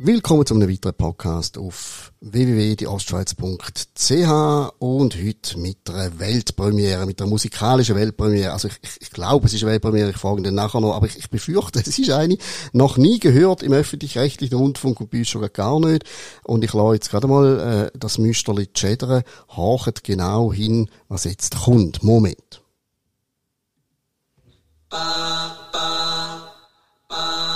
Willkommen 0.00 0.46
zu 0.46 0.54
einem 0.54 0.70
weiteren 0.70 0.94
Podcast 0.94 1.58
auf 1.58 2.12
www.dieostschweiz.ch 2.20 4.72
und 4.78 5.16
heute 5.16 5.58
mit 5.58 5.90
einer 5.90 6.20
Weltpremiere, 6.20 7.04
mit 7.04 7.20
einer 7.20 7.28
musikalischen 7.28 7.96
Weltpremiere. 7.96 8.52
Also 8.52 8.68
ich, 8.68 8.74
ich, 8.80 8.90
ich 9.00 9.10
glaube, 9.10 9.46
es 9.46 9.54
ist 9.54 9.64
eine 9.64 9.72
Weltpremiere, 9.72 10.10
ich 10.10 10.16
frage 10.16 10.42
dann 10.42 10.54
nachher 10.54 10.80
noch, 10.80 10.94
aber 10.94 11.06
ich, 11.06 11.18
ich 11.18 11.30
befürchte, 11.30 11.80
es 11.86 11.98
ist 11.98 12.10
eine, 12.10 12.38
noch 12.72 12.96
nie 12.96 13.18
gehört 13.18 13.64
im 13.64 13.72
öffentlich-rechtlichen 13.72 14.56
Rundfunk 14.56 15.00
und 15.00 15.10
bei 15.10 15.18
uns 15.18 15.28
schon 15.28 15.44
gar 15.52 15.80
nicht. 15.80 16.04
Und 16.44 16.62
ich 16.62 16.72
lasse 16.72 16.94
jetzt 16.94 17.10
gerade 17.10 17.26
mal 17.26 17.90
äh, 17.92 17.98
das 17.98 18.18
Müsterli 18.18 18.68
schädern, 18.72 19.24
horcht 19.56 20.04
genau 20.04 20.52
hin, 20.52 20.88
was 21.08 21.24
jetzt 21.24 21.64
kommt. 21.64 22.04
Moment. 22.04 22.62
Ba, 24.90 25.56
ba, 25.70 26.54
ba. 27.08 27.48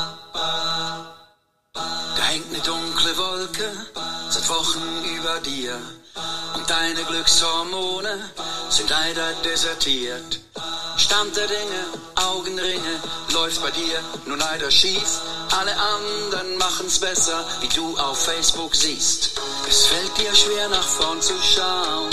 Wochen 4.49 5.05
über 5.17 5.41
dir 5.41 5.81
und 6.55 6.69
deine 6.69 7.03
Glückshormone 7.05 8.31
sind 8.69 8.91
leider 8.91 9.33
desertiert. 9.45 10.41
Stand 10.99 11.35
der 11.37 11.47
Dinge, 11.47 11.83
Augenringe, 12.17 13.01
läuft 13.33 13.63
bei 13.63 13.71
dir 13.71 13.99
nur 14.27 14.37
leider 14.37 14.71
schief. 14.71 15.21
Alle 15.59 15.75
anderen 15.75 16.59
machen's 16.59 16.99
besser, 16.99 17.47
wie 17.61 17.69
du 17.69 17.97
auf 17.97 18.25
Facebook 18.25 18.75
siehst. 18.75 19.31
Es 19.67 19.87
fällt 19.87 20.19
dir 20.19 20.35
schwer 20.35 20.69
nach 20.69 20.87
vorn 20.87 21.23
zu 21.23 21.35
schauen. 21.41 22.11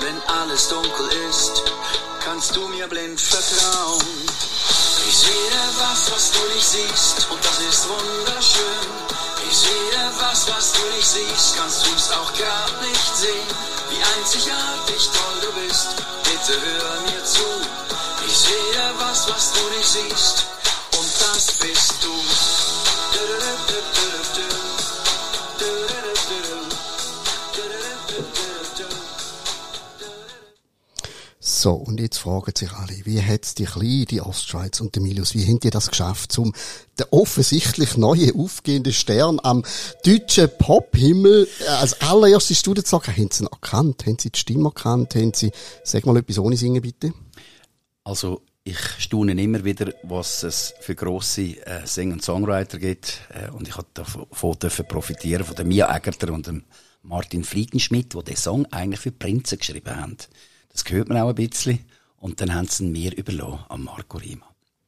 Wenn 0.00 0.22
alles 0.40 0.68
dunkel 0.68 1.08
ist, 1.28 1.62
kannst 2.34 2.56
du 2.56 2.66
mir 2.66 2.88
blind 2.88 3.20
vertrauen. 3.20 4.26
Ich 5.08 5.16
sehe 5.18 5.60
was, 5.78 6.10
was 6.10 6.32
du 6.32 6.40
nicht 6.52 6.66
siehst, 6.66 7.30
und 7.30 7.38
das 7.44 7.60
ist 7.60 7.88
wunderschön. 7.88 8.88
Ich 9.48 9.56
sehe 9.56 10.10
was, 10.18 10.48
was 10.48 10.72
du 10.72 10.80
nicht 10.96 11.06
siehst, 11.06 11.56
kannst 11.56 11.86
du's 11.86 12.10
auch 12.10 12.32
gar 12.36 12.66
nicht 12.88 13.16
sehen. 13.16 13.48
Wie 13.88 14.02
einzigartig 14.18 15.10
toll 15.14 15.36
du 15.42 15.60
bist, 15.60 15.94
bitte 16.24 16.60
hör 16.60 17.00
mir 17.02 17.24
zu. 17.24 17.46
Ich 18.26 18.36
sehe 18.36 18.92
was, 18.98 19.28
was 19.28 19.52
du 19.52 19.68
nicht 19.76 19.88
siehst, 19.88 20.46
und 20.98 21.08
das 21.20 21.52
bist 21.52 21.94
du. 22.02 22.43
So, 31.64 31.72
und 31.72 31.98
jetzt 31.98 32.18
fragen 32.18 32.52
sich 32.54 32.70
alle, 32.72 33.06
wie 33.06 33.22
hat 33.22 33.56
die 33.58 33.64
Kleine, 33.64 34.04
die 34.04 34.20
Ostschweiz 34.20 34.82
und 34.82 34.94
der 34.94 35.00
Milius, 35.00 35.34
wie 35.34 35.46
haben 35.46 35.60
die 35.60 35.70
das 35.70 35.88
geschafft, 35.88 36.38
um 36.38 36.52
den 36.98 37.06
offensichtlich 37.10 37.96
neuen 37.96 38.38
aufgehenden 38.38 38.92
Stern 38.92 39.40
am 39.42 39.64
deutschen 40.04 40.50
Pophimmel 40.58 41.48
äh, 41.60 41.68
als 41.68 42.02
allererste 42.02 42.54
Studie 42.54 42.82
zu 42.82 42.90
sagen, 42.90 43.16
haben 43.16 43.30
sie 43.30 43.44
ihn 43.44 43.48
erkannt? 43.50 44.04
Haben 44.04 44.18
sie 44.20 44.28
die 44.28 44.38
Stimme 44.38 44.66
erkannt? 44.66 45.14
Haben 45.14 45.32
sie, 45.32 45.52
sag 45.84 46.04
mal 46.04 46.18
etwas 46.18 46.38
ohne 46.38 46.58
Singen, 46.58 46.82
bitte? 46.82 47.14
Also, 48.04 48.42
ich 48.62 48.78
staune 48.98 49.32
immer 49.32 49.64
wieder, 49.64 49.94
was 50.02 50.42
es 50.42 50.74
für 50.82 50.94
grosse 50.94 51.64
äh, 51.66 51.86
Sänger 51.86 52.12
und 52.12 52.22
Songwriter 52.22 52.78
gibt. 52.78 53.20
Äh, 53.30 53.50
und 53.52 53.68
ich 53.68 53.78
habe 53.78 53.88
davon 53.94 54.58
dürfen 54.58 54.86
profitieren, 54.86 55.46
von 55.46 55.56
dem 55.56 55.68
Mia 55.68 55.96
Egerter 55.96 56.30
und 56.30 56.46
dem 56.46 56.64
Martin 57.02 57.42
Friedenschmidt, 57.42 58.12
die 58.12 58.22
den 58.22 58.36
Song 58.36 58.66
eigentlich 58.66 59.00
für 59.00 59.12
Prinzen 59.12 59.56
geschrieben 59.56 59.96
haben. 59.96 60.18
Das 60.74 60.84
hört 60.88 61.08
man 61.08 61.16
auch 61.18 61.30
ein 61.30 61.34
bisschen. 61.34 61.78
Und 62.18 62.40
dann 62.40 62.54
haben 62.54 62.68
sie 62.68 62.84
ihn 62.84 62.92
mir 62.92 63.16
überlassen, 63.16 63.64
an 63.68 63.84
Marco 63.84 64.18
Rima. 64.18 64.44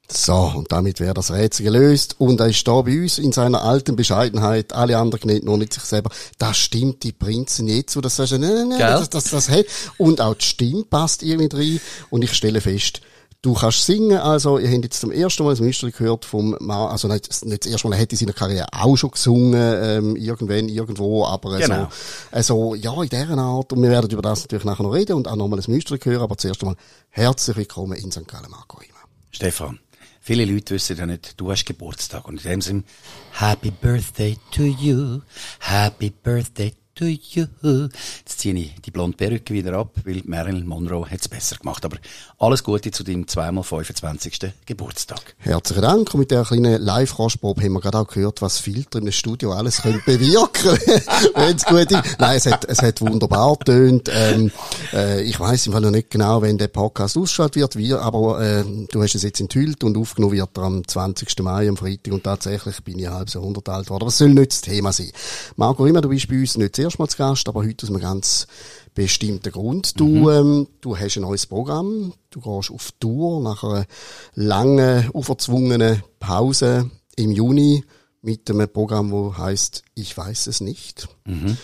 So, 0.09 0.53
und 0.55 0.71
damit 0.71 1.01
wäre 1.01 1.15
das 1.15 1.33
Rätsel 1.33 1.65
gelöst. 1.65 2.17
Und 2.19 2.41
er 2.41 2.47
ist 2.47 2.67
da 2.67 2.81
bei 2.83 3.03
uns 3.03 3.19
in 3.19 3.33
seiner 3.33 3.63
alten 3.63 3.97
Bescheidenheit, 3.97 4.73
alle 4.73 4.99
anderen 4.99 5.31
nicht, 5.31 5.45
nur 5.45 5.59
nicht 5.59 5.73
sich 5.73 5.83
selber. 5.83 6.11
Das 6.39 6.57
stimmt 6.57 7.03
die 7.03 7.13
Prinzen 7.13 7.67
jetzt, 7.67 7.97
wo 7.97 8.01
das 8.01 8.17
sagst, 8.17 8.33
nein, 8.33 8.41
nein, 8.41 8.69
nein, 8.69 8.79
das, 8.79 9.11
das, 9.11 9.25
das, 9.25 9.47
das, 9.47 9.65
Und 9.99 10.21
auch 10.21 10.35
die 10.35 10.45
Stimme 10.45 10.85
passt 10.85 11.23
irgendwie 11.23 11.57
rein. 11.57 11.81
Und 12.11 12.23
ich 12.23 12.33
stelle 12.35 12.61
fest, 12.61 13.01
Du 13.43 13.55
kannst 13.55 13.85
singen, 13.85 14.19
also, 14.19 14.59
ihr 14.59 14.71
habt 14.71 14.85
jetzt 14.85 15.01
zum 15.01 15.13
ersten 15.13 15.45
Mal 15.45 15.51
das 15.51 15.61
Mystery 15.61 15.93
gehört 15.93 16.25
vom 16.25 16.57
Mann, 16.59 16.91
also 16.91 17.07
nicht, 17.07 17.45
nicht 17.45 17.65
das 17.65 17.71
erste 17.71 17.89
Mal, 17.89 17.97
er 17.97 18.03
hat 18.03 18.13
in 18.13 18.19
seiner 18.19 18.33
Karriere 18.33 18.67
auch 18.73 18.97
schon 18.97 19.11
gesungen, 19.11 19.55
ähm, 19.55 20.17
irgendwann, 20.17 20.69
irgendwo, 20.69 21.25
aber 21.25 21.59
genau. 21.59 21.85
so, 21.85 21.89
also, 22.33 22.75
ja, 22.75 23.03
in 23.03 23.09
dieser 23.09 23.39
Art, 23.39 23.73
und 23.73 23.83
wir 23.83 23.91
werden 23.91 24.11
über 24.11 24.23
das 24.23 24.43
natürlich 24.43 24.65
nachher 24.65 24.83
noch 24.83 24.93
reden 24.93 25.13
und 25.13 25.29
auch 25.29 25.37
nochmal 25.37 25.59
das 25.59 25.69
Mystery 25.69 25.99
hören, 26.03 26.23
aber 26.23 26.37
zuerst 26.37 26.63
einmal 26.63 26.77
herzlich 27.11 27.57
willkommen 27.57 27.93
in 27.99 28.11
St. 28.11 28.27
Gallen, 28.27 28.51
Marco 28.51 28.79
Rima. 28.79 28.99
Stefan, 29.31 29.79
viele 30.21 30.45
Leute 30.45 30.75
wissen 30.75 30.97
ja 30.97 31.07
nicht, 31.07 31.39
du 31.41 31.51
hast 31.51 31.67
Geburtstag 31.67 32.27
und 32.27 32.45
in 32.45 32.51
dem 32.51 32.61
Sinne, 32.63 32.85
Happy 33.33 33.71
Birthday 33.71 34.37
to 34.51 34.63
you, 34.63 35.21
Happy 35.61 36.11
Birthday 36.11 36.71
to 36.71 36.86
you. 37.05 37.47
Jetzt 38.19 38.39
ziehe 38.41 38.55
ich 38.55 38.75
die 38.85 38.91
blonde 38.91 39.17
Perücke 39.17 39.53
wieder 39.53 39.75
ab, 39.75 39.91
weil 40.05 40.23
Marilyn 40.25 40.67
Monroe 40.67 41.09
hat 41.09 41.21
es 41.21 41.29
besser 41.29 41.57
gemacht. 41.57 41.85
Aber 41.85 41.99
alles 42.39 42.65
Gute 42.65 42.91
zu 42.91 43.05
deinem 43.05 43.29
zweimal 43.29 43.65
25. 43.65 44.53
Geburtstag. 44.65 45.35
Herzlichen 45.39 45.83
Dank. 45.83 46.15
Und 46.15 46.21
mit 46.21 46.31
der 46.31 46.45
kleinen 46.45 46.81
Live-Raschprobe 46.81 47.63
haben 47.63 47.73
wir 47.75 47.81
gerade 47.81 47.99
auch 47.99 48.07
gehört, 48.07 48.43
was 48.43 48.59
Filter 48.59 48.99
im 48.99 49.11
Studio 49.13 49.53
alles 49.53 49.83
können 49.83 50.03
bewirken 50.05 50.79
wenn 51.35 51.57
es 51.57 51.65
gut 51.65 51.91
ist. 51.91 52.19
Nein, 52.19 52.37
es 52.37 52.47
hat, 52.47 52.65
es 52.65 52.83
hat 52.83 53.01
wunderbar 53.01 53.59
tönt. 53.59 54.11
Ähm, 54.13 54.51
äh, 54.93 55.23
ich 55.23 55.39
weiß 55.39 55.67
im 55.67 55.73
Fall 55.73 55.83
noch 55.83 55.91
nicht 55.91 56.11
genau, 56.11 56.43
wenn 56.43 56.59
der 56.59 56.69
Podcast 56.69 57.17
ausgeschaltet 57.17 57.57
wird, 57.57 57.77
wie, 57.77 57.93
aber 57.93 58.41
äh, 58.41 58.65
du 58.91 59.03
hast 59.03 59.15
es 59.15 59.23
jetzt 59.23 59.41
enthüllt 59.41 59.85
und 59.85 59.97
aufgenommen 59.97 60.33
wird 60.33 60.57
er 60.57 60.63
am 60.65 60.87
20. 60.87 61.39
Mai, 61.41 61.69
am 61.69 61.77
Freitag. 61.77 62.13
Und 62.13 62.25
tatsächlich 62.25 62.83
bin 62.83 62.99
ich 62.99 63.09
halb 63.09 63.31
so 63.31 63.41
100 63.41 63.69
alt 63.69 63.87
geworden. 63.87 64.03
Aber 64.03 64.09
es 64.09 64.19
soll 64.19 64.31
nicht 64.31 64.53
das 64.53 64.61
Thema 64.63 64.93
sein. 64.93 65.11
Marco 65.57 65.85
Rima, 65.85 66.01
du 66.01 66.09
bist 66.09 66.29
bei 66.29 66.39
uns 66.39 66.57
nicht 66.57 66.77
sehr 66.77 66.86
erstmal 66.87 67.09
zu 67.09 67.19
Gast, 67.19 67.49
aber 67.49 67.63
heute 67.65 67.85
aus 67.85 67.91
einem 67.91 68.01
ganz 68.01 68.47
bestimmten 68.95 69.53
Grund. 69.53 70.01
Du, 70.01 70.07
mhm. 70.07 70.29
ähm, 70.31 70.69
du 70.81 70.97
hast 70.97 71.17
ein 71.17 71.23
neues 71.23 71.47
Programm, 71.47 72.15
du 72.31 72.41
gehst 72.41 72.71
auf 72.71 72.93
Tour 72.99 73.43
nach 73.43 73.63
einer 73.63 73.87
langen, 74.35 75.11
uverzwungenen 75.13 76.03
Pause 76.19 76.91
im 77.17 77.31
Juni 77.31 77.85
mit 78.23 78.51
einem 78.51 78.69
Programm, 78.69 79.11
wo 79.11 79.37
heißt 79.37 79.83
Ich 79.95 80.17
weiß 80.17 80.47
es 80.47 80.61
nicht. 80.61 81.09
Mhm. 81.27 81.57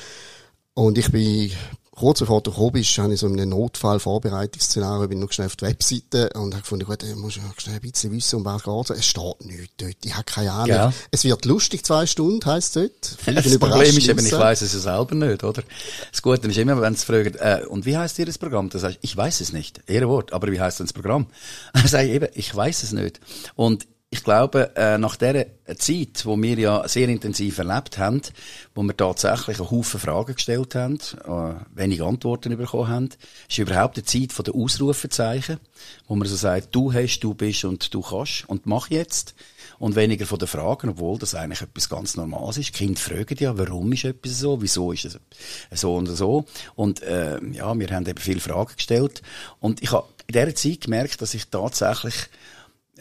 Und 0.74 0.98
ich 0.98 1.10
bin 1.10 1.50
kurz 1.94 2.20
bevor 2.20 2.40
du 2.40 2.50
gekommen 2.50 2.72
bist, 2.72 2.96
habe 2.98 3.12
ich 3.12 3.20
so 3.20 3.26
einen 3.26 3.50
Notfall-Vorbereitungsszenario, 3.50 5.08
bin 5.08 5.20
noch 5.20 5.30
schnell 5.30 5.46
auf 5.46 5.56
die 5.56 5.66
Webseite 5.66 6.30
und 6.34 6.54
habe 6.54 6.62
gefunden, 6.62 6.86
gut, 6.86 7.02
ich 7.02 7.14
muss 7.14 7.36
ja 7.36 7.42
schnell 7.56 7.76
ein 7.76 7.80
bisschen 7.82 8.12
wissen, 8.12 8.36
um 8.36 8.44
was 8.44 8.62
geht 8.62 8.98
es. 8.98 9.06
steht 9.06 9.44
nichts 9.44 9.74
dort. 9.76 9.96
Ich 10.04 10.14
habe 10.14 10.24
keine 10.24 10.52
Ahnung. 10.52 10.68
Ja. 10.68 10.92
Es 11.10 11.24
wird 11.24 11.44
lustig, 11.44 11.84
zwei 11.84 12.06
Stunden, 12.06 12.44
heisst 12.46 12.76
es 12.76 12.90
dort. 13.26 13.36
das 13.44 13.58
Problem 13.58 13.96
ist 13.96 14.08
eben, 14.08 14.26
ich 14.26 14.32
weiss 14.32 14.62
es 14.62 14.72
ja 14.72 14.80
selber 14.80 15.14
nicht, 15.14 15.44
oder? 15.44 15.62
Das 16.10 16.22
Gute 16.22 16.48
ist 16.48 16.58
immer, 16.58 16.80
wenn 16.80 16.94
sie 16.94 17.04
fragen, 17.04 17.34
äh, 17.34 17.64
und 17.68 17.84
wie 17.84 17.96
heisst 17.96 18.18
ihr 18.18 18.26
das 18.26 18.38
Programm? 18.38 18.70
Dann 18.70 18.80
sagst 18.80 18.98
ich 19.02 19.16
weiß 19.16 19.40
es 19.40 19.52
nicht. 19.52 19.82
Ehrenwort. 19.86 20.32
Aber 20.32 20.50
wie 20.50 20.60
heisst 20.60 20.78
denn 20.78 20.86
das 20.86 20.92
Programm? 20.92 21.26
Dann 21.74 21.86
sage 21.86 22.08
ich 22.08 22.14
eben, 22.14 22.28
ich 22.34 22.54
weiß 22.54 22.82
es 22.82 22.92
nicht. 22.92 23.20
Und 23.54 23.86
ich 24.12 24.22
glaube, 24.24 24.76
äh, 24.76 24.98
nach 24.98 25.16
dieser 25.16 25.46
Zeit, 25.78 26.26
wo 26.26 26.36
wir 26.36 26.58
ja 26.58 26.86
sehr 26.86 27.08
intensiv 27.08 27.56
erlebt 27.56 27.96
haben, 27.96 28.20
wo 28.74 28.82
wir 28.82 28.94
tatsächlich 28.94 29.58
einen 29.58 29.70
Haufen 29.70 29.98
Fragen 29.98 30.34
gestellt 30.34 30.74
haben, 30.74 30.98
äh, 31.24 31.54
wenig 31.74 32.02
Antworten 32.02 32.54
bekommen 32.58 32.88
haben, 32.88 33.08
ist 33.48 33.56
überhaupt 33.56 33.96
die 33.96 34.04
Zeit 34.04 34.34
von 34.34 34.44
der 34.44 34.54
Ausrufezeichen, 34.54 35.60
wo 36.08 36.14
man 36.14 36.28
so 36.28 36.36
sagt, 36.36 36.74
du 36.74 36.92
hast, 36.92 37.20
du 37.20 37.32
bist 37.32 37.64
und 37.64 37.94
du 37.94 38.02
kannst 38.02 38.46
und 38.50 38.66
mach 38.66 38.90
jetzt. 38.90 39.34
Und 39.78 39.96
weniger 39.96 40.26
von 40.26 40.38
den 40.38 40.46
Fragen, 40.46 40.90
obwohl 40.90 41.18
das 41.18 41.34
eigentlich 41.34 41.62
etwas 41.62 41.88
ganz 41.88 42.14
Normales 42.14 42.58
ist. 42.58 42.74
Kinder 42.74 43.00
fragen 43.00 43.38
ja, 43.38 43.56
warum 43.56 43.90
ist 43.92 44.04
etwas 44.04 44.38
so, 44.38 44.60
wieso 44.60 44.92
ist 44.92 45.06
es 45.06 45.18
so 45.80 45.96
und 45.96 46.06
so. 46.06 46.44
Und 46.74 47.02
äh, 47.02 47.42
ja, 47.52 47.76
wir 47.76 47.88
haben 47.88 48.06
eben 48.06 48.20
viele 48.20 48.40
Fragen 48.40 48.76
gestellt. 48.76 49.22
Und 49.58 49.82
ich 49.82 49.90
habe 49.90 50.06
in 50.26 50.34
dieser 50.34 50.54
Zeit 50.54 50.82
gemerkt, 50.82 51.22
dass 51.22 51.32
ich 51.32 51.48
tatsächlich 51.48 52.14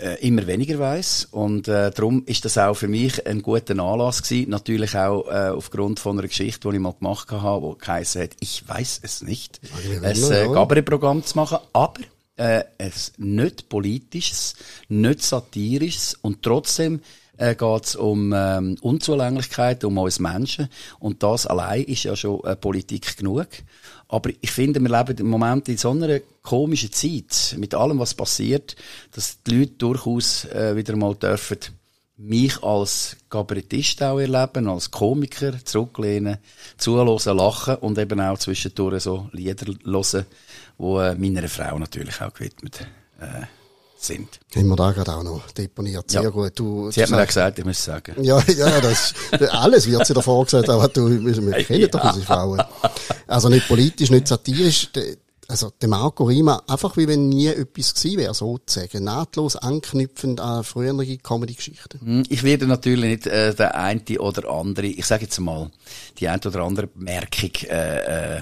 äh, 0.02 0.28
immer 0.28 0.48
weniger 0.48 0.80
weiß 0.80 1.30
und 1.32 1.68
äh, 1.68 1.92
darum 1.92 2.24
ist 2.26 2.46
das 2.46 2.58
auch 2.58 2.74
für 2.74 2.88
mich 2.88 3.26
ein 3.28 3.42
guter 3.42 3.78
Anlass 3.80 4.24
gewesen. 4.24 4.50
Natürlich 4.50 4.98
auch 4.98 5.28
äh, 5.28 5.50
aufgrund 5.50 6.00
von 6.00 6.18
einer 6.18 6.28
Geschichte, 6.28 6.70
die 6.70 6.76
ich 6.76 6.82
mal 6.82 6.94
gemacht 6.94 7.32
habe, 7.32 7.62
wo 7.62 7.76
geheißen 7.76 8.24
hat, 8.24 8.32
ich 8.40 8.68
weiß 8.68 9.02
es 9.04 9.22
nicht, 9.22 9.62
ein 10.04 10.32
äh, 10.32 10.48
Gabriel-Programm 10.48 11.24
zu 11.24 11.38
machen, 11.38 11.60
aber 11.74 12.02
äh, 12.38 12.64
es 12.78 13.14
nicht 13.18 13.70
politisches, 13.70 14.56
nicht 14.90 15.22
satirisches. 15.22 16.16
Und 16.22 16.42
trotzdem 16.42 17.02
äh, 17.38 17.56
geht 17.56 17.86
es 17.86 17.96
um 17.96 18.34
ähm, 18.36 18.78
Unzulänglichkeit, 18.82 19.84
um 19.84 19.98
uns 19.98 20.20
Menschen. 20.20 20.70
Und 21.00 21.24
das 21.24 21.46
allein 21.46 21.84
ist 21.84 22.04
ja 22.04 22.16
schon 22.16 22.44
äh, 22.44 22.56
Politik 22.56 23.18
genug. 23.18 23.48
Aber 24.12 24.30
ich 24.42 24.52
finde, 24.52 24.82
wir 24.82 24.90
leben 24.90 25.18
im 25.20 25.30
Moment 25.30 25.70
in 25.70 25.78
so 25.78 25.92
einer 25.92 26.20
komischen 26.44 26.92
Zeit, 26.92 27.56
mit 27.58 27.74
allem, 27.74 27.98
was 28.00 28.14
passiert, 28.14 28.76
dass 29.14 29.42
die 29.42 29.60
Leute 29.60 29.74
durchaus 29.78 30.46
äh, 30.46 30.76
wieder 30.76 30.96
mal 30.98 31.16
dürfen 31.16 31.58
mich 32.18 32.62
als 32.62 33.18
Kabarettist 33.30 34.04
auch 34.04 34.20
erleben, 34.20 34.68
als 34.68 34.92
Komiker 34.92 35.54
zurücklehnen, 35.66 36.38
zuhören, 36.78 37.38
lachen 37.38 37.78
und 37.78 37.98
eben 37.98 38.20
auch 38.22 38.38
zwischendurch 38.38 39.04
so 39.04 39.28
Lieder 39.32 39.66
hören, 39.66 40.26
die 40.78 40.84
äh, 40.84 41.16
meiner 41.16 41.48
Frau 41.48 41.80
natürlich 41.80 42.22
auch 42.22 42.34
gewidmet 42.34 42.86
äh, 43.20 43.46
sind. 44.06 44.40
Haben 44.56 44.68
wir 44.68 44.76
da 44.76 44.92
gerade 44.92 45.14
auch 45.16 45.24
noch 45.24 45.52
deponiert. 45.52 46.10
Sehr 46.10 46.24
Ja. 46.24 46.30
gut. 46.30 46.52
Du, 46.56 46.90
Sie 46.92 47.00
du 47.00 47.04
hat 47.04 47.12
mir 47.12 47.22
auch 47.22 47.28
gesagt, 47.28 47.60
ich 47.60 47.66
muss 47.66 47.84
sagen. 47.84 48.16
Ja, 48.24 48.42
ja, 48.48 48.82
das, 48.82 49.14
alles 49.52 49.88
wird 49.88 50.06
sie 50.06 50.14
davor 50.14 50.44
gesagt, 50.46 50.70
aber 50.70 50.88
du, 50.88 51.10
wir, 51.10 51.38
wir 51.46 51.64
kennen 51.64 51.90
doch 51.92 52.04
Ja. 52.04 52.10
unsere 52.10 52.26
Frauen. 52.26 52.62
Also 53.28 53.50
nicht 53.50 53.68
politisch, 53.68 54.10
nicht 54.10 54.28
satirisch, 54.28 54.90
also 55.48 55.70
der 55.82 55.90
Marco 55.90 56.24
Rima, 56.24 56.62
einfach 56.68 56.96
wie 56.96 57.08
wenn 57.10 57.28
nie 57.28 57.48
etwas 57.48 57.94
gewesen 57.94 58.18
wäre, 58.20 58.34
sozusagen. 58.34 59.04
Nahtlos 59.04 59.58
anknüpfend 59.58 60.40
an 60.40 60.64
frühere 60.64 61.18
Comedy-Geschichten. 61.18 62.00
Hm, 62.00 62.24
Ich 62.30 62.44
werde 62.44 62.68
natürlich 62.68 63.04
nicht 63.04 63.28
äh, 63.28 63.54
der 63.54 63.76
eine 63.76 64.02
oder 64.20 64.50
andere, 64.50 64.86
ich 64.88 65.06
sage 65.06 65.24
jetzt 65.24 65.40
mal, 65.42 65.70
die 66.20 66.30
eine 66.30 66.40
oder 66.46 66.62
andere 66.62 66.88
Bemerkung, 66.88 67.52
äh, 67.70 68.38
äh, 68.38 68.42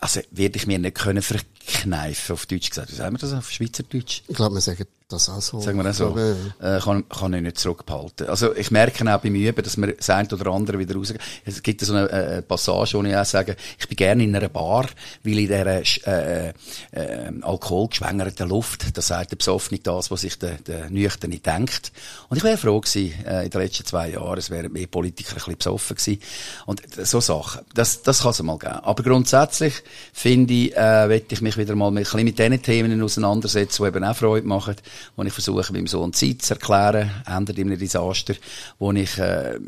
also 0.00 0.20
werde 0.30 0.56
ich 0.56 0.66
mir 0.66 0.78
nicht 0.78 0.96
können 0.96 1.22
verkneifen, 1.22 2.32
auf 2.32 2.46
Deutsch 2.46 2.70
gesagt. 2.70 2.90
Wie 2.90 2.96
sagen 2.96 3.14
wir 3.14 3.18
das 3.18 3.32
auf 3.32 3.50
Schweizerdeutsch? 3.50 4.22
Ich 4.28 4.36
glaube, 4.36 4.56
wir 4.56 4.60
sagen 4.60 4.84
das 5.14 5.28
auch 5.28 5.40
so. 5.40 5.60
Sagen 5.60 5.78
wir 5.78 5.84
das 5.84 5.98
so. 5.98 6.16
Äh, 6.16 6.80
kann, 6.80 7.08
kann 7.08 7.32
ich 7.34 7.42
nicht 7.42 7.58
zurückbehalten. 7.58 8.28
Also, 8.28 8.54
ich 8.54 8.70
merke 8.70 9.02
auch 9.12 9.20
beim 9.20 9.34
Üben, 9.34 9.62
dass 9.62 9.76
mir 9.76 9.94
das 9.94 10.10
eine 10.10 10.28
oder 10.28 10.50
andere 10.50 10.78
wieder 10.78 10.94
rausgeht. 10.94 11.20
Es 11.44 11.62
gibt 11.62 11.80
so 11.80 11.94
eine, 11.94 12.10
äh, 12.10 12.42
Passage, 12.42 12.98
wo 12.98 13.02
ich 13.02 13.16
auch 13.16 13.24
sage, 13.24 13.56
ich 13.78 13.88
bin 13.88 13.96
gerne 13.96 14.24
in 14.24 14.34
einer 14.34 14.48
Bar, 14.48 14.86
weil 15.22 15.38
in 15.38 15.46
dieser, 15.46 15.66
äh, 16.06 16.52
äh, 16.92 17.32
alkoholgeschwängerten 17.42 18.48
Luft, 18.48 18.96
da 18.96 19.02
sagt 19.02 19.32
der 19.32 19.36
Besoffene 19.36 19.80
das, 19.80 20.10
was 20.10 20.22
sich 20.22 20.38
der, 20.38 20.54
der 20.58 20.90
Nüchterne 20.90 21.38
denkt. 21.38 21.92
Und 22.28 22.36
ich 22.36 22.44
wäre 22.44 22.56
froh 22.56 22.80
gewesen, 22.80 23.12
äh, 23.24 23.44
in 23.44 23.50
den 23.50 23.60
letzten 23.60 23.84
zwei 23.84 24.10
Jahren, 24.10 24.38
es 24.38 24.50
wären 24.50 24.72
mehr 24.72 24.86
Politiker 24.86 25.32
ein 25.32 25.34
bisschen 25.36 25.56
besoffen 25.56 25.96
gewesen. 25.96 26.20
Und 26.66 26.82
so 27.04 27.20
Sachen, 27.20 27.62
das, 27.74 28.02
das 28.02 28.22
kann 28.22 28.30
es 28.30 28.42
mal 28.42 28.58
geben. 28.58 28.72
Aber 28.82 29.02
grundsätzlich, 29.02 29.74
finde 30.12 30.54
ich, 30.54 30.76
äh, 30.76 31.08
will 31.08 31.24
ich 31.28 31.40
mich 31.40 31.56
wieder 31.56 31.74
mal 31.74 31.90
mit, 31.90 32.00
ein 32.00 32.04
bisschen 32.04 32.24
mit 32.24 32.38
diesen 32.38 32.62
Themen 32.62 33.02
auseinandersetzen, 33.02 33.82
die 33.82 33.88
eben 33.88 34.04
auch 34.04 34.16
Freude 34.16 34.46
machen, 34.46 34.76
wo 35.16 35.22
ich 35.22 35.32
versuche, 35.32 35.72
meinem 35.72 35.86
Sohn 35.86 36.12
Zeit 36.12 36.42
zu 36.42 36.54
erklären, 36.54 37.10
ändert 37.26 37.58
ihm 37.58 37.70
ein 37.70 37.78
Desaster, 37.78 38.34
wo 38.78 38.92
ich, 38.92 39.18
äh, 39.18 39.58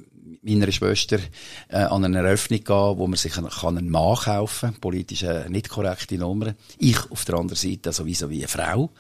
meiner 0.47 0.71
Schwester 0.71 1.19
äh, 1.69 1.79
an 1.79 2.05
eine 2.05 2.19
Eröffnung 2.19 2.63
gehen, 2.63 2.99
wo 2.99 3.07
man 3.07 3.17
sich 3.17 3.37
einen, 3.37 3.51
kann 3.51 3.77
einen 3.77 3.91
Mann 3.91 4.17
kaufen 4.17 4.71
kann, 4.71 4.81
politisch 4.81 5.23
äh, 5.25 5.49
nicht 5.49 5.69
korrekte 5.69 6.17
Nummer. 6.17 6.55
Ich 6.79 7.11
auf 7.11 7.25
der 7.25 7.37
anderen 7.37 7.57
Seite 7.57 7.93
sowieso 7.93 8.31
wie 8.31 8.39
eine 8.39 8.49
Frau. 8.49 8.91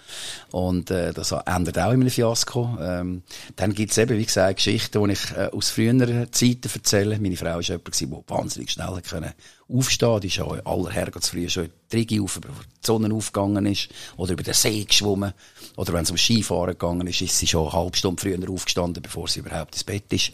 Und 0.50 0.90
äh, 0.90 1.12
das 1.12 1.32
ändert 1.32 1.78
auch 1.78 1.92
in 1.92 2.00
einem 2.00 2.10
Fiasko. 2.10 2.76
Ähm, 2.80 3.22
dann 3.54 3.74
gibt's 3.74 3.98
eben, 3.98 4.18
wie 4.18 4.24
gesagt, 4.26 4.56
Geschichten, 4.56 5.04
die 5.04 5.12
ich 5.12 5.32
äh, 5.36 5.50
aus 5.52 5.70
früheren 5.70 6.32
Zeiten 6.32 6.70
erzähle. 6.72 7.18
Meine 7.18 7.36
Frau 7.36 7.46
war 7.46 7.60
jemand, 7.60 8.00
der 8.00 8.08
wahnsinnig 8.28 8.70
schnell 8.70 9.00
können 9.02 9.32
aufstehen 9.68 10.20
Die 10.20 10.28
ist 10.28 10.36
ja 10.36 10.46
aller 10.46 10.90
Herrgottsfrüh 10.90 11.48
schon 11.48 11.64
in 11.64 11.70
die 11.90 11.96
Rigi 11.96 12.20
auf, 12.20 12.40
bevor 12.40 12.62
die 12.64 12.86
Sonne 12.86 13.12
aufgegangen 13.12 13.66
ist. 13.66 13.88
Oder 14.16 14.32
über 14.32 14.42
den 14.42 14.54
See 14.54 14.84
geschwommen. 14.84 15.32
Oder 15.76 15.92
wenn 15.92 16.04
es 16.04 16.10
um 16.10 16.16
Skifahren 16.16 16.70
gegangen 16.70 17.06
ist, 17.06 17.20
ist 17.20 17.38
sie 17.38 17.46
schon 17.46 17.68
eine 17.68 17.72
halbe 17.72 17.96
Stunde 17.96 18.20
früher 18.20 18.50
aufgestanden, 18.50 19.02
bevor 19.02 19.28
sie 19.28 19.40
überhaupt 19.40 19.74
ins 19.74 19.84
Bett 19.84 20.12
ist. 20.12 20.32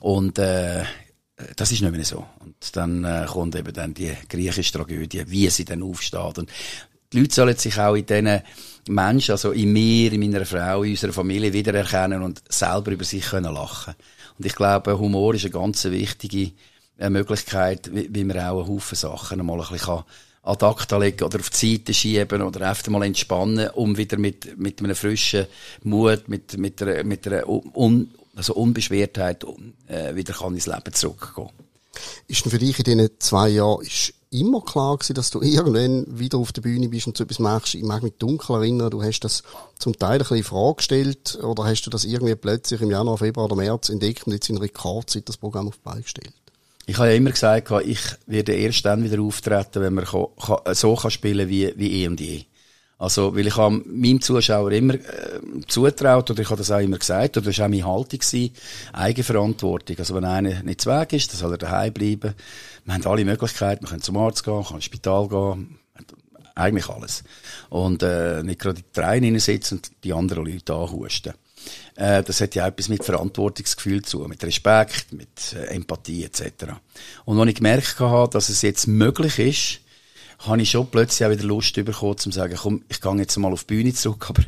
Und 0.00 0.38
äh, 0.38 0.84
das 1.56 1.72
ist 1.72 1.82
nicht 1.82 1.92
mehr 1.92 2.04
so. 2.04 2.24
Und 2.40 2.76
dann 2.76 3.04
äh, 3.04 3.26
kommt 3.28 3.56
eben 3.56 3.72
dann 3.72 3.94
die 3.94 4.12
griechische 4.28 4.72
Tragödie, 4.72 5.24
wie 5.26 5.48
sie 5.50 5.64
dann 5.64 5.82
aufsteht. 5.82 6.38
Und 6.38 6.50
die 7.12 7.20
Leute 7.20 7.34
sollen 7.34 7.56
sich 7.56 7.78
auch 7.78 7.94
in 7.94 8.06
diesen 8.06 8.42
Menschen, 8.88 9.32
also 9.32 9.52
in 9.52 9.72
mir, 9.72 10.12
in 10.12 10.20
meiner 10.20 10.44
Frau, 10.44 10.82
in 10.82 10.90
unserer 10.90 11.12
Familie 11.12 11.52
wiedererkennen 11.52 12.22
und 12.22 12.42
selber 12.48 12.90
über 12.90 13.04
sich 13.04 13.24
können 13.24 13.54
lachen. 13.54 13.94
Und 14.38 14.46
ich 14.46 14.54
glaube, 14.54 14.98
Humor 14.98 15.34
ist 15.34 15.44
eine 15.44 15.52
ganz 15.52 15.84
wichtige 15.84 16.52
äh, 16.98 17.10
Möglichkeit, 17.10 17.90
wie, 17.94 18.08
wie 18.12 18.24
man 18.24 18.38
auch 18.38 18.60
einen 18.60 18.68
Haufen 18.68 18.96
Sachen 18.96 19.44
mal 19.44 19.54
ein 19.54 19.68
bisschen 19.68 19.78
kann 19.78 20.04
an 20.42 20.56
die 20.58 20.64
Akta 20.64 20.96
legen 20.96 21.24
oder 21.24 21.40
auf 21.40 21.50
die 21.50 21.76
Seite 21.76 21.92
schieben 21.92 22.40
oder 22.40 22.70
einfach 22.70 22.88
mal 22.88 23.02
entspannen, 23.02 23.68
um 23.70 23.96
wieder 23.98 24.16
mit, 24.16 24.56
mit 24.58 24.80
einem 24.80 24.94
frischen 24.94 25.46
Mut, 25.82 26.28
mit, 26.28 26.56
mit 26.56 26.80
einer, 26.80 27.04
mit 27.04 27.26
einer 27.26 27.46
also 28.38 28.54
Unbeschwertheit 28.54 29.44
äh, 29.88 30.14
wieder 30.14 30.32
kann 30.32 30.54
ins 30.54 30.66
Leben 30.66 30.92
zurückgehen. 30.92 31.50
Ist 32.28 32.44
denn 32.44 32.52
für 32.52 32.58
dich 32.58 32.78
in 32.78 32.84
diesen 32.84 33.10
zwei 33.18 33.48
Jahren 33.48 33.84
ist 33.84 34.14
immer 34.30 34.60
klar 34.60 34.96
gewesen, 34.96 35.14
dass 35.14 35.30
du 35.30 35.40
irgendwann 35.42 36.06
wieder 36.18 36.38
auf 36.38 36.52
der 36.52 36.62
Bühne 36.62 36.88
bist 36.88 37.08
und 37.08 37.16
so 37.16 37.24
etwas 37.24 37.40
machst? 37.40 37.74
Ich 37.74 37.82
mag 37.82 38.04
mich 38.04 38.14
dunkel 38.18 38.56
erinnern, 38.56 38.90
du 38.90 39.02
hast 39.02 39.20
das 39.20 39.42
zum 39.78 39.98
Teil 39.98 40.12
ein 40.12 40.18
bisschen 40.18 40.36
in 40.36 40.44
Frage 40.44 40.76
gestellt 40.76 41.38
oder 41.42 41.64
hast 41.64 41.82
du 41.82 41.90
das 41.90 42.04
irgendwie 42.04 42.36
plötzlich 42.36 42.80
im 42.80 42.90
Januar, 42.90 43.18
Februar 43.18 43.46
oder 43.46 43.56
März 43.56 43.88
entdeckt 43.88 44.26
und 44.26 44.32
jetzt 44.32 44.48
in 44.48 44.58
Rekordzeit 44.58 45.28
das 45.28 45.36
Programm 45.36 45.66
auf 45.66 45.76
die 45.76 45.82
Beine 45.82 46.02
gestellt? 46.02 46.32
Ich 46.86 46.96
habe 46.96 47.08
ja 47.08 47.16
immer 47.16 47.32
gesagt, 47.32 47.70
ich 47.84 48.00
werde 48.26 48.54
erst 48.54 48.84
dann 48.86 49.04
wieder 49.04 49.20
auftreten, 49.20 49.82
wenn 49.82 49.94
man 49.94 50.06
so 50.06 50.94
kann 50.94 51.10
spielen 51.10 51.48
wie, 51.48 51.74
wie 51.76 52.02
eh 52.02 52.06
und 52.06 52.20
je. 52.20 52.44
Also, 52.98 53.36
weil 53.36 53.46
ich 53.46 53.56
habe 53.56 53.80
meinem 53.86 54.20
Zuschauer 54.20 54.72
immer 54.72 54.94
äh, 54.94 55.00
zutraut, 55.68 56.30
oder 56.30 56.42
ich 56.42 56.50
habe 56.50 56.58
das 56.58 56.72
auch 56.72 56.80
immer 56.80 56.98
gesagt, 56.98 57.36
oder 57.36 57.46
das 57.46 57.58
war 57.58 57.66
auch 57.66 57.70
meine 57.70 57.86
Haltung, 57.86 58.18
gewesen, 58.18 58.52
Eigenverantwortung. 58.92 59.96
Also, 59.98 60.16
wenn 60.16 60.24
einer 60.24 60.62
nicht 60.64 60.80
zu 60.80 60.90
Weg 60.90 61.12
ist, 61.12 61.32
dann 61.32 61.38
soll 61.38 61.52
er 61.52 61.58
daheim 61.58 61.92
bleiben. 61.92 62.34
Wir 62.84 62.94
haben 62.94 63.06
alle 63.06 63.24
Möglichkeiten, 63.24 63.84
wir 63.84 63.90
können 63.90 64.02
zum 64.02 64.16
Arzt 64.16 64.42
gehen, 64.42 64.64
können 64.64 64.76
ins 64.76 64.84
Spital 64.84 65.28
gehen, 65.28 65.78
eigentlich 66.56 66.88
alles. 66.88 67.22
Und 67.70 68.02
äh, 68.02 68.42
nicht 68.42 68.60
gerade 68.60 68.80
in 68.80 68.84
die 68.94 69.00
Reihen 69.00 69.24
hineinsitzen 69.24 69.78
und 69.78 69.90
die 70.02 70.12
anderen 70.12 70.44
Leute 70.44 70.74
anhusten. 70.74 71.34
Äh, 71.94 72.22
das 72.22 72.40
hat 72.40 72.56
ja 72.56 72.66
etwas 72.66 72.88
mit 72.88 73.04
Verantwortungsgefühl 73.04 74.02
zu, 74.02 74.20
mit 74.20 74.42
Respekt, 74.42 75.12
mit 75.12 75.54
äh, 75.54 75.66
Empathie 75.74 76.24
etc. 76.24 76.72
Und 77.24 77.38
als 77.38 77.50
ich 77.50 77.56
gemerkt 77.56 78.00
habe, 78.00 78.30
dass 78.32 78.48
es 78.48 78.62
jetzt 78.62 78.86
möglich 78.86 79.38
ist, 79.38 79.80
habe 80.38 80.62
ich 80.62 80.70
schon 80.70 80.88
plötzlich 80.88 81.26
auch 81.26 81.32
wieder 81.32 81.44
Lust 81.44 81.74
bekommen, 81.74 82.16
zu 82.16 82.30
sagen, 82.30 82.56
komm, 82.56 82.82
ich 82.88 83.00
gehe 83.00 83.16
jetzt 83.16 83.36
mal 83.38 83.52
auf 83.52 83.64
die 83.64 83.74
Bühne 83.74 83.92
zurück, 83.92 84.26
aber 84.30 84.42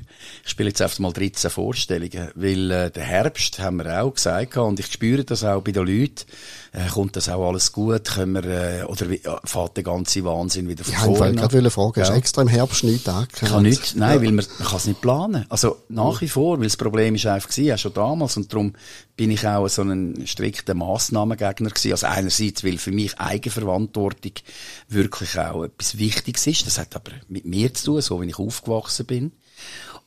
ich 0.44 0.50
spiele 0.50 0.68
jetzt 0.68 0.80
einfach 0.80 1.00
mal 1.00 1.12
13 1.12 1.50
Vorstellungen, 1.50 2.30
weil 2.34 2.70
äh, 2.70 2.90
der 2.90 3.02
Herbst, 3.02 3.58
haben 3.58 3.78
wir 3.78 4.02
auch 4.02 4.14
gesagt, 4.14 4.56
und 4.56 4.78
ich 4.78 4.86
spüre 4.86 5.24
das 5.24 5.42
auch 5.42 5.62
bei 5.62 5.72
den 5.72 5.86
Leuten, 5.86 6.24
äh, 6.72 6.88
kommt 6.88 7.16
das 7.16 7.28
auch 7.28 7.48
alles 7.48 7.72
gut, 7.72 8.04
können 8.04 8.34
wir, 8.34 8.44
äh, 8.44 8.84
oder 8.84 9.10
wie, 9.10 9.16
äh, 9.16 9.36
fährt 9.44 9.76
der 9.76 9.84
ganze 9.84 10.24
Wahnsinn 10.24 10.68
wieder 10.68 10.84
von 10.84 10.94
Ich 10.94 11.00
wollte 11.00 11.18
vorne 11.18 11.34
gerade 11.34 11.70
fragen, 11.70 12.00
hast 12.00 12.08
du 12.08 12.12
Ja. 12.12 12.18
extra 12.18 12.42
im 12.42 12.48
Herbst 12.48 12.84
nichts 12.84 13.02
ich 13.02 13.08
angehört? 13.12 13.50
kann 13.52 13.62
nicht, 13.62 13.96
nein, 13.96 14.20
weil 14.22 14.32
man, 14.32 14.46
man 14.58 14.68
kann 14.68 14.76
es 14.76 14.86
nicht 14.86 15.00
planen. 15.00 15.46
Also 15.48 15.78
nach 15.88 16.20
wie 16.20 16.28
vor, 16.28 16.58
weil 16.58 16.66
das 16.66 16.76
Problem 16.76 17.14
ist 17.16 17.26
einfach 17.26 17.48
gewesen, 17.50 17.72
auch 17.74 17.78
schon 17.78 17.94
damals, 17.94 18.36
und 18.36 18.52
darum 18.52 18.74
bin 19.16 19.30
ich 19.30 19.46
auch 19.46 19.68
so 19.68 19.82
ein 19.82 20.22
strikter 20.26 20.74
Massnahmengegner 20.74 21.70
gewesen. 21.70 21.92
Also 21.92 22.06
einerseits, 22.06 22.64
weil 22.64 22.78
für 22.78 22.92
mich 22.92 23.18
Eigenverantwortung 23.18 24.32
wirklich 24.88 25.38
auch 25.38 25.64
etwas 25.64 25.98
Wichtiges 25.98 26.46
ist. 26.46 26.66
Das 26.66 26.78
hat 26.78 26.94
aber 26.96 27.12
mit 27.28 27.44
mir 27.44 27.74
zu 27.74 27.86
tun, 27.86 28.00
so 28.02 28.20
wie 28.22 28.26
ich 28.28 28.38
aufgewachsen 28.38 29.06
bin. 29.06 29.32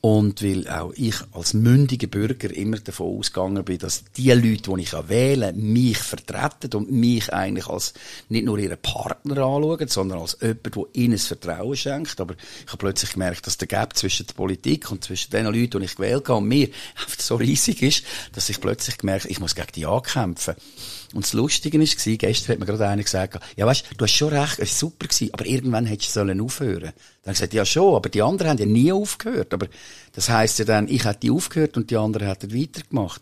Und 0.05 0.43
weil 0.43 0.67
auch 0.67 0.91
ich 0.97 1.15
als 1.31 1.53
mündiger 1.53 2.07
Bürger 2.07 2.53
immer 2.53 2.77
davon 2.77 3.19
ausgegangen 3.19 3.63
bin, 3.63 3.77
dass 3.77 4.03
die 4.17 4.31
Leute, 4.31 4.73
die 4.75 4.81
ich 4.81 4.91
wähle, 5.07 5.53
mich 5.53 5.97
vertreten 5.97 6.73
und 6.73 6.91
mich 6.91 7.31
eigentlich 7.31 7.67
als 7.67 7.93
nicht 8.27 8.43
nur 8.43 8.59
ihren 8.59 8.77
Partner 8.79 9.37
anschauen, 9.37 9.87
sondern 9.87 10.19
als 10.19 10.37
jemand, 10.41 10.75
der 10.75 10.83
ihnen 10.91 11.13
das 11.13 11.27
Vertrauen 11.27 11.77
schenkt. 11.77 12.19
Aber 12.19 12.33
ich 12.33 12.67
habe 12.67 12.79
plötzlich 12.79 13.13
gemerkt, 13.13 13.47
dass 13.47 13.57
der 13.57 13.69
Gap 13.69 13.95
zwischen 13.95 14.27
der 14.27 14.33
Politik 14.33 14.91
und 14.91 15.05
zwischen 15.05 15.31
den 15.31 15.45
Leuten, 15.45 15.79
die 15.79 15.85
ich 15.85 15.95
gewählt 15.95 16.27
habe, 16.27 16.39
und 16.39 16.49
mir 16.49 16.67
so 17.17 17.35
riesig 17.35 17.81
ist, 17.81 18.03
dass 18.33 18.49
ich 18.49 18.59
plötzlich 18.59 18.97
gemerkt 18.97 19.23
habe, 19.23 19.31
ich 19.31 19.39
muss 19.39 19.55
gegen 19.55 19.71
die 19.73 19.85
ankämpfen. 19.85 20.55
Und 21.13 21.25
das 21.25 21.33
Lustige 21.33 21.79
war, 21.79 21.85
gestern 22.17 22.53
hat 22.53 22.59
mir 22.59 22.65
gerade 22.65 22.87
einer 22.87 23.03
gesagt, 23.03 23.39
ja 23.55 23.65
weißt, 23.65 23.85
du 23.97 24.03
hast 24.03 24.11
schon 24.11 24.29
recht, 24.29 24.59
es 24.59 24.71
war 24.71 24.89
super 24.89 25.07
gewesen, 25.07 25.33
aber 25.33 25.45
irgendwann 25.45 25.85
hättest 25.85 26.09
du 26.09 26.19
sollen 26.19 26.41
aufhören. 26.41 26.81
Dann 26.81 26.91
habe 26.91 27.31
ich 27.31 27.33
gesagt, 27.33 27.53
ja 27.53 27.65
schon, 27.65 27.95
aber 27.95 28.09
die 28.09 28.21
anderen 28.21 28.51
haben 28.51 28.57
ja 28.57 28.65
nie 28.65 28.91
aufgehört. 28.91 29.53
Aber 29.53 29.67
das 30.13 30.29
heisst 30.29 30.59
ja 30.59 30.65
dann, 30.65 30.87
ich 30.87 31.05
hätte 31.05 31.31
aufgehört 31.31 31.77
und 31.77 31.91
die 31.91 31.97
anderen 31.97 32.27
hätten 32.27 32.53
weitergemacht. 32.53 33.21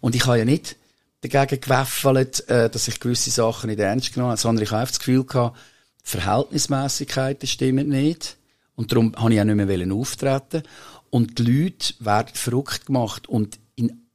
Und 0.00 0.14
ich 0.14 0.26
habe 0.26 0.38
ja 0.38 0.44
nicht 0.44 0.76
dagegen 1.22 1.60
gewaffelt, 1.60 2.48
äh, 2.48 2.68
dass 2.68 2.88
ich 2.88 3.00
gewisse 3.00 3.30
Sachen 3.30 3.70
nicht 3.70 3.80
ernst 3.80 4.12
genommen 4.12 4.32
habe, 4.32 4.40
sondern 4.40 4.62
ich 4.62 4.70
habe 4.70 4.82
einfach 4.82 4.92
das 4.92 5.00
Gefühl 5.00 5.24
gehabt, 5.24 5.58
die 6.04 6.10
Verhältnismässigkeiten 6.10 7.46
stimmen 7.46 7.88
nicht. 7.88 8.36
Und 8.76 8.92
darum 8.92 9.14
habe 9.16 9.34
ich 9.34 9.40
auch 9.40 9.44
nicht 9.44 9.54
mehr 9.54 9.94
auftreten. 9.94 10.62
Und 11.10 11.38
die 11.38 11.42
Leute 11.42 11.94
werden 11.98 12.34
verrückt 12.34 12.86
gemacht 12.86 13.28
und 13.28 13.58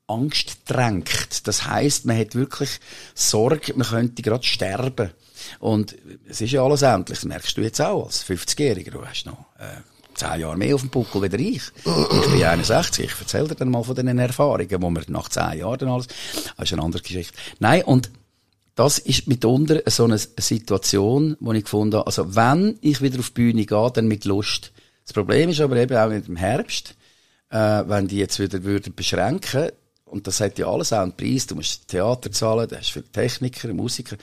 Angst 0.07 0.57
drängt. 0.65 1.47
Das 1.47 1.65
heißt, 1.65 2.05
man 2.05 2.17
hat 2.17 2.35
wirklich 2.35 2.79
Sorge, 3.13 3.73
man 3.75 3.87
könnte 3.87 4.21
gerade 4.21 4.43
sterben. 4.43 5.11
Und 5.59 5.95
es 6.27 6.41
ist 6.41 6.51
ja 6.51 6.63
alles 6.63 6.81
endlich. 6.81 7.19
Das 7.19 7.25
merkst 7.25 7.57
du 7.57 7.61
jetzt 7.61 7.81
auch 7.81 8.05
als 8.05 8.25
50-Jähriger. 8.25 8.91
Du 8.91 9.05
hast 9.05 9.25
noch 9.25 9.45
äh, 9.59 9.81
zehn 10.15 10.41
Jahre 10.41 10.57
mehr 10.57 10.75
auf 10.75 10.81
dem 10.81 10.89
Buckel 10.89 11.31
wie 11.31 11.49
ich. 11.49 11.63
Ich 11.77 12.31
bin 12.31 12.43
61. 12.43 13.05
Ich 13.05 13.19
erzähle 13.19 13.49
dir 13.49 13.55
dann 13.55 13.71
mal 13.71 13.83
von 13.83 13.95
diesen 13.95 14.17
Erfahrungen, 14.17 14.81
wo 14.81 14.89
man 14.89 15.03
nach 15.07 15.29
zehn 15.29 15.59
Jahren 15.59 15.79
dann 15.79 15.89
alles... 15.89 16.07
Das 16.57 16.69
ist 16.69 16.73
eine 16.73 16.83
andere 16.83 17.01
Geschichte. 17.01 17.33
Nein, 17.59 17.83
und 17.83 18.09
das 18.75 18.99
ist 18.99 19.27
mitunter 19.27 19.81
so 19.87 20.03
eine 20.03 20.17
Situation, 20.17 21.37
wo 21.39 21.53
ich 21.53 21.63
gefunden 21.63 21.95
habe, 21.95 22.07
also 22.07 22.35
wenn 22.35 22.77
ich 22.81 23.01
wieder 23.01 23.19
auf 23.19 23.29
die 23.29 23.33
Bühne 23.33 23.65
gehe, 23.65 23.91
dann 23.93 24.07
mit 24.07 24.25
Lust. 24.25 24.73
Das 25.03 25.13
Problem 25.13 25.49
ist 25.49 25.61
aber 25.61 25.77
eben 25.77 25.95
auch 25.95 26.09
mit 26.09 26.27
dem 26.27 26.35
Herbst, 26.35 26.95
äh, 27.49 27.83
wenn 27.85 28.07
die 28.07 28.17
jetzt 28.17 28.39
wieder 28.39 28.63
würden 28.63 28.93
beschränken, 28.93 29.69
und 30.05 30.27
das 30.27 30.39
hat 30.39 30.57
ja 30.57 30.67
alles 30.67 30.93
auch 30.93 30.99
einen 31.01 31.15
Preis, 31.15 31.47
du 31.47 31.55
musst 31.55 31.87
Theater 31.87 32.31
zahlen, 32.31 32.69
du 32.69 32.77
hast 32.77 32.91
viele 32.91 33.11
Techniker, 33.11 33.73
Musiker, 33.73 34.17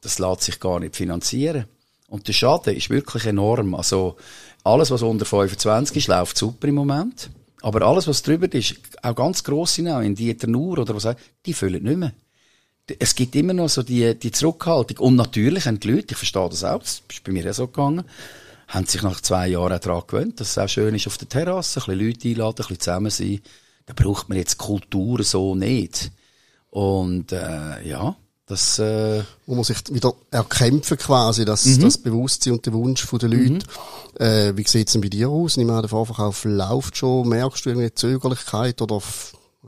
das 0.00 0.18
lässt 0.18 0.42
sich 0.42 0.60
gar 0.60 0.80
nicht 0.80 0.96
finanzieren. 0.96 1.66
Und 2.08 2.28
der 2.28 2.32
Schaden 2.34 2.76
ist 2.76 2.90
wirklich 2.90 3.24
enorm. 3.24 3.74
Also 3.74 4.16
alles, 4.64 4.90
was 4.90 5.00
unter 5.02 5.24
25 5.24 5.96
ist, 5.96 6.08
läuft 6.08 6.36
super 6.36 6.68
im 6.68 6.74
Moment. 6.74 7.30
Aber 7.62 7.86
alles, 7.86 8.06
was 8.08 8.22
drüber 8.22 8.52
ist, 8.52 8.74
auch 9.02 9.14
ganz 9.14 9.42
grosse 9.44 9.80
in 9.80 10.14
Dieter 10.14 10.48
Nuhr 10.48 10.78
oder 10.78 10.94
was 10.94 11.06
auch, 11.06 11.14
die 11.46 11.54
füllen 11.54 11.84
nicht 11.84 11.96
mehr. 11.96 12.12
Es 12.98 13.14
gibt 13.14 13.36
immer 13.36 13.54
noch 13.54 13.68
so 13.68 13.82
die, 13.82 14.18
die 14.18 14.32
Zurückhaltung. 14.32 14.98
Und 14.98 15.16
natürlich 15.16 15.66
haben 15.66 15.80
die 15.80 15.90
Leute, 15.90 16.08
ich 16.10 16.16
verstehe 16.16 16.48
das 16.50 16.64
auch, 16.64 16.80
das 16.80 17.02
ist 17.10 17.24
bei 17.24 17.32
mir 17.32 17.48
auch 17.48 17.54
so 17.54 17.68
gegangen, 17.68 18.04
haben 18.66 18.86
sich 18.86 19.02
nach 19.02 19.20
zwei 19.20 19.48
Jahren 19.48 19.72
auch 19.72 19.78
daran 19.78 20.02
gewöhnt, 20.06 20.40
dass 20.40 20.50
es 20.50 20.58
auch 20.58 20.68
schön 20.68 20.94
ist 20.94 21.06
auf 21.06 21.16
der 21.16 21.28
Terrasse, 21.28 21.80
ein 21.80 21.86
bisschen 21.86 22.06
Leute 22.06 22.28
einladen, 22.28 22.48
ein 22.50 22.56
bisschen 22.56 22.80
zusammen 22.80 23.10
sein. 23.10 23.40
Da 23.94 24.02
braucht 24.02 24.28
man 24.28 24.38
jetzt 24.38 24.58
Kultur 24.58 25.22
so 25.22 25.54
nicht. 25.54 26.10
Und 26.70 27.32
äh, 27.32 27.86
ja, 27.86 28.16
das... 28.46 28.78
Äh, 28.78 29.22
Wo 29.46 29.54
man 29.54 29.64
sich 29.64 29.78
wieder 29.90 30.14
erkämpfen 30.30 30.96
quasi, 30.96 31.44
das, 31.44 31.66
mhm. 31.66 31.80
das 31.80 31.98
Bewusstsein 31.98 32.54
und 32.54 32.64
der 32.64 32.72
Wunsch 32.72 33.06
der 33.10 33.28
Leute. 33.28 33.52
Mhm. 33.52 33.60
Äh, 34.18 34.56
wie 34.56 34.66
sieht's 34.66 34.92
denn 34.92 35.02
bei 35.02 35.08
dir 35.08 35.28
aus? 35.28 35.56
Nimm 35.56 35.70
an, 35.70 35.82
der 35.82 35.90
Vorverkauf 35.90 36.44
läuft 36.44 36.96
schon. 36.96 37.28
Merkst 37.28 37.66
du 37.66 37.70
irgendwie 37.70 37.94
Zögerlichkeit 37.94 38.80
oder 38.80 39.00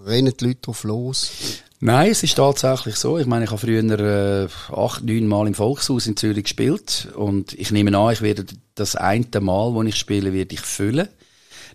rennen 0.04 0.32
die 0.38 0.44
Leute 0.46 0.60
drauf 0.62 0.84
los? 0.84 1.30
Nein, 1.80 2.12
es 2.12 2.22
ist 2.22 2.36
tatsächlich 2.36 2.96
so. 2.96 3.18
Ich 3.18 3.26
meine, 3.26 3.44
ich 3.44 3.50
habe 3.50 3.60
früher 3.60 3.82
äh, 4.00 4.48
acht, 4.72 5.04
neun 5.04 5.26
Mal 5.26 5.46
im 5.46 5.54
Volkshaus 5.54 6.06
in 6.06 6.16
Zürich 6.16 6.44
gespielt 6.44 7.08
und 7.14 7.52
ich 7.52 7.70
nehme 7.72 7.96
an, 7.98 8.12
ich 8.12 8.22
werde 8.22 8.46
das 8.74 8.96
eine 8.96 9.26
Mal, 9.40 9.74
wo 9.74 9.82
ich 9.82 9.96
spiele, 9.96 10.32
werde 10.32 10.54
ich 10.54 10.62
füllen. 10.62 11.08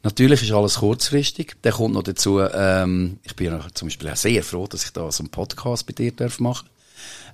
Natürlich 0.03 0.43
ist 0.43 0.51
alles 0.51 0.75
kurzfristig. 0.75 1.57
Der 1.63 1.73
kommt 1.73 1.93
noch 1.93 2.03
dazu, 2.03 2.39
ähm, 2.39 3.19
ich 3.23 3.35
bin 3.35 3.59
zum 3.73 3.87
Beispiel 3.87 4.09
auch 4.09 4.15
sehr 4.15 4.43
froh, 4.43 4.67
dass 4.67 4.85
ich 4.85 4.91
da 4.91 5.11
so 5.11 5.23
einen 5.23 5.29
Podcast 5.29 5.85
bei 5.85 5.93
dir 5.93 6.11
darf 6.11 6.39
machen 6.39 6.69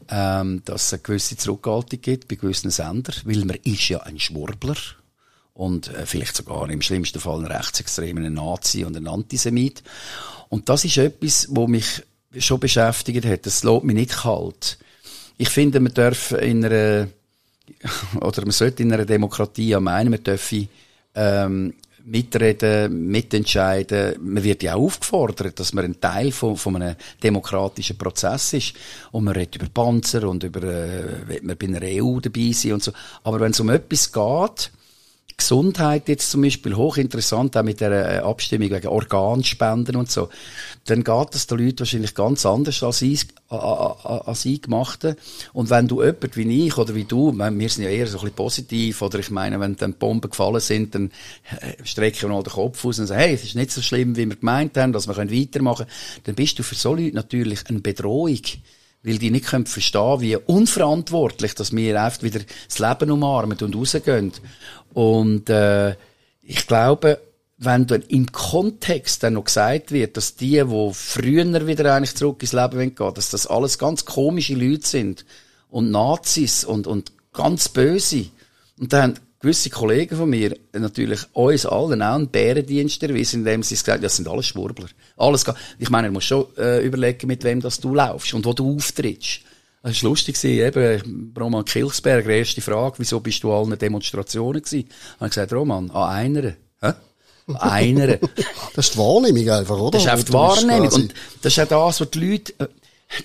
ähm, 0.10 0.62
dass 0.66 0.88
es 0.88 0.94
eine 0.94 1.02
gewisse 1.02 1.38
Zurückhaltung 1.38 2.02
gibt 2.02 2.28
bei 2.28 2.36
gewissen 2.36 2.72
Sendern, 2.72 3.16
weil 3.24 3.46
man 3.46 3.58
ist 3.64 3.90
ja 3.90 4.00
ein 4.02 4.20
Schwurbler 4.20 4.76
und 5.54 5.88
äh, 5.94 6.06
vielleicht 6.06 6.36
sogar 6.36 6.70
im 6.70 6.82
schlimmsten 6.82 7.20
Fall 7.20 7.40
ein 7.40 7.52
Rechtsextrem, 7.52 8.18
ein 8.18 8.34
Nazi 8.34 8.84
und 8.84 8.96
ein 8.96 9.08
Antisemit. 9.08 9.84
Und 10.50 10.70
das 10.70 10.86
ist 10.86 10.98
etwas, 10.98 11.48
wo 11.50 11.68
mich 11.68 12.04
schon 12.38 12.60
beschäftigt 12.60 13.26
hat. 13.26 13.46
Das 13.46 13.64
lässt 13.64 13.84
mich 13.84 13.96
nicht 13.96 14.12
kalt. 14.12 14.78
Ich 15.38 15.50
finde, 15.50 15.80
man 15.80 15.94
darf 15.94 16.32
in 16.34 16.64
einer, 16.66 17.08
oder 18.22 18.42
man 18.42 18.52
sollte 18.52 18.84
in 18.84 18.94
einer 18.94 19.06
Demokratie 19.06 19.70
ja 19.70 19.80
meinen, 19.80 20.12
man 20.12 20.24
dürfe, 20.24 20.68
ähm, 21.16 21.74
mitreden, 22.06 23.08
mitentscheiden. 23.08 24.16
Man 24.22 24.44
wird 24.44 24.64
ja 24.64 24.76
auch 24.76 24.84
aufgefordert, 24.84 25.60
dass 25.60 25.74
man 25.74 25.86
ein 25.86 26.00
Teil 26.00 26.32
von, 26.32 26.56
von 26.56 26.76
einem 26.76 26.96
demokratischen 27.22 27.98
Prozess 27.98 28.54
ist. 28.54 28.74
Und 29.12 29.26
man 29.26 29.34
redet 29.34 29.56
über 29.56 29.68
Panzer 29.74 30.28
und 30.30 30.44
über, 30.44 30.64
äh, 30.64 31.40
man 31.42 31.58
bei 31.58 31.68
einer 31.68 31.82
EU 31.84 32.20
dabei 32.20 32.52
sein 32.52 32.74
und 32.74 32.84
so. 32.84 32.92
Aber 33.24 33.40
wenn 33.40 33.52
es 33.52 33.60
um 33.60 33.70
etwas 33.70 34.12
geht, 34.12 34.72
Gesundheit 35.38 36.08
jetzt 36.08 36.32
zum 36.32 36.42
Beispiel 36.42 36.76
hochinteressant, 36.76 37.58
auch 37.58 37.64
mit 37.64 37.82
der 37.82 37.92
äh, 37.92 38.18
Abstimmung 38.20 38.70
wegen 38.70 38.88
Organspenden 38.88 39.96
und 39.96 40.10
so, 40.10 40.30
dann 40.86 41.04
geht 41.04 41.36
es 41.36 41.48
den 41.48 41.60
Leuten 41.60 41.80
wahrscheinlich 41.80 42.16
ganz 42.16 42.46
anders 42.46 42.82
als 42.84 43.02
ich, 43.02 43.28
als 43.50 44.46
ich 44.46 44.62
gemachte. 44.62 45.18
Und 45.52 45.70
wenn 45.70 45.88
du 45.88 46.02
jemand 46.02 46.38
wie 46.38 46.66
ich 46.66 46.78
oder 46.78 46.96
wie 46.96 47.04
du, 47.04 47.34
wir 47.34 47.70
sind 47.70 47.84
ja 47.84 47.90
eher 47.90 48.08
so 48.08 48.18
ein 48.18 48.24
bisschen 48.24 48.36
positiv, 48.36 49.02
oder 49.02 49.20
ich 49.20 49.30
meine, 49.30 49.60
wenn 49.60 49.76
dann 49.76 49.94
Bomben 49.94 50.30
gefallen 50.30 50.62
sind, 50.62 50.96
dann 50.96 51.12
äh, 51.60 51.84
strecken 51.84 52.30
wir 52.30 52.30
mal 52.30 52.44
den 52.44 52.54
Kopf 52.54 52.86
aus 52.86 53.00
und 53.00 53.08
sagen, 53.08 53.22
hey, 53.22 53.34
es 53.34 53.44
ist 53.44 53.56
nicht 53.56 53.72
so 53.72 53.82
schlimm, 53.82 54.16
wie 54.16 54.28
wir 54.28 54.38
gemeint 54.38 54.78
haben, 54.78 54.94
dass 54.94 55.08
wir 55.08 55.18
weitermachen 55.18 55.86
können, 55.86 56.24
dann 56.24 56.36
bist 56.36 56.58
du 56.60 56.64
für 56.64 56.76
so 56.76 56.94
Leute 56.94 57.16
natürlich 57.16 57.68
eine 57.68 57.80
Bedrohung 57.80 58.40
weil 59.06 59.20
die 59.20 59.30
nicht 59.30 59.46
können 59.46 59.68
verstehen, 59.68 60.20
wie 60.20 60.36
unverantwortlich, 60.36 61.54
dass 61.54 61.76
wir 61.76 62.02
einfach 62.02 62.24
wieder 62.24 62.42
das 62.68 62.80
Leben 62.80 63.12
umarmen 63.12 63.58
und 63.60 63.76
rausgehen. 63.76 64.32
Und 64.94 65.50
äh, 65.50 65.96
ich 66.42 66.66
glaube, 66.68 67.20
wenn 67.58 67.88
dann 67.88 68.02
im 68.04 68.32
Kontext 68.32 69.24
dann 69.24 69.34
noch 69.34 69.46
gesagt 69.46 69.92
wird, 69.92 70.18
dass 70.18 70.36
die, 70.36 70.64
die 70.64 70.90
früher 70.94 71.68
wieder 71.68 71.94
eigentlich 71.96 72.16
zurück 72.16 72.42
ins 72.42 72.54
Leben 72.54 72.96
gehen 72.96 73.14
dass 73.14 73.30
das 73.30 73.48
alles 73.48 73.78
ganz 73.78 74.06
komische 74.06 74.56
Leute 74.56 74.88
sind 74.88 75.26
und 75.70 75.92
Nazis 75.92 76.66
und, 76.66 76.88
und 76.88 77.12
ganz 77.32 77.70
böse. 77.70 78.26
Und 78.78 78.92
dann 78.92 79.20
gewisse 79.46 79.70
Kollegen 79.70 80.18
von 80.18 80.28
mir 80.28 80.58
natürlich 80.74 81.20
uns 81.34 81.68
allen 81.68 82.02
auch 82.02 82.16
einen 82.16 82.30
Bärendienst 82.30 83.04
erwiesen, 83.04 83.42
indem 83.42 83.62
sie 83.62 83.76
gesagt 83.76 83.98
haben, 83.98 84.02
das 84.02 84.16
sind 84.16 84.28
alles 84.28 84.48
Schwurbler. 84.48 84.88
Alles, 85.18 85.46
ich 85.78 85.90
meine, 85.92 86.08
du 86.08 86.14
musst 86.14 86.26
schon 86.26 86.48
äh, 86.58 86.84
überlegen, 86.84 87.28
mit 87.28 87.44
wem 87.44 87.62
das 87.62 87.80
du 87.80 87.94
laufst 87.94 88.34
und 88.34 88.44
wo 88.44 88.54
du 88.54 88.76
auftrittst. 88.76 89.42
Es 89.84 90.02
war 90.02 90.10
lustig, 90.10 90.44
eben, 90.44 91.32
Roman 91.40 91.64
Kilchsberger, 91.64 92.32
erste 92.32 92.60
Frage, 92.60 92.96
wieso 92.98 93.20
bist 93.20 93.44
du 93.44 93.54
allen 93.54 93.78
Demonstrationen 93.78 94.64
gewesen? 94.64 94.90
Und 95.20 95.28
ich 95.28 95.34
gesagt, 95.36 95.54
Roman, 95.54 95.92
an 95.92 96.10
einer. 96.10 96.54
Hä? 96.82 96.94
Einer. 97.54 98.18
das 98.76 98.88
ist 98.88 98.96
die 98.96 98.98
Wahrnehmung 98.98 99.48
einfach, 99.48 99.78
oder? 99.78 99.92
Das 99.92 100.06
ist 100.06 100.10
einfach 100.10 100.26
die 100.26 100.34
Wahrnehmung. 100.34 100.92
Und 100.92 101.14
das 101.44 101.56
ist 101.56 101.60
auch 101.72 101.88
das, 101.88 102.02
was 102.02 102.10
die 102.10 102.20
Leute, 102.20 102.54
äh, 102.58 102.68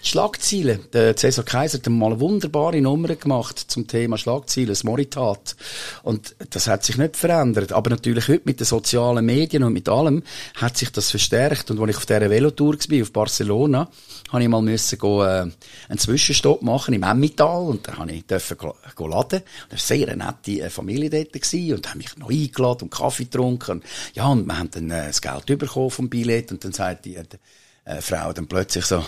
die 0.02 0.08
Schlagziele. 0.08 0.78
Der 0.92 1.16
Cäsar 1.16 1.44
Kaiser 1.44 1.78
hat 1.78 1.88
mal 1.88 2.06
eine 2.06 2.20
wunderbare 2.20 2.80
Nummer 2.80 3.14
gemacht 3.16 3.58
zum 3.58 3.86
Thema 3.86 4.18
Schlagziele, 4.18 4.68
das 4.68 4.84
Moritat. 4.84 5.56
Und 6.02 6.36
das 6.50 6.68
hat 6.68 6.84
sich 6.84 6.96
nicht 6.96 7.16
verändert. 7.16 7.72
Aber 7.72 7.90
natürlich 7.90 8.28
heute 8.28 8.42
mit 8.44 8.60
den 8.60 8.66
sozialen 8.66 9.24
Medien 9.24 9.64
und 9.64 9.72
mit 9.72 9.88
allem 9.88 10.22
hat 10.54 10.76
sich 10.76 10.92
das 10.92 11.10
verstärkt. 11.10 11.70
Und 11.70 11.80
als 11.80 11.90
ich 11.90 11.96
auf 11.96 12.06
dieser 12.06 12.30
Velotour 12.30 12.74
war, 12.74 13.02
auf 13.02 13.12
Barcelona, 13.12 13.90
habe 14.30 14.42
ich 14.42 14.48
mal 14.48 14.62
müssen 14.62 14.98
go, 14.98 15.24
äh, 15.24 15.46
einen 15.88 15.98
Zwischenstopp 15.98 16.62
machen 16.62 16.94
im 16.94 17.02
Emmental 17.02 17.62
und 17.62 17.88
da 17.88 17.96
habe 17.96 18.12
ich 18.12 18.26
dürfen 18.26 18.56
laden. 18.60 19.40
Und 19.40 19.72
das 19.72 19.90
war 19.90 19.96
eine 19.96 20.06
sehr 20.06 20.16
nette 20.16 20.60
äh, 20.62 20.70
Familie 20.70 21.10
dort 21.10 21.52
und 21.52 21.88
haben 21.88 21.98
mich 21.98 22.16
noch 22.16 22.30
eingeladen 22.30 22.82
und 22.82 22.90
Kaffee 22.90 23.24
getrunken. 23.24 23.82
Ja, 24.14 24.28
und 24.28 24.46
wir 24.46 24.58
haben 24.58 24.70
dann 24.70 24.90
äh, 24.90 25.08
das 25.08 25.20
Geld 25.20 25.46
bekommen 25.58 25.90
vom 25.90 26.08
Billett 26.08 26.52
und 26.52 26.64
dann 26.64 26.72
sagt 26.72 27.06
die 27.06 27.16
äh, 27.16 28.00
Frau 28.00 28.32
dann 28.32 28.46
plötzlich 28.46 28.84
so, 28.84 29.04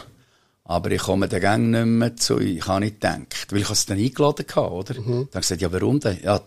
aber 0.64 0.90
ich 0.90 1.02
komme 1.02 1.28
den 1.28 1.40
Gang 1.40 1.71
nicht 1.71 1.87
mehr 1.87 2.16
zu 2.16 2.37
euch. 2.37 2.57
Ich 2.57 2.66
habe 2.66 2.81
nicht 2.81 3.00
gedacht. 3.00 3.47
Weil 3.50 3.61
ich 3.61 3.71
es 3.71 3.87
dann 3.87 3.99
eingeladen 3.99 4.47
hatte, 4.49 4.71
oder? 4.71 5.00
Mhm. 5.00 5.28
Dann 5.31 5.42
gesagt, 5.42 5.61
ja, 5.61 5.73
warum 5.73 6.00
denn? 6.00 6.19
Ja, 6.23 6.40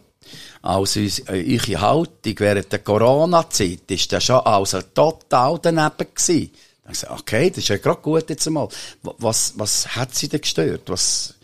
also, 0.61 0.99
eure 1.27 1.81
Haltung 1.81 2.33
während 2.37 2.71
der 2.71 2.79
Corona-Zeit 2.79 3.91
ist 3.91 4.11
das 4.11 4.23
schon 4.23 4.39
also 4.39 4.81
total 4.81 5.59
daneben 5.61 6.07
gewesen. 6.15 6.51
Dann 6.83 6.93
gesagt, 6.93 7.19
okay, 7.19 7.49
das 7.49 7.59
ist 7.59 7.67
ja 7.67 7.77
gerade 7.77 8.01
gut 8.01 8.29
jetzt 8.29 8.47
einmal. 8.47 8.67
Was, 9.01 9.53
was 9.57 9.95
hat 9.95 10.15
sie 10.15 10.27
denn 10.27 10.41
gestört? 10.41 10.83
Was, 10.87 11.35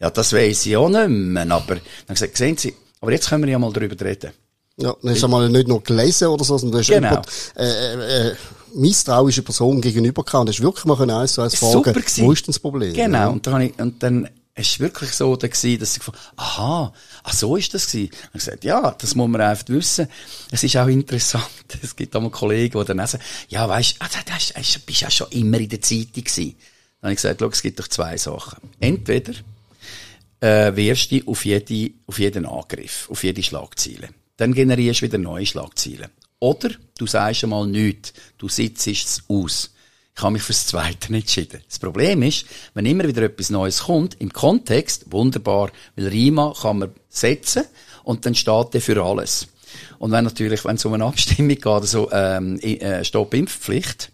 ja, 0.00 0.10
das 0.10 0.32
weiss 0.32 0.66
ich 0.66 0.76
auch 0.76 0.88
nicht 0.88 1.08
mehr. 1.08 1.50
Aber, 1.50 1.76
dann 1.76 2.14
gesagt, 2.14 2.36
sehen 2.36 2.56
Sie, 2.56 2.74
aber 3.00 3.12
jetzt 3.12 3.28
können 3.28 3.44
wir 3.44 3.50
ja 3.50 3.58
mal 3.58 3.72
darüber 3.72 4.02
reden. 4.04 4.32
Ja, 4.76 4.96
dann 5.00 5.12
hast 5.12 5.22
du 5.22 5.28
mal 5.28 5.48
nicht 5.48 5.68
nur 5.68 5.82
gelesen 5.82 6.28
oder 6.28 6.44
so, 6.44 6.58
sondern 6.58 6.72
du 6.72 6.78
hast 6.80 6.88
genau. 6.88 7.08
jemand, 7.08 7.28
äh, 7.56 7.94
äh, 7.94 8.30
äh 8.30 8.34
misstrauische 8.74 9.42
Person 9.42 9.80
gegenüber 9.80 10.24
gehabt. 10.24 10.42
Und 10.42 10.48
hast 10.48 10.62
wirklich 10.62 10.84
mal 10.84 11.10
eins 11.10 11.32
zu 11.32 11.42
eins 11.42 11.56
fragen, 11.56 11.94
wo 11.94 12.32
ist 12.32 12.46
denn 12.46 12.52
das 12.52 12.58
Problem? 12.58 12.92
Genau. 12.92 13.18
Ja. 13.18 13.28
Und 13.28 13.46
dann, 13.46 13.60
ich, 13.60 13.78
und 13.78 14.02
dann 14.02 14.28
es 14.56 14.68
ist 14.68 14.80
wirklich 14.80 15.10
so 15.10 15.34
da 15.34 15.48
gewesen, 15.48 15.80
dass 15.80 15.92
ich 15.94 15.98
gefragt, 15.98 16.18
aha, 16.36 16.92
ach 17.24 17.32
so 17.32 17.56
ist 17.56 17.74
das 17.74 17.90
gewesen. 17.90 18.10
Und 18.10 18.26
ich 18.34 18.44
gesagt, 18.44 18.64
ja, 18.64 18.92
das 18.92 19.14
muss 19.16 19.28
man 19.28 19.40
einfach 19.40 19.68
wissen. 19.68 20.06
Es 20.50 20.62
ist 20.62 20.76
auch 20.76 20.86
interessant. 20.86 21.44
Es 21.82 21.96
gibt 21.96 22.14
auch 22.14 22.20
mal 22.20 22.30
Kollegen, 22.30 22.78
die 22.78 22.84
dann 22.84 23.04
sagen, 23.06 23.24
ja, 23.48 23.68
weisst, 23.68 23.96
ah, 23.98 24.06
du 24.06 24.80
bist 24.86 25.00
ja 25.00 25.10
schon 25.10 25.28
immer 25.30 25.58
in 25.58 25.68
der 25.68 25.80
Zeitung 25.80 26.22
gewesen. 26.22 26.54
Dann 27.00 27.08
habe 27.08 27.12
ich 27.12 27.22
gesagt, 27.22 27.42
es 27.42 27.62
gibt 27.62 27.80
doch 27.80 27.88
zwei 27.88 28.16
Sachen. 28.16 28.70
Entweder, 28.78 29.32
äh, 30.38 30.74
wehrst 30.76 31.10
du 31.10 31.20
auf 31.26 31.44
jede, 31.44 31.92
auf 32.06 32.18
jeden 32.20 32.46
Angriff, 32.46 33.08
auf 33.10 33.24
jede 33.24 33.42
Schlagziele. 33.42 34.10
Dann 34.36 34.54
generierst 34.54 35.00
du 35.00 35.06
wieder 35.06 35.18
neue 35.18 35.46
Schlagziele. 35.46 36.10
Oder 36.44 36.72
du 36.98 37.06
sagst 37.06 37.42
einmal 37.44 37.66
nichts, 37.66 38.12
du 38.36 38.48
sitzt 38.48 38.86
es 38.86 39.22
aus. 39.28 39.70
Ich 40.14 40.22
habe 40.22 40.34
mich 40.34 40.42
fürs 40.42 40.66
Zweite 40.66 41.14
entschieden. 41.14 41.62
Das 41.66 41.78
Problem 41.78 42.22
ist, 42.22 42.44
wenn 42.74 42.84
immer 42.84 43.08
wieder 43.08 43.22
etwas 43.22 43.48
Neues 43.48 43.84
kommt, 43.84 44.20
im 44.20 44.30
Kontext, 44.30 45.10
wunderbar, 45.10 45.72
weil 45.96 46.08
Rima 46.08 46.52
kann 46.60 46.80
man 46.80 46.92
setzen 47.08 47.64
und 48.02 48.26
dann 48.26 48.34
steht 48.34 48.74
der 48.74 48.82
für 48.82 49.02
alles. 49.02 49.46
Und 49.98 50.12
wenn 50.12 50.24
natürlich, 50.24 50.66
wenn 50.66 50.76
es 50.76 50.84
um 50.84 50.92
eine 50.92 51.06
Abstimmung 51.06 51.48
geht, 51.48 51.66
also 51.66 52.12
ähm, 52.12 52.58
äh, 52.60 53.02
Stopp-Impfpflicht, 53.02 54.12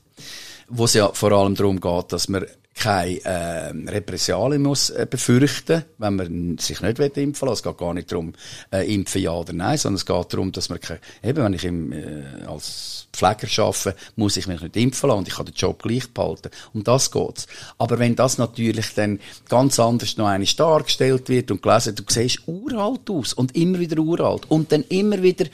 wo 0.69 0.85
es 0.85 0.95
ja 0.95 1.13
vor 1.13 1.33
allem 1.33 1.57
darum 1.57 1.81
geht, 1.81 2.13
dass 2.13 2.29
man 2.29 2.47
keine 2.75 3.25
äh, 3.25 3.91
Repressalien 3.91 4.63
muss 4.63 4.91
äh, 4.91 5.07
befürchten, 5.09 5.85
wenn 5.99 6.17
man 6.17 6.59
sich 6.59 6.81
nicht 6.81 6.99
impfen 6.99 7.49
will. 7.49 7.53
Es 7.53 7.63
geht 7.63 7.77
gar 7.77 7.93
nicht 7.93 8.11
darum, 8.11 8.33
äh, 8.73 8.93
impfen 8.93 9.21
ja 9.21 9.33
oder 9.33 9.53
nein, 9.53 9.77
sondern 9.77 9.97
es 9.97 10.07
geht 10.07 10.33
darum, 10.33 10.53
dass 10.53 10.69
man 10.69 10.81
keine, 10.81 11.01
eben, 11.23 11.45
wenn 11.45 11.53
ich 11.53 11.65
im, 11.65 11.93
äh, 11.93 12.45
als 12.47 13.09
Pfleger 13.13 13.65
arbeite, 13.65 13.97
muss 14.17 14.37
ich 14.37 14.47
mich 14.47 14.61
nicht 14.61 14.77
impfen 14.77 15.09
lassen 15.09 15.19
und 15.19 15.29
ich 15.29 15.35
kann 15.35 15.47
den 15.47 15.55
Job 15.55 15.83
gleich 15.83 16.09
behalten. 16.13 16.51
Um 16.73 16.85
das 16.85 17.11
geht's. 17.11 17.47
Aber 17.77 17.99
wenn 17.99 18.17
das 18.17 18.39
natürlich 18.39 18.95
dann 18.95 19.21
ganz 19.49 19.79
anders 19.79 20.17
noch 20.17 20.29
einmal 20.29 20.49
dargestellt 20.57 21.29
wird 21.29 21.51
und 21.51 21.63
gelesen, 21.63 21.97
du 21.97 22.05
siehst 22.09 22.43
uralt 22.47 23.11
aus 23.11 23.33
und 23.35 23.57
immer 23.57 23.79
wieder 23.79 24.01
uralt 24.01 24.51
und 24.51 24.73
dann 24.73 24.85
immer 24.85 25.23
wieder 25.23 25.47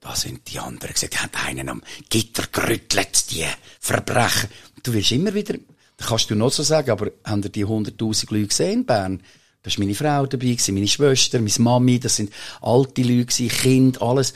da 0.00 0.14
sind 0.14 0.48
die 0.50 0.60
anderen 0.60 0.94
gesagt, 0.94 1.14
die 1.14 1.18
haben 1.18 1.32
einen 1.46 1.68
am 1.68 1.82
Gitter 2.08 2.44
gerüttelt, 2.52 3.30
die 3.32 3.44
Verbrechen. 3.80 4.48
Du 4.84 4.92
wirst 4.92 5.10
immer 5.10 5.34
wieder 5.34 5.54
das 5.98 6.06
kannst 6.06 6.30
du 6.30 6.36
noch 6.36 6.52
so 6.52 6.62
sagen, 6.62 6.90
aber 6.90 7.10
haben 7.24 7.42
die 7.42 7.66
100.000 7.66 8.32
Leute 8.32 8.46
gesehen 8.46 8.72
in 8.80 8.86
Bern? 8.86 9.22
Da 9.62 9.70
war 9.70 9.78
meine 9.80 9.94
Frau 9.94 10.26
dabei, 10.26 10.56
meine 10.68 10.86
Schwester, 10.86 11.38
meine 11.40 11.50
Mami, 11.58 11.98
das 11.98 12.16
sind 12.16 12.32
alte 12.62 13.02
Leute, 13.02 13.48
Kinder, 13.48 14.00
alles. 14.00 14.32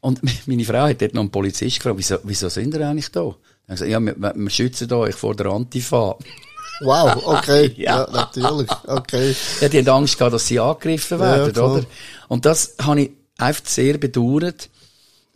Und 0.00 0.20
meine 0.46 0.64
Frau 0.64 0.82
hat 0.88 1.00
dort 1.00 1.14
noch 1.14 1.22
einen 1.22 1.30
Polizist 1.30 1.76
gefragt, 1.76 1.98
wieso, 1.98 2.18
wieso 2.22 2.48
sind 2.50 2.72
wir 2.74 2.86
eigentlich 2.86 3.10
da? 3.10 3.34
Dann 3.66 3.76
gesagt, 3.76 3.90
ja, 3.90 3.98
wir, 3.98 4.14
wir 4.16 4.50
schützen 4.50 4.92
euch 4.92 5.14
vor 5.14 5.34
der 5.34 5.46
Antifa. 5.46 6.16
Wow, 6.82 7.22
okay. 7.24 7.72
Ja. 7.76 8.04
ja. 8.04 8.10
natürlich. 8.10 8.70
Okay. 8.86 9.34
Ja, 9.62 9.68
die 9.70 9.78
haben 9.78 9.88
Angst 9.88 10.18
gehabt, 10.18 10.34
dass 10.34 10.46
sie 10.46 10.60
angegriffen 10.60 11.18
Ja, 11.18 11.24
werden, 11.24 11.52
klar. 11.54 11.72
oder? 11.76 11.84
Und 12.28 12.44
das 12.44 12.74
habe 12.82 13.00
ich 13.02 13.10
einfach 13.38 13.64
sehr 13.66 13.96
bedauert, 13.96 14.68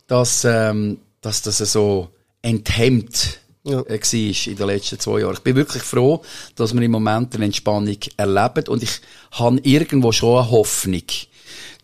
dass, 0.05 0.45
ähm, 0.45 0.99
dass 1.21 1.41
das 1.41 1.57
so 1.57 2.09
enthemmt 2.43 3.39
Ja. 3.65 3.81
äh, 3.81 3.99
war 3.99 4.47
in 4.47 4.55
den 4.57 4.67
letzten 4.67 4.99
zwei 4.99 5.21
Jahren. 5.21 5.33
Ich 5.33 5.39
bin 5.39 5.55
wirklich 5.55 5.81
froh, 5.81 6.21
dass 6.55 6.73
wir 6.73 6.81
im 6.81 6.91
Moment 6.91 7.33
eine 7.35 7.45
Entspannung 7.45 7.97
erleben 8.15 8.67
und 8.67 8.83
ich 8.83 9.01
habe 9.31 9.59
irgendwo 9.63 10.11
schon 10.11 10.37
eine 10.37 10.51
Hoffnung, 10.51 11.01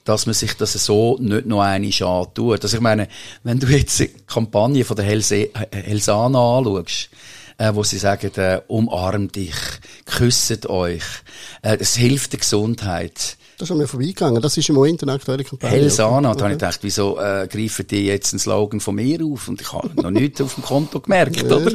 dass 0.03 0.27
man 0.27 0.35
sich 0.35 0.53
das 0.53 0.73
so 0.73 1.17
nicht 1.19 1.47
noch 1.47 1.61
einmal 1.61 1.91
antut. 2.03 2.63
Also 2.63 2.77
ich 2.77 2.81
meine, 2.81 3.07
wenn 3.43 3.59
du 3.59 3.65
jetzt 3.67 4.00
die 4.00 4.09
Kampagne 4.27 4.85
von 4.85 4.95
der 4.95 5.05
äh, 5.05 5.50
Helsana 5.71 6.59
anschaust, 6.59 7.09
äh, 7.57 7.73
wo 7.73 7.83
sie 7.83 7.97
sagen, 7.97 8.31
äh, 8.35 8.61
umarmt 8.67 9.35
dich, 9.35 9.55
küsset 10.05 10.67
euch, 10.67 11.03
äh, 11.63 11.77
es 11.79 11.95
hilft 11.95 12.33
der 12.33 12.39
Gesundheit. 12.41 13.38
Das 13.61 13.69
ist 13.69 13.73
an 13.73 13.77
mir 13.77 13.87
vorbeigegangen. 13.87 14.41
Das 14.41 14.57
ist 14.57 14.67
im 14.69 14.75
Moment 14.75 15.03
eine 15.03 15.11
aktuelle 15.11 15.43
Kampagne. 15.43 15.77
Helsana, 15.77 16.33
da 16.33 16.45
habe 16.45 16.53
ich 16.53 16.57
gedacht, 16.59 16.79
wieso 16.81 17.19
äh, 17.19 17.47
greifen 17.47 17.85
die 17.85 18.05
jetzt 18.07 18.33
einen 18.33 18.39
Slogan 18.39 18.79
von 18.79 18.95
mir 18.95 19.23
auf? 19.23 19.47
Und 19.47 19.61
ich 19.61 19.71
habe 19.71 19.89
noch 20.01 20.09
nichts 20.09 20.41
auf 20.41 20.55
dem 20.55 20.63
Konto 20.63 20.99
gemerkt, 20.99 21.43
oder? 21.43 21.71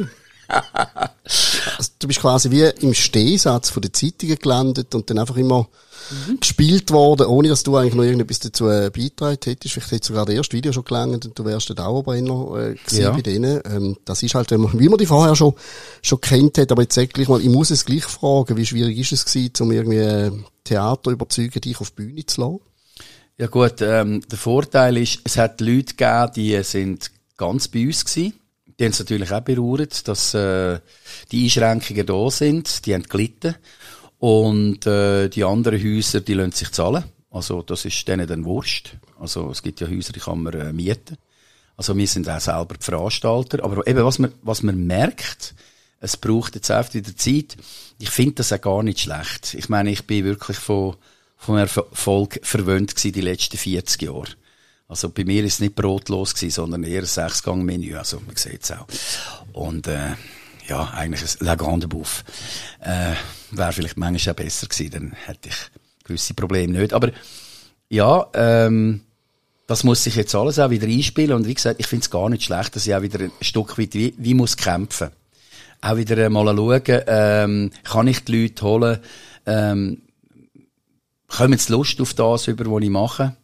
Also, 0.49 1.91
du 1.99 2.07
bist 2.07 2.19
quasi 2.19 2.51
wie 2.51 2.63
im 2.81 2.93
Stehsatz 2.93 3.69
von 3.69 3.81
den 3.81 3.93
Zeitungen 3.93 4.37
gelandet 4.37 4.93
und 4.95 5.09
dann 5.09 5.19
einfach 5.19 5.37
immer 5.37 5.67
Mhm. 6.09 6.39
gespielt 6.39 6.91
worden, 6.91 7.25
ohne 7.27 7.49
dass 7.49 7.63
du 7.63 7.75
eigentlich 7.75 7.95
noch 7.95 8.03
irgendetwas 8.03 8.39
dazu 8.39 8.69
äh, 8.69 8.89
beitragen 8.95 9.39
hättest. 9.43 9.73
Vielleicht 9.73 9.91
hätte 9.91 10.07
sogar 10.07 10.25
das 10.25 10.35
erste 10.35 10.55
Video 10.55 10.71
schon 10.71 10.85
gelangt 10.85 11.25
und 11.25 11.37
du 11.37 11.43
wärst 11.43 11.67
der 11.67 11.75
Dauerbrenner 11.75 12.55
äh, 12.55 12.73
gewesen 12.75 13.01
Ja. 13.01 13.11
bei 13.11 13.21
denen. 13.21 13.61
Ähm, 13.65 13.97
das 14.05 14.23
ist 14.23 14.33
halt, 14.33 14.49
wenn 14.51 14.61
man, 14.61 14.79
wie 14.79 14.87
man 14.87 14.97
die 14.97 15.05
vorher 15.05 15.35
schon, 15.35 15.53
schon 16.01 16.21
kennt 16.21 16.57
hat, 16.59 16.71
aber 16.71 16.83
jetzt 16.83 16.95
sag 16.95 17.09
gleich 17.13 17.27
mal, 17.27 17.41
ich 17.41 17.49
muss 17.49 17.71
es 17.71 17.83
gleich 17.83 18.05
fragen, 18.05 18.55
wie 18.55 18.65
schwierig 18.65 18.97
ist 18.97 19.11
es 19.11 19.25
gewesen, 19.25 19.51
um 19.59 19.71
irgendwie 19.71 19.97
äh, 19.97 20.31
Theater 20.67 21.11
überzeugen, 21.11 21.61
dich 21.61 21.79
auf 21.79 21.91
die 21.91 22.03
Bühne 22.03 22.25
zu 22.25 22.41
lassen? 22.41 22.59
Ja 23.37 23.47
gut, 23.47 23.81
ähm, 23.81 24.21
der 24.27 24.37
Vorteil 24.37 24.97
ist, 24.97 25.21
es 25.23 25.37
hat 25.37 25.61
Leute 25.61 25.95
gegeben, 25.95 26.31
die 26.35 26.63
sind 26.63 27.11
ganz 27.37 27.67
bei 27.67 27.85
uns 27.85 28.03
gewesen. 28.03 28.33
Die 28.79 28.83
haben 28.83 28.91
es 28.91 28.99
natürlich 28.99 29.31
auch 29.31 29.41
berührt, 29.41 30.07
dass 30.07 30.33
äh, 30.33 30.79
die 31.31 31.45
Einschränkungen 31.45 32.05
da 32.05 32.29
sind, 32.29 32.85
die 32.85 32.93
haben 32.93 33.03
gelitten. 33.03 33.55
Und 34.19 34.85
äh, 34.87 35.29
die 35.29 35.43
anderen 35.43 35.81
Häuser, 35.81 36.21
die 36.21 36.33
lassen 36.33 36.51
sich 36.51 36.71
zahlen. 36.71 37.03
Also 37.29 37.61
das 37.61 37.85
ist 37.85 38.07
denen 38.07 38.27
dann 38.27 38.45
Wurscht. 38.45 38.95
Also 39.19 39.51
es 39.51 39.61
gibt 39.61 39.79
ja 39.81 39.87
Häuser, 39.87 40.13
die 40.13 40.19
kann 40.19 40.41
man 40.41 40.53
äh, 40.53 40.73
mieten. 40.73 41.17
Also 41.75 41.95
wir 41.95 42.07
sind 42.07 42.27
auch 42.27 42.39
selber 42.39 42.75
die 42.75 42.83
Veranstalter. 42.83 43.63
Aber 43.63 43.85
eben, 43.85 44.03
was 44.03 44.17
man, 44.17 44.31
was 44.41 44.63
man 44.63 44.87
merkt, 44.87 45.53
es 45.99 46.17
braucht 46.17 46.55
jetzt 46.55 46.71
einfach 46.71 46.95
wieder 46.95 47.15
Zeit. 47.15 47.57
Ich 47.99 48.09
finde 48.09 48.35
das 48.35 48.53
auch 48.53 48.61
gar 48.61 48.83
nicht 48.83 48.99
schlecht. 48.99 49.53
Ich 49.53 49.69
meine, 49.69 49.89
ich 49.89 50.05
bin 50.05 50.25
wirklich 50.25 50.57
von, 50.57 50.95
von 51.37 51.57
Erfolg 51.57 52.39
verwöhnt 52.43 52.95
gewesen 52.95 53.13
die 53.13 53.21
letzten 53.21 53.57
40 53.57 54.01
Jahre. 54.03 54.27
Also 54.87 55.09
bei 55.09 55.25
mir 55.25 55.43
ist 55.43 55.55
es 55.55 55.59
nicht 55.59 55.75
brotlos 55.75 56.33
gewesen, 56.33 56.53
sondern 56.53 56.83
eher 56.83 57.01
ein 57.01 57.05
Sechsgang-Menü. 57.05 57.95
Also 57.97 58.21
man 58.25 58.35
sieht 58.35 58.63
es 58.63 58.71
auch. 58.71 58.87
Und 59.51 59.87
äh, 59.87 60.13
ja, 60.67 60.89
eigentlich 60.91 61.21
ein 61.21 61.45
La 61.45 61.55
Grande 61.55 61.87
Bouffe. 61.87 62.23
Äh, 62.81 63.13
Wäre 63.51 63.73
vielleicht 63.73 63.97
manchmal 63.97 64.33
auch 64.33 64.37
besser 64.37 64.67
gewesen, 64.67 64.91
dann 64.91 65.11
hätte 65.25 65.49
ich 65.49 65.55
gewisse 66.03 66.33
Probleme 66.33 66.79
nicht. 66.79 66.93
Aber 66.93 67.11
ja, 67.89 68.27
ähm, 68.33 69.01
das 69.67 69.83
muss 69.83 70.03
sich 70.03 70.15
jetzt 70.15 70.33
alles 70.35 70.59
auch 70.59 70.69
wieder 70.69 70.87
einspielen. 70.87 71.33
Und 71.33 71.47
wie 71.47 71.53
gesagt, 71.53 71.79
ich 71.79 71.87
finde 71.87 72.03
es 72.03 72.09
gar 72.09 72.29
nicht 72.29 72.43
schlecht, 72.43 72.75
dass 72.75 72.87
ich 72.87 72.95
auch 72.95 73.01
wieder 73.01 73.19
ein 73.19 73.31
Stück 73.41 73.77
weit 73.77 73.93
wie, 73.93 74.13
wie 74.17 74.33
muss 74.33 74.55
kämpfen. 74.55 75.11
Auch 75.81 75.97
wieder 75.97 76.29
mal 76.29 76.55
schauen, 76.55 76.81
ähm, 77.07 77.71
kann 77.83 78.07
ich 78.07 78.23
die 78.25 78.43
Leute 78.43 78.65
holen, 78.65 78.99
ähm, 79.45 80.01
kommen 81.27 81.57
sie 81.57 81.71
Lust 81.71 82.01
auf 82.01 82.13
das 82.13 82.47
über, 82.47 82.65
was 82.71 82.83
ich 82.83 82.89
mache. 82.89 83.35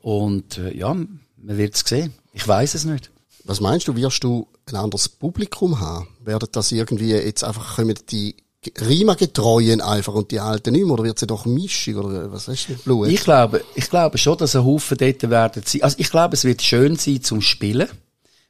Und 0.00 0.58
äh, 0.58 0.74
ja, 0.76 0.94
man 0.94 1.58
wird 1.58 1.74
es 1.74 1.80
sehen. 1.80 2.14
Ich 2.32 2.46
weiß 2.46 2.74
es 2.74 2.84
nicht. 2.84 3.10
Was 3.44 3.60
meinst 3.60 3.88
du, 3.88 3.96
wirst 3.96 4.24
du 4.24 4.48
ein 4.66 4.76
anderes 4.76 5.08
Publikum 5.08 5.80
haben? 5.80 6.08
Werden 6.24 6.48
das 6.50 6.72
irgendwie 6.72 7.10
jetzt 7.10 7.44
einfach, 7.44 7.76
kommen 7.76 7.94
die 8.10 8.36
Riemengetreuen 8.80 9.80
einfach 9.80 10.14
und 10.14 10.30
die 10.30 10.40
Alten 10.40 10.72
nicht 10.72 10.84
mehr? 10.84 10.94
Oder 10.94 11.04
wird 11.04 11.20
ja 11.20 11.26
doch 11.26 11.46
Mischung? 11.46 11.96
Oder 11.96 12.32
was 12.32 12.48
hast 12.48 12.66
du 12.66 12.72
mit 12.72 12.84
Blut? 12.84 13.08
Ich 13.08 13.20
glaube, 13.20 13.62
ich 13.74 13.88
glaube 13.88 14.18
schon, 14.18 14.38
dass 14.38 14.56
ein 14.56 14.64
Haufen 14.64 14.98
dort 14.98 15.30
werden 15.30 15.62
sein. 15.64 15.82
Also 15.82 15.96
ich 15.98 16.10
glaube, 16.10 16.34
es 16.34 16.44
wird 16.44 16.62
schön 16.62 16.96
sein 16.96 17.22
zum 17.22 17.40
Spielen. 17.40 17.88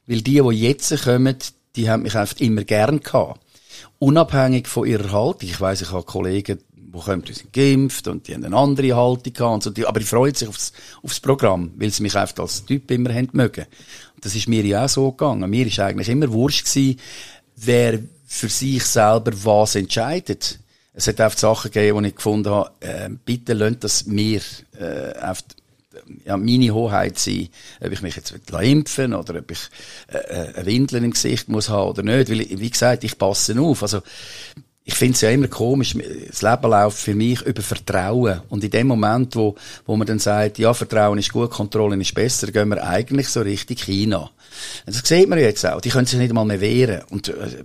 Weil 0.07 0.21
die, 0.21 0.41
die 0.41 0.61
jetzt 0.61 1.03
kommen, 1.03 1.37
die 1.77 1.89
haben 1.89 2.03
mich 2.03 2.15
einfach 2.15 2.39
immer 2.39 2.63
gern 2.63 2.99
gehabt. 2.99 3.39
Unabhängig 3.99 4.67
von 4.67 4.87
ihrer 4.87 5.11
Haltung. 5.11 5.49
Ich 5.49 5.61
weiss, 5.61 5.81
ich 5.81 5.91
habe 5.91 6.03
Kollegen, 6.03 6.59
die 6.71 6.99
kommen, 6.99 7.23
die 7.23 7.33
sind 7.33 7.53
geimpft 7.53 8.07
und 8.07 8.27
die 8.27 8.33
haben 8.33 8.43
eine 8.43 8.55
andere 8.55 8.95
Haltung 8.95 9.33
gehabt 9.33 9.63
so. 9.63 9.69
Die, 9.69 9.85
aber 9.85 9.99
die 9.99 10.05
freuen 10.05 10.33
sich 10.33 10.47
aufs, 10.47 10.73
aufs 11.03 11.19
Programm, 11.19 11.71
weil 11.77 11.91
sie 11.91 12.03
mich 12.03 12.15
einfach 12.15 12.39
als 12.39 12.65
Typ 12.65 12.89
immer 12.91 13.13
haben 13.13 13.29
mögen. 13.33 13.65
Das 14.21 14.35
ist 14.35 14.47
mir 14.47 14.63
ja 14.65 14.85
auch 14.85 14.89
so 14.89 15.11
gegangen. 15.11 15.49
Mir 15.49 15.67
ist 15.67 15.79
eigentlich 15.79 16.09
immer 16.09 16.31
wurscht 16.31 16.65
gewesen, 16.65 16.99
wer 17.55 17.99
für 18.25 18.49
sich 18.49 18.83
selber 18.83 19.31
was 19.43 19.75
entscheidet. 19.75 20.59
Es 20.93 21.07
hat 21.07 21.19
oft 21.21 21.37
Sachen 21.37 21.71
gegeben, 21.71 21.97
wo 21.97 22.01
ich 22.01 22.15
gefunden 22.15 22.49
habe, 22.49 22.71
äh, 22.79 23.09
bitte 23.23 23.53
lasst 23.53 23.83
das 23.83 24.05
mir 24.07 24.41
äh, 24.79 25.13
ja, 26.25 26.37
meine 26.37 26.73
Hoheit 26.73 27.17
sein, 27.17 27.49
ob 27.81 27.91
ich 27.91 28.01
mich 28.01 28.15
jetzt 28.15 28.33
impfen 28.61 29.13
oder 29.13 29.39
ob 29.39 29.51
ich 29.51 29.59
äh, 30.07 30.17
äh, 30.17 30.53
eine 30.55 30.65
Windel 30.65 31.03
im 31.03 31.11
Gesicht 31.11 31.49
muss 31.49 31.69
haben 31.69 31.89
oder 31.89 32.03
nicht. 32.03 32.29
Weil, 32.29 32.39
wie 32.59 32.69
gesagt, 32.69 33.03
ich 33.03 33.17
passe 33.17 33.59
auf. 33.59 33.81
Also, 33.83 34.01
ich 34.83 34.95
finde 34.95 35.15
es 35.15 35.21
ja 35.21 35.29
immer 35.29 35.49
komisch, 35.49 35.97
das 36.29 36.41
Leben 36.41 36.71
läuft 36.71 36.97
für 36.97 37.13
mich 37.13 37.41
über 37.41 37.61
Vertrauen. 37.61 38.41
Und 38.47 38.63
in 38.63 38.69
dem 38.69 38.87
Moment, 38.87 39.35
wo, 39.35 39.55
wo 39.85 39.97
man 39.97 40.07
dann 40.07 40.19
sagt, 40.19 40.59
ja, 40.59 40.73
Vertrauen 40.73 41.19
ist 41.19 41.33
gut, 41.33 41.51
Kontrolle 41.51 41.97
ist 41.97 42.15
besser, 42.15 42.51
gehen 42.53 42.69
wir 42.69 42.81
eigentlich 42.87 43.27
so 43.27 43.41
richtig 43.41 43.83
China. 43.83 44.31
Das 44.85 44.99
sieht 45.03 45.27
man 45.27 45.39
jetzt 45.39 45.65
auch. 45.65 45.81
Die 45.81 45.89
können 45.89 46.05
sich 46.05 46.17
nicht 46.17 46.29
einmal 46.29 46.45
mehr 46.45 46.61
wehren. 46.61 47.01
Und, 47.09 47.27
äh, 47.27 47.63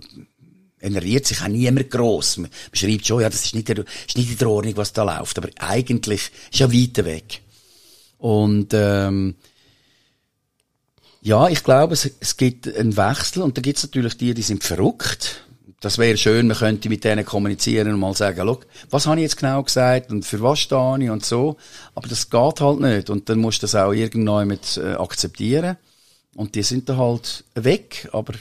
generiert 0.83 1.25
sich 1.25 1.41
auch 1.41 1.47
niemand 1.47 1.89
gross. 1.89 2.37
Man 2.37 2.49
man 2.49 2.75
schreibt 2.75 3.07
schon, 3.07 3.21
ja, 3.21 3.29
das 3.29 3.45
ist 3.45 3.55
nicht, 3.55 3.69
der, 3.69 3.79
ist 3.79 4.17
nicht 4.17 4.31
in 4.31 4.37
der 4.37 4.49
Ordnung, 4.49 4.75
was 4.75 4.91
da 4.91 5.03
läuft. 5.03 5.37
Aber 5.37 5.49
eigentlich 5.59 6.29
ist 6.51 6.59
ja 6.59 6.71
weiter 6.71 7.05
weg. 7.05 7.42
Und 8.23 8.69
ähm, 8.71 9.35
ja, 11.21 11.49
ich 11.49 11.61
glaube, 11.61 11.91
es, 11.93 12.09
es 12.21 12.37
gibt 12.37 12.73
einen 12.73 12.95
Wechsel 12.95 13.43
und 13.43 13.57
da 13.57 13.61
gibt 13.61 13.77
es 13.79 13.83
natürlich 13.83 14.15
die, 14.15 14.33
die 14.33 14.41
sind 14.41 14.63
verrückt. 14.63 15.43
Das 15.81 15.97
wäre 15.97 16.15
schön, 16.15 16.47
man 16.47 16.55
könnte 16.55 16.87
mit 16.87 17.03
denen 17.03 17.25
kommunizieren 17.25 17.93
und 17.93 17.99
mal 17.99 18.15
sagen, 18.15 18.39
schau, 18.41 18.61
was 18.89 19.07
habe 19.07 19.17
ich 19.17 19.23
jetzt 19.23 19.35
genau 19.35 19.61
gesagt 19.61 20.09
und 20.09 20.25
für 20.25 20.41
was 20.41 20.59
stehe 20.59 20.97
ich 21.03 21.09
und 21.09 21.25
so. 21.25 21.57
Aber 21.95 22.07
das 22.07 22.29
geht 22.29 22.61
halt 22.61 22.79
nicht 22.79 23.09
und 23.09 23.27
dann 23.27 23.39
musst 23.39 23.57
du 23.61 23.65
das 23.65 23.75
auch 23.75 23.91
irgendwann 23.91 24.47
mit 24.47 24.77
äh, 24.77 24.93
akzeptieren. 24.93 25.75
Und 26.37 26.55
die 26.55 26.63
sind 26.63 26.87
dann 26.87 26.99
halt 26.99 27.43
weg, 27.55 28.07
aber 28.13 28.35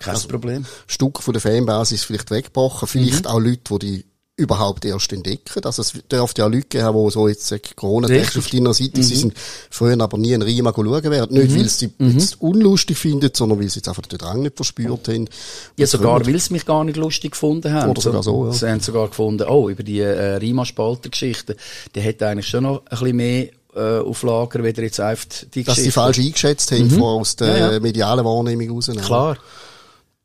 kein 0.00 0.18
Problem. 0.22 0.66
Stück 0.88 1.22
von 1.22 1.32
der 1.32 1.40
Fanbasis 1.42 2.02
vielleicht 2.02 2.32
weggebrochen. 2.32 2.88
Vielleicht 2.88 3.26
Mhm. 3.26 3.30
auch 3.30 3.38
Leute, 3.38 3.78
die 3.78 3.86
die 3.86 4.04
überhaupt 4.38 4.84
erst 4.84 5.12
entdecken. 5.12 5.64
Also 5.64 5.82
es 5.82 5.92
dürfte 6.10 6.42
ja 6.42 6.46
Leute 6.46 6.68
geben, 6.68 7.04
die 7.04 7.10
so 7.10 7.28
jetzt 7.28 7.50
äh, 7.52 7.58
corona 7.76 8.06
Richtig. 8.06 8.34
Mhm. 8.36 8.40
auf 8.40 8.50
deiner 8.50 8.74
Seite 8.74 9.02
sie 9.02 9.16
sind, 9.16 9.34
früher 9.70 10.00
aber 10.00 10.16
nie 10.16 10.32
einen 10.32 10.42
Riemen 10.42 10.72
schauen 10.74 11.02
werden. 11.10 11.36
Nicht, 11.36 11.54
weil 11.56 11.68
sie 11.68 11.90
jetzt 11.98 12.40
unlustig 12.40 12.96
finden, 12.96 13.30
sondern 13.34 13.60
weil 13.60 13.68
sie 13.68 13.80
jetzt 13.80 13.88
einfach 13.88 14.02
den 14.06 14.18
Drang 14.18 14.40
nicht 14.42 14.56
verspürt 14.56 15.08
haben. 15.08 15.28
Ja, 15.76 15.86
sogar, 15.86 16.24
weil 16.24 16.38
sie 16.38 16.52
mich 16.52 16.64
gar 16.64 16.84
nicht 16.84 16.96
lustig 16.96 17.32
gefunden 17.32 17.72
haben. 17.72 17.90
Oder 17.90 18.00
sogar 18.00 18.22
so, 18.22 18.46
ja. 18.46 18.52
Sie 18.52 18.68
haben 18.70 18.80
sogar 18.80 19.08
gefunden, 19.08 19.46
oh, 19.48 19.68
über 19.68 19.82
die 19.82 20.00
äh, 20.00 20.36
Rima-Spalter-Geschichte, 20.36 21.56
die 21.94 22.00
hätte 22.00 22.26
eigentlich 22.28 22.46
schon 22.48 22.62
noch 22.62 22.82
ein 22.86 22.90
bisschen 22.90 23.16
mehr 23.16 23.48
äh, 23.74 23.98
auf 23.98 24.22
Lager, 24.22 24.62
weder 24.62 24.82
jetzt 24.82 25.00
einfach 25.00 25.26
die 25.52 25.64
Dass 25.64 25.74
sie 25.76 25.82
Geschichte. 25.82 25.90
falsch 25.92 26.18
eingeschätzt 26.20 26.70
haben, 26.72 26.88
von 26.90 27.02
aus 27.20 27.36
der 27.36 27.58
Ja, 27.58 27.72
ja. 27.72 27.80
medialen 27.80 28.24
Wahrnehmung 28.24 28.70
raus. 28.70 28.88
Klar. 29.04 29.36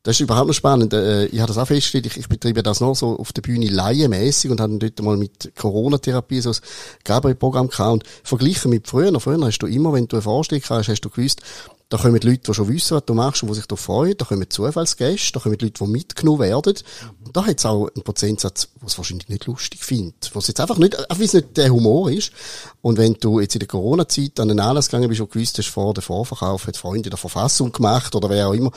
Das 0.04 0.16
ist 0.16 0.20
überhaupt 0.20 0.48
noch 0.48 0.54
spannend. 0.54 0.92
Äh, 0.92 1.26
Ich 1.26 1.40
habe 1.40 1.48
das 1.48 1.56
auch 1.56 1.66
festgestellt. 1.66 2.04
Ich, 2.06 2.18
ich 2.18 2.28
betreibe 2.28 2.62
das 2.62 2.80
noch 2.80 2.94
so 2.94 3.18
auf 3.18 3.32
der 3.32 3.40
Bühne 3.40 3.68
laienmässig 3.68 4.50
und 4.50 4.60
habe 4.60 4.78
dort 4.78 5.02
mal 5.02 5.16
mit 5.16 5.52
Corona-Therapie 5.56 6.42
so 6.42 6.50
ein 6.50 6.56
Gabriel-Programm 7.04 7.68
gehabt. 7.68 7.92
Und 7.92 8.04
verglichen 8.22 8.70
mit 8.70 8.86
früher, 8.86 9.18
früher 9.18 9.42
hast 9.44 9.58
du 9.58 9.66
immer, 9.66 9.94
wenn 9.94 10.06
du 10.06 10.16
eine 10.16 10.22
Vorstellung 10.22 10.62
hast, 10.68 10.88
hast 10.88 11.00
du 11.00 11.08
gewusst, 11.08 11.40
da 11.90 11.98
kommen 11.98 12.20
Leute, 12.20 12.38
die 12.38 12.54
schon 12.54 12.68
wissen, 12.68 12.96
was 12.96 13.04
du 13.04 13.14
machst 13.14 13.42
und 13.42 13.50
die 13.50 13.54
sich 13.54 13.66
da 13.66 13.76
freuen. 13.76 14.16
Da 14.16 14.24
kommen 14.24 14.48
Zufallsgäste, 14.48 15.32
da 15.32 15.40
kommen 15.40 15.58
Leute, 15.60 15.84
die 15.84 15.90
mitgenommen 15.90 16.40
werden. 16.40 16.74
Und 17.24 17.36
da 17.36 17.44
hat 17.46 17.58
es 17.58 17.66
auch 17.66 17.88
einen 17.94 18.02
Prozentsatz, 18.02 18.68
der 18.80 18.88
es 18.88 18.96
wahrscheinlich 18.96 19.28
nicht 19.28 19.46
lustig 19.46 19.84
findet. 19.84 20.30
Was 20.34 20.48
jetzt 20.48 20.60
einfach 20.60 20.78
nicht, 20.78 20.98
einfach 20.98 21.18
weil 21.18 21.26
es 21.26 21.34
nicht 21.34 21.56
der 21.56 21.70
Humor 21.70 22.10
ist. 22.10 22.32
Und 22.80 22.98
wenn 22.98 23.14
du 23.14 23.38
jetzt 23.38 23.54
in 23.54 23.60
der 23.60 23.68
Corona-Zeit 23.68 24.40
an 24.40 24.48
den 24.48 24.60
Anlass 24.60 24.88
gegangen 24.88 25.08
bist 25.08 25.20
und 25.20 25.30
gewusst 25.30 25.58
hast, 25.58 25.68
vor 25.68 25.94
dem 25.94 26.02
Vorverkauf 26.02 26.66
hat 26.66 26.76
Freunde 26.76 27.10
der 27.10 27.18
Verfassung 27.18 27.70
gemacht 27.70 28.14
oder 28.14 28.30
wer 28.30 28.48
auch 28.48 28.54
immer, 28.54 28.72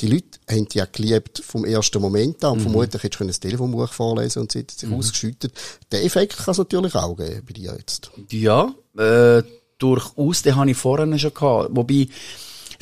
die 0.00 0.06
Leute 0.06 0.38
haben 0.48 0.64
dich 0.64 0.74
ja 0.74 0.84
geliebt 0.84 1.42
vom 1.44 1.64
ersten 1.64 2.00
Moment 2.00 2.44
an 2.44 2.52
und 2.52 2.60
vermutlich 2.60 3.02
hättest 3.02 3.20
du 3.20 3.24
ein 3.24 3.30
Telefonbuch 3.30 3.92
vorlesen 3.92 4.40
und 4.40 4.52
sie 4.52 4.60
hätten 4.60 4.78
sich 4.78 4.92
ausgeschüttet. 4.92 5.52
Den 5.92 6.04
Effekt 6.04 6.36
kann 6.36 6.52
es 6.52 6.58
natürlich 6.58 6.94
auch 6.94 7.16
geben 7.16 7.42
bei 7.46 7.52
dir 7.52 7.76
jetzt. 7.76 8.10
Ja, 8.30 8.74
äh, 8.96 9.42
durchaus, 9.78 10.42
den 10.42 10.56
habe 10.56 10.70
ich 10.70 10.76
vorher 10.76 11.18
schon 11.18 11.34
gehabt. 11.34 11.68
Wobei, 11.72 12.08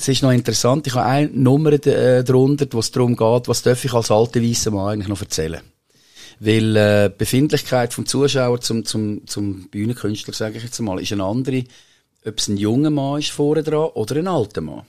es 0.00 0.08
ist 0.08 0.22
noch 0.22 0.32
interessant, 0.32 0.86
ich 0.86 0.94
habe 0.94 1.06
eine 1.06 1.28
Nummer 1.28 1.72
äh, 1.72 2.24
drunter, 2.24 2.66
wo 2.70 2.78
es 2.78 2.90
darum 2.90 3.16
geht, 3.16 3.48
was 3.48 3.62
darf 3.62 3.84
ich 3.84 3.92
als 3.92 4.10
alter 4.10 4.42
weißer 4.42 4.70
Mann 4.70 4.88
eigentlich 4.88 5.08
noch 5.08 5.20
erzählen. 5.20 5.60
Weil 6.38 6.76
äh, 6.76 7.10
Befindlichkeit 7.16 7.92
vom 7.92 8.06
Zuschauer 8.06 8.60
zum, 8.62 8.86
zum, 8.86 9.26
zum 9.26 9.68
Bühnenkünstler, 9.68 10.32
sage 10.32 10.56
ich 10.56 10.64
jetzt 10.64 10.80
mal, 10.80 11.00
ist 11.00 11.12
eine 11.12 11.24
andere, 11.24 11.64
ob 12.24 12.38
es 12.38 12.48
ein 12.48 12.56
junger 12.56 12.90
Mann 12.90 13.20
ist 13.20 13.30
vorne 13.30 13.62
dran 13.62 13.90
oder 13.94 14.16
ein 14.16 14.26
alter 14.26 14.62
Mann. 14.62 14.82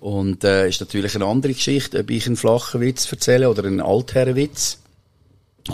Und 0.00 0.42
äh, 0.42 0.68
ist 0.68 0.80
natürlich 0.80 1.14
eine 1.14 1.24
andere 1.24 1.54
Geschichte, 1.54 2.00
ob 2.00 2.10
ich 2.10 2.26
einen 2.26 2.36
flachen 2.36 2.80
Witz 2.80 3.10
erzähle 3.10 3.48
oder 3.48 3.64
einen 3.64 3.80
Altherrenwitz. 3.80 4.78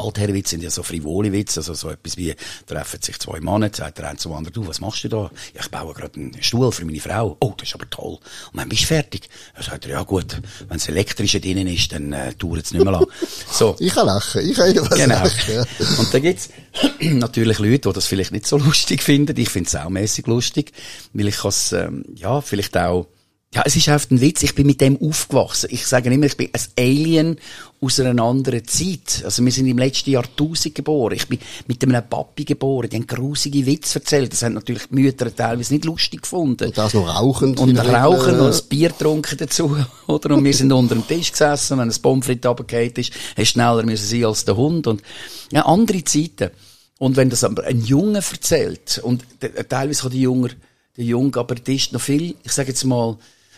Altherrenwitze 0.01 0.51
sind 0.51 0.63
ja 0.63 0.71
so 0.71 0.83
frivole 0.83 1.33
Witze, 1.33 1.61
also 1.61 1.75
so 1.75 1.91
etwas 1.91 2.17
wie, 2.17 2.35
treffen 2.67 3.01
sich 3.03 3.19
zwei 3.19 3.41
Männer, 3.41 3.71
sagt 3.73 3.99
der 3.99 4.09
eine 4.09 4.19
zum 4.19 4.33
anderen, 4.33 4.53
du, 4.55 4.67
was 4.67 4.81
machst 4.81 5.05
du 5.05 5.09
da? 5.09 5.31
Ja, 5.55 5.61
ich 5.61 5.71
baue 5.71 5.95
gerade 5.95 6.19
einen 6.21 6.43
Stuhl 6.43 6.71
für 6.73 6.85
meine 6.85 7.01
Frau. 7.01 7.37
Oh, 7.41 7.55
das 7.57 7.69
ist 7.69 7.75
aber 7.75 7.89
toll. 7.91 8.19
Und 8.53 8.57
dann 8.61 8.69
bist 8.69 8.83
du 8.83 8.87
fertig. 8.87 9.29
Dann 9.55 9.63
sagt 9.65 9.85
er, 9.87 9.93
ja 9.93 10.03
gut, 10.03 10.41
wenn 10.69 10.77
es 10.77 10.89
elektrische 10.89 11.41
drinnen 11.41 11.67
ist, 11.67 11.93
dann 11.93 12.13
äh, 12.13 12.35
dauert 12.35 12.65
es 12.65 12.73
nicht 12.73 12.83
mehr 12.83 12.93
lang. 12.93 13.07
So. 13.51 13.77
Ich 13.79 13.93
kann 13.95 14.07
lachen, 14.07 14.49
ich 14.49 14.57
kann 14.57 14.75
was 14.77 14.99
Genau. 14.99 15.15
lachen. 15.23 15.55
Ja. 15.55 15.65
Und 15.99 16.15
da 16.15 16.19
gibt's 16.19 16.49
natürlich 17.01 17.59
Leute, 17.59 17.89
die 17.89 17.93
das 17.93 18.07
vielleicht 18.07 18.33
nicht 18.33 18.47
so 18.47 18.57
lustig 18.57 19.03
finden. 19.03 19.37
Ich 19.39 19.51
finde 19.51 19.69
es 19.69 19.77
auch 19.77 19.91
mäßig 19.91 20.27
lustig, 20.27 20.73
weil 21.13 21.29
ich 21.29 21.45
es, 21.45 21.73
ähm, 21.73 22.05
ja, 22.15 22.41
vielleicht 22.41 22.77
auch, 22.77 23.07
ja, 23.55 23.63
es 23.67 23.77
ist 23.77 23.89
einfach 23.91 24.11
ein 24.11 24.21
Witz. 24.23 24.43
Ich 24.43 24.55
bin 24.55 24.67
mit 24.67 24.81
dem 24.81 24.99
aufgewachsen. 25.01 25.69
Ich 25.71 25.87
sage 25.87 26.13
immer, 26.13 26.25
ich 26.27 26.37
bin 26.39 26.49
ein 26.53 26.61
Alien 26.79 27.39
aus 27.83 27.99
einer 27.99 28.23
anderen 28.23 28.65
Zeit. 28.67 29.23
Also 29.25 29.45
wir 29.45 29.51
sind 29.51 29.67
im 29.67 29.77
letzten 29.77 30.11
Jahrtausend 30.11 30.75
geboren. 30.75 31.17
Ich 31.17 31.27
bin 31.27 31.41
mit 31.67 31.83
einem 31.83 32.09
Papi 32.09 32.45
geboren. 32.45 32.89
Die 32.89 32.97
haben 32.97 33.07
grusige 33.09 33.67
Witze 33.67 33.99
erzählt. 33.99 34.33
Das 34.33 34.43
haben 34.43 34.55
natürlich 34.55 34.87
die 34.89 34.95
Mütter 34.95 35.35
teilweise 35.35 35.75
nicht 35.75 35.85
lustig 35.85 36.23
gefunden. 36.23 36.67
Und 36.69 36.79
das 36.79 36.95
noch 36.95 37.09
rauchend. 37.09 37.59
Und 37.59 37.75
der 37.75 37.93
rauchen 37.93 38.37
äh, 38.37 38.41
und 38.41 38.55
ein 38.55 38.69
Bier 38.69 38.91
getrunken 38.91 39.37
dazu, 39.37 39.77
oder? 40.07 40.37
Und 40.37 40.45
wir 40.45 40.55
sind 40.55 40.73
unter 40.73 40.95
dem 40.95 41.07
Tisch 41.07 41.33
gesessen, 41.33 41.79
wenn 41.79 41.91
ein 41.91 42.03
Pommes 42.03 42.25
frites 42.27 42.49
runtergefallen 42.49 42.93
ist, 42.97 43.13
hast 43.37 43.49
schneller 43.49 43.83
müssen 43.83 44.07
sein 44.07 44.25
als 44.27 44.45
der 44.45 44.57
Hund 44.57 44.87
und, 44.87 45.03
ja, 45.51 45.63
andere 45.67 46.05
Zeiten. 46.05 46.51
Und 46.99 47.17
wenn 47.17 47.31
das 47.31 47.43
aber 47.43 47.65
ein 47.65 47.81
Junge 47.85 48.19
erzählt, 48.19 49.01
und 49.03 49.25
de- 49.43 49.65
teilweise 49.65 50.03
kann 50.03 50.13
die 50.13 50.21
Junge, 50.21 50.51
der 50.97 51.05
junge 51.05 51.33
Kabarettist 51.33 51.93
noch 51.93 52.01
viel, 52.01 52.37
ich 52.45 52.53
sage 52.53 52.69
jetzt 52.69 52.85
mal, 52.85 53.17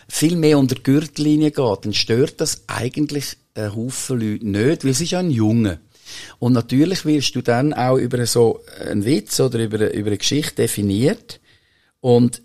viel 0.09 0.37
mehr 0.37 0.59
unter 0.59 0.75
die 0.75 0.83
Gürtellinie 0.83 1.51
geht, 1.51 1.85
dann 1.85 1.95
stört 1.95 2.41
das 2.41 2.65
eigentlich 2.67 3.37
einen 3.55 3.75
Haufen 3.75 4.21
Leute 4.21 4.47
nicht, 4.47 4.85
weil 4.85 4.91
es 4.91 5.01
ist 5.01 5.11
ja 5.11 5.21
ein 5.21 5.31
Junge. 5.31 5.81
Und 6.39 6.53
natürlich 6.53 7.05
wirst 7.05 7.35
du 7.35 7.43
dann 7.43 7.73
auch 7.73 7.97
über 7.97 8.25
so 8.27 8.61
einen 8.89 9.05
Witz 9.05 9.41
oder 9.41 9.59
über, 9.59 9.93
über 9.93 10.09
eine 10.09 10.19
Geschichte 10.19 10.57
definiert. 10.57 11.41
Und 12.01 12.43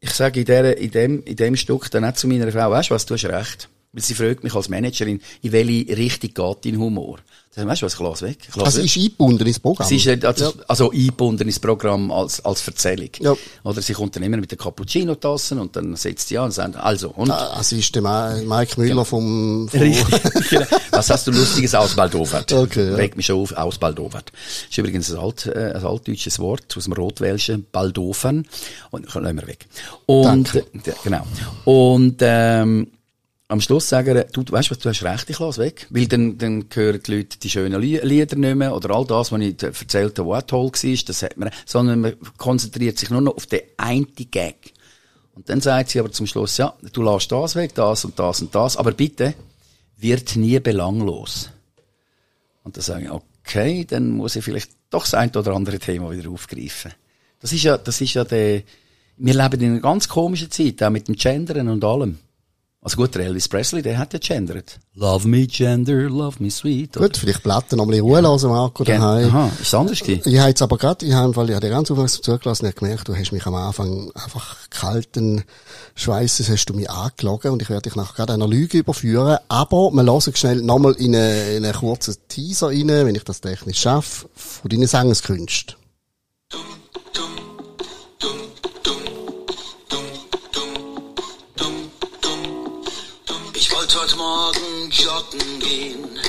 ich 0.00 0.10
sage 0.10 0.40
in, 0.40 0.46
der, 0.46 0.78
in, 0.78 0.90
dem, 0.90 1.22
in 1.24 1.36
dem 1.36 1.56
Stück 1.56 1.90
dann 1.90 2.04
auch 2.04 2.14
zu 2.14 2.28
meiner 2.28 2.50
Frau, 2.50 2.70
weißt 2.70 2.90
du 2.90 2.94
was, 2.94 3.06
du 3.06 3.14
hast 3.14 3.24
recht. 3.24 3.68
Sie 3.94 4.14
fragt 4.14 4.44
mich 4.44 4.54
als 4.54 4.68
Managerin, 4.68 5.20
in 5.42 5.52
welche 5.52 5.96
Richtung 5.96 6.30
geht 6.34 6.64
dein 6.64 6.78
Humor? 6.78 7.18
Dann 7.54 7.66
weißt 7.66 7.82
du 7.82 7.86
was, 7.86 7.94
ich 7.94 8.00
lasse 8.00 8.26
weg. 8.26 8.38
Lasse 8.54 8.64
Also 8.66 8.78
weg. 8.78 8.84
ist 8.84 8.96
eingebunden 8.96 9.46
ins 9.48 9.58
Programm. 9.58 9.88
Sie 9.88 9.96
ist 9.96 10.24
also, 10.24 10.44
Ja. 10.44 10.52
also 10.68 10.90
eingebunden 10.92 11.48
ins 11.48 11.58
Programm 11.58 12.12
als, 12.12 12.44
als 12.44 12.64
Erzählung. 12.68 13.08
Ja. 13.18 13.34
Oder 13.64 13.82
sie 13.82 13.94
kommt 13.94 14.14
dann 14.14 14.22
immer 14.22 14.36
mit 14.36 14.50
der 14.52 14.58
Cappuccino-Tassen 14.58 15.58
und 15.58 15.74
dann 15.74 15.96
setzt 15.96 16.28
sie 16.28 16.38
an 16.38 16.44
und 16.46 16.50
sagt, 16.52 16.76
also, 16.76 17.08
und? 17.10 17.30
Also 17.32 17.74
ist 17.74 17.92
der 17.96 18.02
Mike 18.02 18.80
Müller 18.80 19.04
vom, 19.04 19.68
vom 19.72 19.80
Richtig. 19.80 20.50
Genau. 20.50 20.66
Was 20.92 21.10
hast 21.10 21.26
du 21.26 21.32
Lustiges 21.32 21.74
aus 21.74 21.96
Baldowert? 21.96 22.52
Okay, 22.52 22.90
ja. 22.90 22.94
Regt 22.94 23.16
mich 23.16 23.26
schon 23.26 23.40
auf, 23.40 23.52
aus 23.52 23.78
Baldowert. 23.78 24.30
Das 24.34 24.70
ist 24.70 24.78
übrigens 24.78 25.10
ein, 25.10 25.18
alt, 25.18 25.46
äh, 25.46 25.72
ein 25.74 25.84
altdeutsches 25.84 26.38
Wort 26.38 26.76
aus 26.76 26.84
dem 26.84 26.92
Rotwelschen, 26.92 27.66
Baldofern. 27.72 28.46
Und 28.90 29.12
lassen 29.12 29.36
wir 29.40 29.46
weg. 29.48 29.66
Und, 30.06 30.24
Danke. 30.24 30.58
äh, 30.84 30.92
genau. 31.02 31.26
Und, 31.64 32.18
ähm, 32.20 32.88
am 33.50 33.62
Schluss 33.62 33.88
sagen, 33.88 34.24
du, 34.32 34.44
weißt 34.46 34.70
was, 34.70 34.78
du 34.78 34.90
hast 34.90 35.02
recht, 35.02 35.30
ich 35.30 35.38
lasse 35.38 35.62
weg. 35.62 35.86
Weil 35.88 36.06
dann, 36.06 36.36
dann 36.36 36.66
hören 36.72 37.00
die 37.04 37.16
Leute 37.16 37.38
die 37.38 37.48
schönen 37.48 37.80
Lie- 37.80 38.04
Lieder 38.04 38.36
nicht 38.36 38.54
mehr, 38.54 38.74
oder 38.74 38.90
all 38.94 39.06
das, 39.06 39.32
was 39.32 39.40
ich 39.40 39.62
erzählt 39.62 40.18
habe, 40.18 40.28
was 40.28 40.46
toll 40.46 40.70
war, 40.70 41.04
das 41.06 41.22
hat 41.22 41.36
man, 41.38 41.50
sondern 41.64 42.00
man 42.02 42.14
konzentriert 42.36 42.98
sich 42.98 43.08
nur 43.08 43.22
noch 43.22 43.36
auf 43.36 43.46
den 43.46 43.62
einen 43.78 44.12
Gag. 44.14 44.74
Und 45.34 45.48
dann 45.48 45.60
sagt 45.60 45.90
sie 45.90 46.00
aber 46.00 46.12
zum 46.12 46.26
Schluss, 46.26 46.58
ja, 46.58 46.74
du 46.92 47.02
lässt 47.02 47.32
das 47.32 47.54
weg, 47.54 47.74
das 47.74 48.04
und 48.04 48.18
das 48.18 48.42
und 48.42 48.54
das, 48.54 48.76
aber 48.76 48.92
bitte, 48.92 49.34
wird 49.96 50.36
nie 50.36 50.60
belanglos. 50.60 51.50
Und 52.64 52.76
dann 52.76 52.82
sage 52.82 53.04
ich, 53.04 53.10
okay, 53.10 53.86
dann 53.88 54.10
muss 54.10 54.36
ich 54.36 54.44
vielleicht 54.44 54.72
doch 54.90 55.04
das 55.04 55.14
ein 55.14 55.34
oder 55.34 55.54
andere 55.54 55.78
Thema 55.78 56.10
wieder 56.10 56.28
aufgreifen. 56.28 56.92
Das 57.40 57.52
ist 57.52 57.62
ja, 57.62 57.78
das 57.78 58.00
ist 58.00 58.14
ja 58.14 58.24
der, 58.24 58.62
wir 59.16 59.34
leben 59.34 59.60
in 59.60 59.70
einer 59.72 59.80
ganz 59.80 60.08
komischen 60.08 60.50
Zeit, 60.50 60.82
auch 60.82 60.90
mit 60.90 61.08
dem 61.08 61.14
Gendern 61.14 61.68
und 61.68 61.82
allem. 61.82 62.18
Also 62.88 63.02
gut, 63.02 63.14
der 63.14 63.26
Elvis 63.26 63.48
Presley, 63.48 63.82
der 63.82 63.98
hat 63.98 64.14
ja 64.14 64.18
gendert. 64.18 64.78
Love 64.94 65.28
me 65.28 65.46
gender, 65.46 66.08
love 66.08 66.42
me 66.42 66.50
sweet. 66.50 66.96
oder? 66.96 67.06
Gut, 67.06 67.18
vielleicht 67.18 67.42
Platten 67.42 67.76
noch 67.76 67.84
ein 67.84 67.90
bisschen 67.90 68.04
Ruhe 68.06 68.20
lassen, 68.22 68.48
Marco, 68.48 68.82
Gen- 68.82 68.98
daheim. 68.98 69.28
Aha, 69.28 69.50
ist 69.60 69.66
es 69.66 69.74
anders 69.74 70.00
gewesen? 70.00 70.22
Ich 70.24 70.38
habe 70.38 70.48
jetzt 70.48 70.62
aber 70.62 70.78
gerade, 70.78 71.04
ich 71.04 71.12
habe 71.12 71.34
Fall, 71.34 71.50
ich 71.50 71.54
habe 71.54 71.66
dir 71.66 71.70
ganz 71.70 71.90
aufmerksam 71.90 72.22
zugelassen, 72.22 72.64
ich 72.64 72.70
habe 72.72 72.80
gemerkt, 72.80 73.06
du 73.06 73.14
hast 73.14 73.30
mich 73.30 73.44
am 73.44 73.54
Anfang 73.56 74.10
einfach 74.14 74.56
kalten 74.70 75.44
Schweißes 75.96 76.48
hast 76.48 76.64
du 76.64 76.72
mich 76.72 76.88
angelogen 76.88 77.50
und 77.52 77.60
ich 77.60 77.68
werde 77.68 77.82
dich 77.82 77.94
nachher 77.94 78.14
gerade 78.14 78.32
einer 78.32 78.48
Lüge 78.48 78.78
überführen. 78.78 79.36
Aber 79.48 79.90
wir 79.92 80.02
hören 80.02 80.34
schnell 80.34 80.62
nochmal 80.62 80.94
in 80.94 81.14
einen, 81.14 81.56
in 81.58 81.64
einen 81.66 81.74
kurzen 81.74 82.16
Teaser 82.28 82.68
rein, 82.68 82.88
wenn 82.88 83.14
ich 83.14 83.24
das 83.24 83.42
technisch 83.42 83.80
schaffe, 83.80 84.28
von 84.34 84.70
deinen 84.70 84.86
Sangeskünsten. 84.86 85.74
Ich 93.88 93.94
wollte 93.94 94.12
heute 94.12 94.16
Morgen 94.16 94.90
joggen 94.90 95.60
gehen 95.60 96.20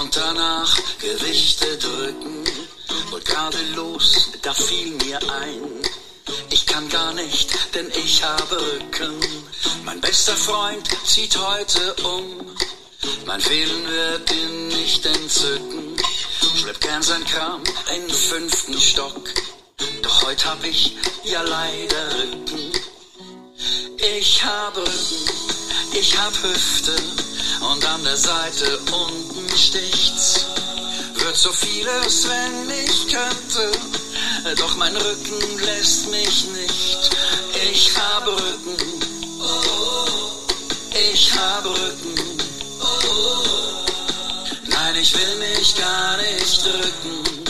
und 0.00 0.16
danach 0.16 0.74
Gewichte 0.98 1.76
drücken. 1.76 2.44
Wollte 3.10 3.30
gerade 3.30 3.58
los, 3.76 4.30
da 4.40 4.54
fiel 4.54 4.92
mir 5.04 5.18
ein. 5.18 5.60
Ich 6.48 6.64
kann 6.64 6.88
gar 6.88 7.12
nicht, 7.12 7.74
denn 7.74 7.90
ich 7.90 8.24
habe 8.24 8.56
Rücken. 8.56 9.20
Mein 9.84 10.00
bester 10.00 10.34
Freund 10.34 10.88
zieht 11.04 11.36
heute 11.36 11.94
um. 12.04 12.56
Mein 13.26 13.42
Fehlen 13.42 13.86
wird 13.86 14.32
ihn 14.32 14.68
nicht 14.68 15.04
entzücken. 15.04 15.94
Schleppt 16.58 16.80
gern 16.80 17.02
sein 17.02 17.24
Kram 17.26 17.62
in 17.94 18.08
fünften 18.08 18.80
Stock. 18.80 19.28
Doch 20.00 20.22
heute 20.22 20.46
hab 20.46 20.64
ich 20.64 20.96
ja 21.24 21.42
leider 21.42 22.14
Rücken. 22.16 22.72
Ich 24.18 24.42
habe 24.42 24.80
Rücken, 24.80 25.61
ich 25.92 26.18
hab 26.18 26.32
Hüfte 26.42 26.94
und 27.60 27.84
an 27.86 28.02
der 28.04 28.16
Seite 28.16 28.78
unten 28.90 29.48
sticht's. 29.56 30.46
Wird 31.14 31.36
so 31.36 31.52
vieles, 31.52 32.28
wenn 32.28 32.70
ich 32.70 33.06
könnte, 33.08 33.70
doch 34.56 34.76
mein 34.76 34.96
Rücken 34.96 35.58
lässt 35.60 36.10
mich 36.10 36.46
nicht. 36.46 37.10
Ich 37.72 37.90
habe 37.96 38.32
Rücken, 38.32 39.02
ich 41.12 41.32
habe 41.32 41.68
Rücken. 41.68 42.38
Nein, 44.68 44.96
ich 45.00 45.14
will 45.14 45.36
mich 45.36 45.74
gar 45.76 46.16
nicht 46.16 46.64
drücken, 46.64 47.44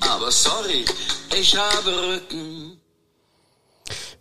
aber 0.00 0.30
sorry, 0.30 0.84
ich 1.34 1.56
habe 1.56 1.90
Rücken. 1.90 2.55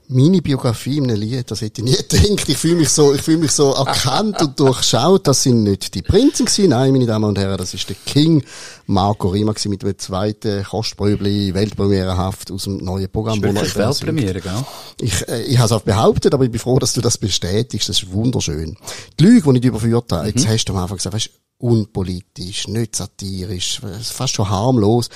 Meine 0.07 0.41
Biografie 0.41 0.97
in 0.97 1.05
einem 1.05 1.19
Lied, 1.19 1.49
das 1.49 1.61
hätte 1.61 1.81
ich 1.81 1.85
nie 1.85 1.95
gedacht. 2.25 2.47
Ich 2.47 2.57
fühle 2.57 2.75
mich 2.75 2.89
so, 2.89 3.13
ich 3.13 3.21
fühle 3.21 3.39
mich 3.39 3.51
so 3.51 3.71
erkannt 3.71 4.41
und 4.41 4.59
durchschaut. 4.59 5.27
Das 5.27 5.43
sind 5.43 5.63
nicht 5.63 5.95
die 5.95 6.03
Prinzen 6.03 6.45
gewesen. 6.45 6.69
Nein, 6.69 6.91
meine 6.91 7.05
Damen 7.05 7.25
und 7.25 7.37
Herren, 7.39 7.57
das 7.57 7.73
ist 7.73 7.89
der 7.89 7.95
King 8.05 8.43
Marco 8.85 9.29
Rima 9.29 9.51
gewesen 9.51 9.69
mit 9.69 9.81
dem 9.81 9.97
zweiten 9.97 10.63
Kostpröbli 10.63 11.53
Weltpremierenhaft 11.53 12.51
aus 12.51 12.65
dem 12.65 12.77
neuen 12.77 13.09
Programm. 13.09 13.43
eben 13.43 13.55
singt. 13.57 13.75
Weltpremiere, 13.75 14.41
gell? 14.41 14.65
Ich, 15.01 15.27
äh, 15.27 15.41
ich 15.43 15.57
habe 15.57 15.65
es 15.65 15.71
auch 15.71 15.81
behauptet, 15.81 16.33
aber 16.33 16.43
ich 16.45 16.51
bin 16.51 16.59
froh, 16.59 16.77
dass 16.77 16.93
du 16.93 17.01
das 17.01 17.17
bestätigst. 17.17 17.89
Das 17.89 18.03
ist 18.03 18.11
wunderschön. 18.11 18.77
Die 19.19 19.23
Lüge, 19.23 19.51
die 19.53 19.59
ich 19.59 19.65
überführt 19.65 20.11
habe, 20.11 20.27
jetzt 20.27 20.47
hast 20.47 20.65
du 20.65 20.73
am 20.73 20.79
Anfang 20.79 20.97
gesagt, 20.97 21.15
weißt, 21.15 21.29
unpolitisch, 21.57 22.67
nicht 22.67 22.95
satirisch, 22.95 23.81
fast 24.03 24.35
schon 24.35 24.49
harmlos. 24.49 25.09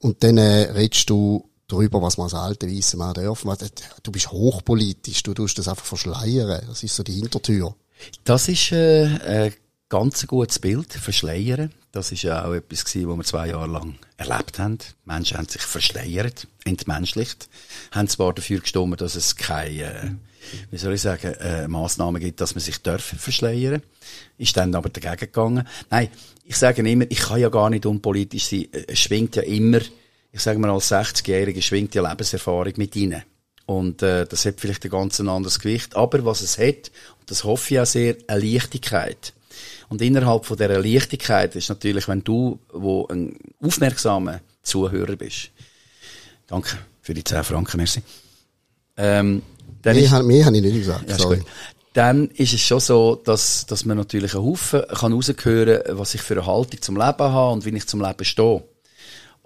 Und 0.00 0.22
dann 0.22 0.38
äh, 0.38 0.70
redest 0.72 1.10
du 1.10 1.47
darüber, 1.68 2.02
was 2.02 2.16
man 2.16 2.24
als 2.24 2.34
alte 2.34 2.66
Weisse 2.68 2.96
Mann. 2.96 3.14
Was- 3.16 3.58
Du 4.02 4.10
bist 4.10 4.30
hochpolitisch, 4.32 5.22
du 5.22 5.34
tust 5.34 5.58
das 5.58 5.68
einfach 5.68 5.84
verschleiern. 5.84 6.62
Das 6.66 6.82
ist 6.82 6.96
so 6.96 7.02
die 7.02 7.12
Hintertür. 7.12 7.74
Das 8.24 8.48
ist 8.48 8.72
äh, 8.72 9.04
ein 9.46 9.54
ganz 9.88 10.26
gutes 10.26 10.58
Bild, 10.58 10.92
verschleiern. 10.92 11.72
Das 11.92 12.12
ist 12.12 12.22
ja 12.22 12.44
auch 12.44 12.52
etwas 12.52 12.84
was 12.84 12.94
wir 12.94 13.24
zwei 13.24 13.48
Jahre 13.48 13.66
lang 13.66 13.94
erlebt 14.16 14.58
haben. 14.58 14.78
Die 14.78 14.84
Menschen 15.06 15.38
haben 15.38 15.48
sich 15.48 15.62
verschleiert, 15.62 16.46
entmenschlicht, 16.64 17.48
haben 17.92 18.08
zwar 18.08 18.34
dafür 18.34 18.60
gestimmt, 18.60 19.00
dass 19.00 19.14
es 19.16 19.36
keine, 19.36 19.82
äh, 19.82 20.10
wie 20.70 20.76
soll 20.78 20.94
ich 20.94 21.00
sagen, 21.00 21.32
äh, 21.34 21.66
Massnahmen 21.66 22.20
gibt, 22.20 22.40
dass 22.40 22.54
man 22.54 22.62
sich 22.62 22.82
darf 22.82 23.02
verschleiern. 23.02 23.82
Ist 24.36 24.56
dann 24.56 24.74
aber 24.74 24.90
dagegen 24.90 25.16
gegangen. 25.16 25.66
Nein, 25.90 26.08
ich 26.44 26.56
sage 26.56 26.88
immer, 26.88 27.06
ich 27.08 27.18
kann 27.18 27.40
ja 27.40 27.48
gar 27.48 27.70
nicht 27.70 27.86
unpolitisch 27.86 28.46
sein. 28.46 28.68
Es 28.86 28.98
schwingt 29.00 29.36
ja 29.36 29.42
immer, 29.42 29.80
ich 30.32 30.40
sage 30.40 30.58
mal 30.58 30.70
als 30.70 30.90
60-Jährige, 30.92 31.62
schwingt 31.62 31.94
ja 31.94 32.08
Lebenserfahrung 32.08 32.72
mit 32.76 32.94
rein. 32.96 33.22
Und 33.66 34.02
äh, 34.02 34.26
das 34.26 34.44
hat 34.46 34.60
vielleicht 34.60 34.84
ein 34.84 34.90
ganz 34.90 35.20
anderes 35.20 35.58
Gewicht. 35.58 35.94
Aber 35.96 36.24
was 36.24 36.40
es 36.40 36.58
hat, 36.58 36.90
und 37.20 37.30
das 37.30 37.44
hoffe 37.44 37.74
ich 37.74 37.80
auch 37.80 37.86
sehr, 37.86 38.16
eine 38.26 38.40
Leichtigkeit. 38.40 39.32
Und 39.88 40.00
innerhalb 40.02 40.44
von 40.46 40.56
dieser 40.56 40.78
Leichtigkeit 40.82 41.54
ist 41.56 41.68
natürlich, 41.68 42.08
wenn 42.08 42.22
du, 42.24 42.58
wo 42.72 43.06
ein 43.08 43.36
aufmerksamer 43.60 44.40
Zuhörer 44.62 45.16
bist, 45.16 45.50
danke 46.46 46.76
für 47.02 47.14
die 47.14 47.24
10 47.24 47.44
Franken, 47.44 47.76
merci. 47.78 48.02
Ähm, 48.96 49.42
dann 49.82 49.94
Mehr, 49.96 50.04
ist- 50.04 50.10
ha- 50.12 50.22
mehr 50.22 50.44
habe 50.46 50.56
ich 50.56 50.62
nicht 50.62 50.74
gesagt, 50.78 51.08
ja, 51.08 51.16
ist 51.16 51.22
sorry. 51.22 51.38
gut. 51.38 51.46
Dann 51.94 52.28
ist 52.30 52.52
es 52.52 52.60
schon 52.60 52.80
so, 52.80 53.16
dass, 53.16 53.66
dass 53.66 53.84
man 53.84 53.96
natürlich 53.96 54.34
einen 54.34 54.44
Haufen 54.44 54.82
kann 54.88 55.12
raushören, 55.12 55.82
was 55.98 56.14
ich 56.14 56.20
für 56.20 56.34
eine 56.34 56.46
Haltung 56.46 56.80
zum 56.82 56.96
Leben 56.96 57.18
habe 57.18 57.52
und 57.52 57.64
wie 57.64 57.70
ich 57.76 57.86
zum 57.86 58.00
Leben 58.00 58.24
stehe. 58.24 58.62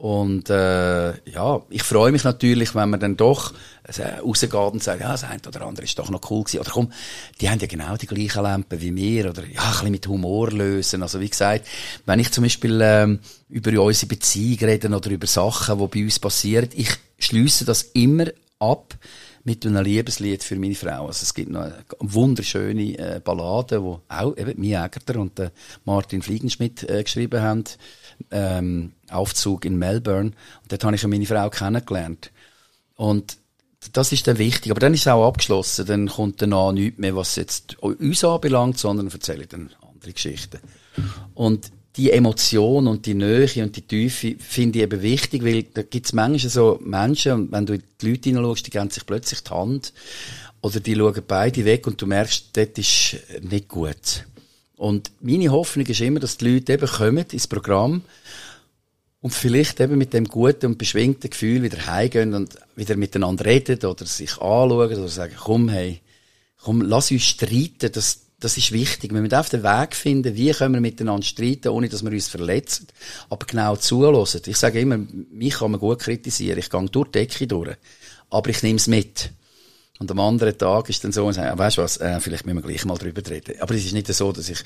Und 0.03 0.51
äh, 0.51 1.13
ja, 1.31 1.63
ich 1.71 1.85
freue 1.85 2.11
mich 2.11 2.25
natürlich, 2.25 2.75
wenn 2.75 2.91
man 2.91 2.99
dann 2.99 3.17
doch 3.17 3.55
äh, 3.85 4.19
rausgeht 4.19 4.53
und 4.53 4.83
sagt, 4.83 5.01
ja, 5.01 5.13
das 5.13 5.23
eine 5.23 5.39
oder 5.47 5.65
andere 5.65 5.85
ist 5.85 5.97
doch 5.97 6.11
noch 6.11 6.29
cool 6.29 6.43
gewesen. 6.43 6.59
Oder 6.59 6.71
komm, 6.73 6.93
die 7.41 7.49
haben 7.49 7.61
ja 7.61 7.69
genau 7.69 7.97
die 7.97 8.09
gleichen 8.09 8.43
Lampen 8.43 8.81
wie 8.81 8.97
wir. 8.97 9.31
Oder 9.31 9.47
ja, 9.47 9.63
ein 9.63 9.71
bisschen 9.71 9.91
mit 9.93 10.09
Humor 10.09 10.51
lösen. 10.51 11.05
Also 11.05 11.21
wie 11.21 11.29
gesagt, 11.29 11.69
wenn 12.05 12.19
ich 12.19 12.33
zum 12.33 12.43
Beispiel 12.43 12.81
ähm, 12.83 13.21
über 13.49 13.81
unsere 13.81 14.09
Beziehung 14.09 14.59
rede 14.69 14.89
oder 14.89 15.09
über 15.09 15.29
Sachen, 15.29 15.79
die 15.79 15.87
bei 15.87 16.05
uns 16.05 16.19
passieren, 16.19 16.69
ich 16.75 16.91
schließe 17.21 17.65
das 17.65 17.83
immer 17.95 18.27
ab 18.59 18.97
mit 19.45 19.65
einem 19.65 19.85
Liebeslied 19.85 20.43
für 20.43 20.57
meine 20.57 20.75
Frau. 20.75 21.07
Also 21.07 21.23
es 21.23 21.35
gibt 21.35 21.51
noch 21.51 21.63
eine 21.63 21.85
wunderschöne 22.01 22.99
äh, 22.99 23.21
Ballade, 23.23 23.83
wo 23.83 24.01
auch 24.09 24.37
eben 24.37 24.61
Mia 24.61 24.85
Egerter 24.85 25.21
und 25.21 25.39
äh, 25.39 25.51
Martin 25.85 26.23
Fliegenschmidt 26.23 26.89
äh, 26.89 27.03
geschrieben 27.03 27.41
haben. 27.41 27.65
Ähm, 28.31 28.93
Aufzug 29.11 29.65
in 29.65 29.77
Melbourne. 29.77 30.31
Und 30.63 30.73
dort 30.73 30.85
habe 30.85 30.97
ich 30.97 31.03
ja 31.03 31.09
meine 31.09 31.27
Frau 31.27 31.51
kennengelernt. 31.51 32.31
Und 32.97 33.37
das 33.93 34.13
ist 34.13 34.27
dann 34.27 34.39
wichtig. 34.39 34.71
Aber 34.71 34.81
dann 34.81 34.95
ist 34.95 35.01
es 35.01 35.09
auch 35.09 35.27
abgeschlossen. 35.27 35.87
Dann 35.87 36.09
kommt 36.09 36.41
danach 36.41 36.73
nichts 36.73 36.99
mehr, 36.99 37.17
was 37.17 37.37
jetzt 37.37 37.79
uns 37.83 38.25
anbelangt, 38.25 38.79
sondern 38.79 39.09
erzähle 39.09 39.43
ich 39.43 39.49
dann 39.49 39.71
andere 39.81 40.13
Geschichten. 40.13 40.61
Und 41.35 41.71
die 41.97 42.11
Emotion 42.11 42.87
und 42.87 43.05
die 43.05 43.15
Nähe 43.15 43.63
und 43.63 43.77
die 43.77 43.83
Tiefe 43.83 44.37
finde 44.39 44.79
ich 44.79 44.85
eben 44.85 45.03
wichtig, 45.03 45.45
weil 45.45 45.65
da 45.65 45.83
gibt 45.83 46.07
es 46.07 46.13
manchmal 46.13 46.51
so 46.51 46.81
Menschen, 46.83 47.33
und 47.33 47.53
wenn 47.53 47.67
du 47.67 47.75
in 47.75 47.83
die 48.01 48.11
Leute 48.11 48.31
hineinschaust, 48.31 48.67
die 48.67 48.71
geben 48.71 48.91
sich 48.91 49.05
plötzlich 49.05 49.43
die 49.43 49.51
Hand 49.51 49.93
oder 50.63 50.81
die 50.81 50.95
schauen 50.95 51.23
beide 51.27 51.65
weg 51.65 51.87
und 51.87 52.01
du 52.01 52.07
merkst, 52.07 52.51
das 52.55 52.69
ist 52.77 53.17
nicht 53.43 53.69
gut. 53.69 54.25
Und 54.83 55.13
meine 55.21 55.53
Hoffnung 55.53 55.87
ist 55.87 56.01
immer, 56.01 56.19
dass 56.19 56.39
die 56.39 56.55
Leute 56.55 56.73
eben 56.73 56.89
kommen 56.89 57.25
ins 57.31 57.47
Programm 57.47 58.03
und 59.21 59.33
vielleicht 59.33 59.79
eben 59.79 59.97
mit 59.97 60.13
dem 60.13 60.25
guten 60.25 60.67
und 60.67 60.79
beschwingten 60.79 61.31
Gefühl 61.31 61.63
wieder 61.63 61.87
heimgehen 61.87 62.35
und 62.35 62.57
wieder 62.75 62.97
miteinander 62.97 63.45
reden 63.45 63.79
oder 63.85 64.05
sich 64.07 64.33
anschauen 64.33 64.93
oder 64.93 65.07
sagen, 65.07 65.37
komm, 65.39 65.69
hey, 65.69 66.01
komm, 66.57 66.83
lass 66.83 67.13
uns 67.13 67.23
streiten, 67.23 67.93
das, 67.93 68.23
das 68.41 68.57
ist 68.57 68.73
wichtig. 68.73 69.15
Wir 69.15 69.21
müssen 69.21 69.37
auf 69.37 69.51
den 69.51 69.63
Weg 69.63 69.95
finden, 69.95 70.35
wie 70.35 70.51
können 70.51 70.75
wir 70.75 70.81
miteinander 70.81 71.23
streiten, 71.23 71.69
ohne 71.69 71.89
dass 71.89 72.03
wir 72.03 72.11
uns 72.11 72.27
verletzen, 72.27 72.89
aber 73.31 73.47
genau 73.47 73.77
zulassen. 73.77 74.43
Ich 74.47 74.57
sage 74.57 74.81
immer, 74.81 74.99
mich 75.31 75.55
kann 75.55 75.71
man 75.71 75.79
gut 75.79 76.01
kritisieren, 76.01 76.59
ich 76.59 76.71
gehe 76.71 76.85
durch 76.87 77.07
die 77.07 77.21
Decke 77.21 77.47
durch, 77.47 77.77
aber 78.31 78.51
ich 78.51 78.65
nehme 78.65 78.79
es 78.79 78.89
mit. 78.89 79.31
Und 80.03 80.11
am 80.11 80.19
anderen 80.19 80.59
Tag 80.59 80.89
ist 80.89 81.05
dann 81.05 81.13
so, 81.13 81.25
und 81.27 81.35
sage, 81.35 81.57
weißt 81.57 81.79
du 81.79 81.83
was, 81.83 81.97
äh, 81.99 82.19
vielleicht 82.19 82.45
müssen 82.45 82.57
wir 82.57 82.63
gleich 82.63 82.85
mal 82.85 82.99
drüber 82.99 83.23
reden. 83.31 83.55
Aber 83.61 83.73
es 83.73 83.85
ist 83.85 83.93
nicht 83.93 84.13
so, 84.13 84.33
dass 84.33 84.49
ich 84.49 84.59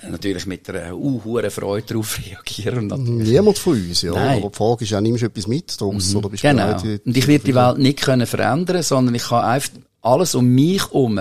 äh, 0.00 0.08
natürlich 0.08 0.46
mit 0.46 0.66
einer 0.70 0.96
uh, 0.96 1.22
hohen 1.24 1.50
Freude 1.50 1.86
darauf 1.88 2.18
reagiere. 2.26 2.82
Niemand 2.82 3.58
von 3.58 3.74
uns, 3.74 4.00
ja. 4.00 4.12
Nein. 4.12 4.38
Aber 4.38 4.48
die 4.48 4.56
Frage 4.56 4.84
ist 4.84 4.90
ja, 4.90 5.00
nimmst 5.02 5.20
du 5.22 5.26
etwas 5.26 5.46
mit 5.46 5.78
daraus, 5.78 6.14
oder 6.14 6.30
bist 6.30 6.42
Genau. 6.42 6.68
bereit, 6.68 7.00
Und 7.04 7.14
ich 7.14 7.26
werde 7.26 7.44
die 7.44 7.54
Welt 7.54 7.76
nicht 7.76 8.00
können 8.00 8.26
verändern, 8.26 8.82
sondern 8.82 9.14
ich 9.14 9.24
kann 9.24 9.44
einfach 9.44 9.72
alles 10.00 10.34
um 10.34 10.46
mich 10.46 10.82
herum 10.86 11.20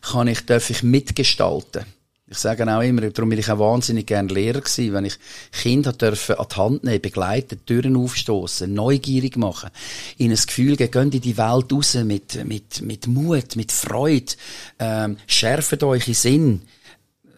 kann 0.00 0.28
ich, 0.28 0.46
darf 0.46 0.70
ich 0.70 0.82
mitgestalten. 0.82 1.84
Ich 2.32 2.38
sage 2.38 2.66
auch 2.66 2.80
immer, 2.80 3.02
darum 3.10 3.28
bin 3.28 3.38
ich 3.38 3.50
auch 3.50 3.58
wahnsinnig 3.58 4.06
gern 4.06 4.28
Lehrer 4.28 4.62
gewesen, 4.62 4.94
wenn 4.94 5.04
ich 5.04 5.18
Kinder 5.52 5.92
dürfen 5.92 6.36
an 6.36 6.46
die 6.50 6.56
Hand 6.56 6.84
nehmen, 6.84 7.02
begleiten, 7.02 7.60
Türen 7.66 7.94
aufstoßen, 7.94 8.72
neugierig 8.72 9.36
machen, 9.36 9.68
ihnen 10.16 10.30
das 10.30 10.46
Gefühl 10.46 10.76
geben, 10.76 11.10
geht 11.10 11.14
in 11.14 11.20
die 11.20 11.36
Welt 11.36 11.70
raus 11.70 11.92
mit, 11.92 12.42
mit, 12.46 12.80
mit 12.80 13.06
Mut, 13.06 13.54
mit 13.54 13.70
Freude, 13.70 14.32
ähm, 14.78 15.18
schärft 15.26 15.82
euch 15.82 16.08
in 16.08 16.14
Sinn, 16.14 16.62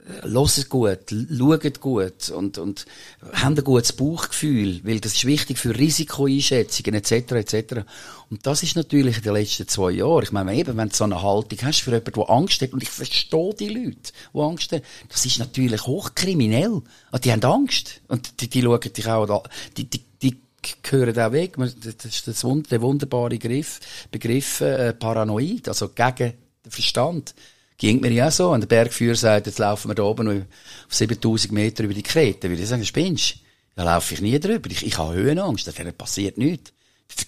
Hört 0.06 0.68
gut, 0.68 0.98
schaut 1.10 1.80
gut 1.80 2.28
und, 2.28 2.58
und 2.58 2.84
habt 3.32 3.58
ein 3.58 3.64
gutes 3.64 3.94
Bauchgefühl, 3.94 4.80
weil 4.84 5.00
das 5.00 5.14
ist 5.14 5.24
wichtig 5.24 5.58
für 5.58 5.74
Risikoeinschätzungen 5.78 6.94
etc. 6.94 7.32
etc. 7.32 7.86
Und 8.34 8.44
das 8.44 8.64
ist 8.64 8.74
natürlich 8.74 9.18
in 9.18 9.22
den 9.22 9.34
letzten 9.34 9.68
zwei 9.68 9.92
Jahren, 9.92 10.24
ich 10.24 10.32
meine 10.32 10.56
eben, 10.56 10.76
wenn 10.76 10.88
du 10.88 10.94
so 10.96 11.04
eine 11.04 11.22
Haltung 11.22 11.56
hast 11.62 11.82
für 11.82 11.92
jemanden, 11.92 12.14
der 12.14 12.30
Angst 12.30 12.60
hat, 12.62 12.72
und 12.72 12.82
ich 12.82 12.90
verstehe 12.90 13.54
die 13.54 13.68
Leute, 13.68 14.12
die 14.34 14.40
Angst 14.40 14.72
haben, 14.72 14.82
das 15.08 15.24
ist 15.24 15.38
natürlich 15.38 15.86
hochkriminell. 15.86 16.82
Und 17.12 17.24
die 17.24 17.30
haben 17.30 17.44
Angst. 17.44 18.00
Und 18.08 18.40
die, 18.40 18.48
die 18.48 18.62
schauen 18.62 18.80
dich 18.80 19.06
auch, 19.06 19.30
an. 19.30 19.50
die, 19.76 19.88
die, 19.88 20.04
die 20.20 20.36
gehören 20.82 21.16
auch 21.16 21.30
weg. 21.30 21.54
Das 21.58 22.04
ist 22.04 22.26
das, 22.26 22.44
der 22.68 22.82
wunderbare 22.82 23.28
Begriff, 23.28 23.78
Begriff 24.10 24.62
äh, 24.62 24.92
Paranoid, 24.94 25.68
also 25.68 25.90
gegen 25.90 26.32
den 26.64 26.70
Verstand. 26.72 27.36
Ging 27.78 28.00
mir 28.00 28.10
ja 28.10 28.32
so. 28.32 28.50
Und 28.50 28.62
der 28.62 28.66
Bergführer 28.66 29.14
sagt, 29.14 29.46
jetzt 29.46 29.60
laufen 29.60 29.90
wir 29.90 29.94
da 29.94 30.02
oben 30.02 30.44
auf 30.88 30.92
7000 30.92 31.52
Meter 31.52 31.84
über 31.84 31.94
die 31.94 32.02
Krete. 32.02 32.50
Würde 32.50 32.60
ich 32.64 32.68
sagen, 32.68 32.84
spinnst? 32.84 33.36
Da 33.76 33.84
laufe 33.84 34.12
ich 34.12 34.20
nie 34.20 34.40
drüber. 34.40 34.68
Ich, 34.72 34.84
ich 34.84 34.98
habe 34.98 35.14
Höhenangst. 35.14 35.68
Da 35.68 35.92
passiert 35.92 36.36
nichts. 36.36 36.73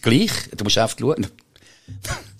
Gleich. 0.02 0.32
Du 0.56 0.64
musst 0.64 0.78
einfach 0.78 0.98
schauen. 0.98 1.26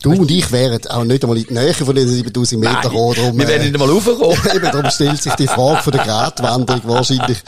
Du 0.03 0.13
und 0.13 0.31
ich 0.31 0.53
wären 0.53 0.85
auch 0.89 1.05
nicht 1.05 1.25
einmal 1.25 1.39
in 1.39 1.47
die 1.47 1.55
Nähe 1.55 1.73
von 1.73 1.95
diesen 1.95 2.11
7000 2.11 2.61
Metern 2.61 2.83
gekommen. 2.83 3.15
Darum, 3.17 3.39
wir 3.39 3.49
werden 3.49 3.63
äh, 3.63 3.65
nicht 3.71 3.75
einmal 3.75 3.91
raufkommen. 3.91 4.39
Eben, 4.55 4.71
darum 4.71 4.91
stellt 4.91 5.23
sich 5.23 5.33
die 5.35 5.47
Frage 5.47 5.83
von 5.83 5.93
der 5.93 6.05
Gratwanderung 6.05 6.83
wahrscheinlich 6.85 7.39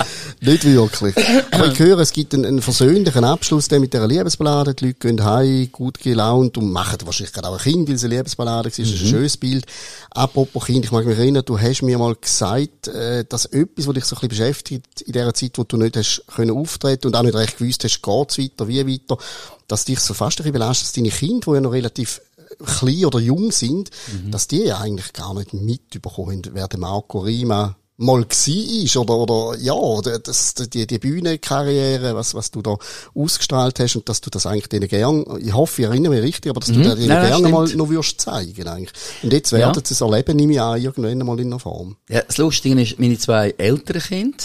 nicht 0.40 0.64
wirklich. 0.64 1.14
Aber 1.50 1.66
ich 1.66 1.78
höre, 1.78 1.98
es 1.98 2.12
gibt 2.12 2.34
einen, 2.34 2.46
einen 2.46 2.62
versöhnlichen 2.62 3.24
Abschluss 3.24 3.68
der 3.68 3.80
mit 3.80 3.92
dieser 3.92 4.06
Liebesballade. 4.06 4.74
Die 4.74 4.87
Leute 4.87 4.98
gehen 4.98 5.24
heim, 5.24 5.68
gut 5.70 6.00
gelaunt 6.00 6.56
und 6.56 6.72
machen 6.72 6.98
wahrscheinlich 7.04 7.32
gerade 7.32 7.48
auch 7.48 7.58
ein 7.58 7.62
Kind, 7.62 7.88
weil 7.88 7.96
es 7.96 8.04
eine 8.04 8.16
Liebesballade 8.16 8.56
war. 8.56 8.62
Das 8.64 8.78
ist 8.78 8.90
ein 8.90 9.08
schönes 9.08 9.37
Bild. 9.37 9.66
Apropos 10.11 10.64
Kind, 10.64 10.84
ich 10.84 10.90
mag 10.90 11.04
mich 11.04 11.18
erinnern, 11.18 11.42
du 11.44 11.61
hast 11.61 11.82
mir 11.82 11.98
mal 11.98 12.14
gesagt, 12.14 12.88
äh, 12.88 13.24
dass 13.28 13.44
etwas, 13.44 13.87
was 13.87 13.94
dich 13.94 14.04
so 14.04 14.16
ein 14.16 14.20
bisschen 14.20 14.28
beschäftigt, 14.28 15.02
in 15.02 15.12
der 15.12 15.32
Zeit, 15.34 15.58
wo 15.58 15.64
du 15.64 15.76
nicht 15.76 15.96
hast 15.96 16.24
können 16.34 16.56
auftreten 16.56 17.08
und 17.08 17.16
auch 17.16 17.22
nicht 17.22 17.34
recht 17.34 17.58
gewusst 17.58 17.84
hast, 17.84 18.02
geht's 18.02 18.38
weiter, 18.38 18.68
wie 18.68 18.87
weiter, 18.87 19.18
dass 19.66 19.84
dich 19.84 20.00
so 20.00 20.14
fast 20.14 20.38
ein 20.38 20.44
bisschen 20.44 20.52
belastet, 20.54 20.87
dass 20.87 20.92
deine 20.92 21.11
Kinder, 21.11 21.46
die 21.46 21.54
ja 21.54 21.61
noch 21.61 21.72
relativ 21.72 22.20
klein 22.64 23.04
oder 23.04 23.18
jung 23.20 23.52
sind, 23.52 23.90
dass 24.30 24.48
die 24.48 24.64
ja 24.64 24.78
eigentlich 24.78 25.12
gar 25.12 25.34
nicht 25.34 25.54
mitbekommen, 25.54 26.42
wer 26.52 26.68
der 26.68 26.78
Marco 26.78 27.20
Rima 27.20 27.76
mal 28.00 28.24
ist 28.30 28.96
oder 28.96 29.16
oder 29.16 29.58
ja 29.58 29.74
das, 30.22 30.54
die 30.54 30.87
die 30.87 30.98
Bühnenkarriere 31.00 32.14
was 32.14 32.32
was 32.32 32.52
du 32.52 32.62
da 32.62 32.76
ausgestrahlt 33.12 33.80
hast 33.80 33.96
und 33.96 34.08
dass 34.08 34.20
du 34.20 34.30
das 34.30 34.46
eigentlich 34.46 34.68
denen 34.68 34.87
gern 34.87 35.24
ich 35.40 35.52
hoffe 35.52 35.82
ich 35.82 35.88
erinnere 35.88 36.14
mich 36.14 36.22
richtig 36.22 36.50
aber 36.50 36.61
dass 36.61 36.68
du 36.68 36.74
denen 36.80 36.96
Mhm. 36.96 37.06
Nein, 37.08 37.26
gerne 37.26 37.48
mal 37.48 37.66
noch 37.74 37.88
würdest 37.88 38.20
zeigen 38.20 38.68
eigentlich 38.68 38.92
und 39.24 39.32
jetzt 39.32 39.50
werden 39.50 39.82
sie 39.84 39.94
es 39.94 40.00
erleben 40.00 40.37
nehme 40.37 40.52
ich 40.52 40.61
an 40.61 40.80
irgendwann 40.80 41.26
mal 41.26 41.40
in 41.40 41.48
einer 41.48 41.58
Form 41.58 41.96
Ja, 42.08 42.22
das 42.22 42.38
Lustige 42.38 42.80
ist, 42.80 43.00
meine 43.00 43.18
zwei 43.18 43.52
älteren 43.58 44.00
Kinder, 44.00 44.37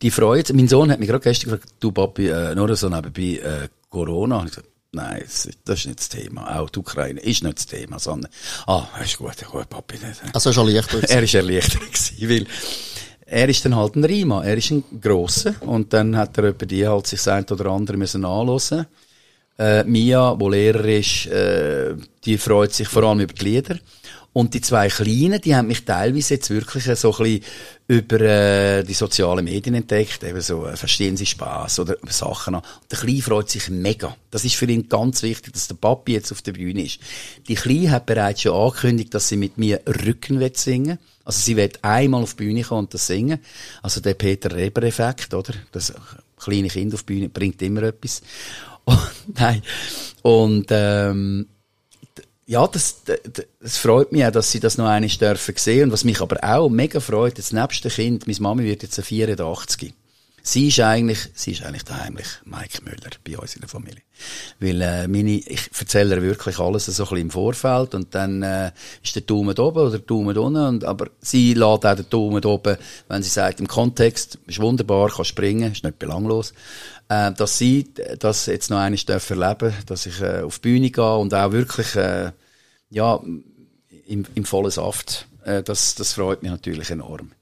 die 0.00 0.10
freuen 0.10 0.44
sich. 0.44 0.56
Mein 0.56 0.68
Sohn 0.68 0.90
hat 0.90 1.00
mich 1.00 1.08
gerade 1.08 1.22
gestern 1.22 1.50
gefragt, 1.50 1.74
du 1.80 1.92
Papi, 1.92 2.28
äh, 2.28 2.54
nur 2.54 2.74
so 2.76 2.88
nebenbei, 2.88 3.42
äh, 3.42 3.68
Corona. 3.90 4.38
Und 4.38 4.46
ich 4.46 4.54
gesagt, 4.54 4.68
nein, 4.92 5.22
das, 5.22 5.46
ist 5.46 5.86
nicht 5.86 5.98
das 5.98 6.08
Thema. 6.08 6.58
Auch 6.58 6.70
die 6.70 6.78
Ukraine 6.78 7.20
ist 7.20 7.42
nicht 7.42 7.58
das 7.58 7.66
Thema, 7.66 7.98
sondern, 7.98 8.30
ah, 8.66 8.86
ist 9.02 9.18
gut, 9.18 9.36
gut, 9.50 9.68
Papi. 9.68 9.96
nicht. 9.96 10.20
also 10.32 10.52
schon 10.52 10.68
leichter 10.68 11.02
Er 11.08 11.22
ist 11.22 11.34
erleichtert 11.34 12.12
weil 12.22 12.46
er 13.26 13.48
ist 13.48 13.64
dann 13.64 13.76
halt 13.76 13.94
ein 13.94 14.04
Rima. 14.04 14.42
Er 14.42 14.56
ist 14.56 14.70
ein 14.72 14.82
Grosser. 15.00 15.54
Und 15.60 15.92
dann 15.92 16.16
hat 16.16 16.36
er 16.38 16.44
etwa 16.44 16.66
die 16.66 16.86
halt 16.86 17.06
sich 17.06 17.24
ein 17.28 17.44
oder 17.44 17.66
andere 17.66 17.96
müssen 17.96 18.24
anhören. 18.24 18.86
Äh, 19.56 19.84
Mia, 19.84 20.34
wo 20.38 20.48
Lehrer 20.48 20.84
ist, 20.86 21.26
äh, 21.26 21.94
die 22.24 22.38
freut 22.38 22.72
sich 22.72 22.88
vor 22.88 23.04
allem 23.04 23.20
über 23.20 23.34
die 23.34 23.44
Lieder. 23.44 23.78
Und 24.32 24.54
die 24.54 24.60
zwei 24.60 24.88
Kleinen, 24.88 25.40
die 25.40 25.56
haben 25.56 25.66
mich 25.66 25.84
teilweise 25.84 26.34
jetzt 26.34 26.50
wirklich 26.50 26.84
so 26.84 27.12
ein 27.12 27.24
bisschen 27.24 27.44
über 27.88 28.20
äh, 28.20 28.84
die 28.84 28.94
sozialen 28.94 29.44
Medien 29.44 29.74
entdeckt, 29.74 30.22
eben 30.22 30.40
so, 30.40 30.66
äh, 30.66 30.76
verstehen 30.76 31.16
sie 31.16 31.26
Spaß 31.26 31.80
oder 31.80 31.96
Sachen 32.08 32.54
an. 32.54 32.62
Und 32.62 32.92
der 32.92 32.98
Kleine 33.00 33.22
freut 33.22 33.50
sich 33.50 33.68
mega. 33.70 34.16
Das 34.30 34.44
ist 34.44 34.54
für 34.54 34.66
ihn 34.66 34.88
ganz 34.88 35.24
wichtig, 35.24 35.52
dass 35.52 35.66
der 35.66 35.74
Papi 35.74 36.12
jetzt 36.12 36.30
auf 36.30 36.42
der 36.42 36.52
Bühne 36.52 36.84
ist. 36.84 37.00
Die 37.48 37.56
Kleine 37.56 37.90
hat 37.90 38.06
bereits 38.06 38.42
schon 38.42 38.54
angekündigt, 38.54 39.12
dass 39.14 39.28
sie 39.28 39.36
mit 39.36 39.58
mir 39.58 39.80
Rücken 40.06 40.48
singen. 40.54 40.98
Also 41.24 41.40
sie 41.40 41.56
wird 41.56 41.82
einmal 41.82 42.22
auf 42.22 42.34
die 42.34 42.44
Bühne 42.44 42.62
kommen 42.62 42.84
und 42.84 42.94
das 42.94 43.08
singen. 43.08 43.40
Also 43.82 44.00
der 44.00 44.14
Peter 44.14 44.54
Reber-Effekt, 44.54 45.34
oder? 45.34 45.54
Das 45.72 45.92
kleine 46.38 46.68
Kind 46.68 46.94
auf 46.94 47.02
die 47.02 47.14
Bühne 47.14 47.28
bringt 47.28 47.60
immer 47.62 47.82
etwas. 47.82 48.22
Und, 48.84 48.98
nein. 49.38 49.62
Und 50.22 50.66
ähm, 50.70 51.46
ja, 52.50 52.66
das, 52.66 53.04
das, 53.04 53.46
das 53.60 53.76
freut 53.76 54.10
mich 54.10 54.24
auch, 54.26 54.32
dass 54.32 54.50
sie 54.50 54.58
das 54.58 54.76
noch 54.76 54.88
einmal 54.88 55.08
dürfen 55.08 55.54
sehen. 55.56 55.84
Und 55.84 55.92
was 55.92 56.02
mich 56.02 56.20
aber 56.20 56.42
auch 56.42 56.68
mega 56.68 56.98
freut, 56.98 57.36
nebst 57.52 57.84
dem 57.84 57.90
Kind, 57.92 58.26
meine 58.26 58.40
Mami 58.40 58.64
wird 58.64 58.82
jetzt 58.82 58.98
eine 58.98 59.04
84. 59.04 59.94
Sie 60.42 60.66
ist 60.66 60.80
eigentlich, 60.80 61.28
sie 61.34 61.52
ist 61.52 61.62
eigentlich 61.62 61.84
der 61.84 62.02
heimlich 62.02 62.26
Mike 62.44 62.82
Müller 62.82 63.10
bei 63.24 63.38
uns 63.38 63.54
in 63.54 63.60
der 63.60 63.68
Familie. 63.68 64.02
Weil, 64.58 64.80
äh, 64.80 65.06
meine, 65.06 65.30
ich 65.30 65.70
erzähle 65.78 66.16
ihr 66.16 66.22
wirklich 66.22 66.58
alles 66.58 66.86
so 66.86 67.04
ein 67.04 67.08
bisschen 67.08 67.18
im 67.18 67.30
Vorfeld 67.30 67.94
und 67.94 68.16
dann, 68.16 68.42
äh, 68.42 68.72
ist 69.00 69.14
der 69.14 69.22
Daumen 69.22 69.56
oben 69.56 69.78
oder 69.78 69.90
der 69.90 70.00
Daumen 70.00 70.36
unten 70.36 70.66
und, 70.66 70.84
aber 70.84 71.06
sie 71.20 71.54
lädt 71.54 71.62
auch 71.62 71.94
den 71.94 72.10
Daumen 72.10 72.44
oben, 72.44 72.78
wenn 73.06 73.22
sie 73.22 73.30
sagt, 73.30 73.60
im 73.60 73.68
Kontext, 73.68 74.38
ist 74.48 74.60
wunderbar, 74.60 75.10
kann 75.10 75.24
springen, 75.24 75.70
ist 75.70 75.84
nicht 75.84 76.00
belanglos, 76.00 76.52
äh, 77.08 77.30
dass 77.30 77.58
sie 77.58 77.92
das 78.18 78.46
jetzt 78.46 78.70
noch 78.70 78.78
einmal 78.78 79.00
erleben 79.06 79.72
dass 79.86 80.06
ich, 80.06 80.20
äh, 80.20 80.40
auf 80.40 80.58
die 80.58 80.68
Bühne 80.68 80.90
gehe 80.90 81.16
und 81.16 81.32
auch 81.32 81.52
wirklich, 81.52 81.94
äh, 81.94 82.32
ja, 82.90 83.20
im, 84.06 84.26
im 84.34 84.44
vollen 84.44 84.70
Saft, 84.70 85.26
äh, 85.44 85.62
das, 85.62 85.94
das 85.94 86.12
freut 86.12 86.42
mich 86.42 86.50
natürlich 86.50 86.90
enorm. 86.90 87.32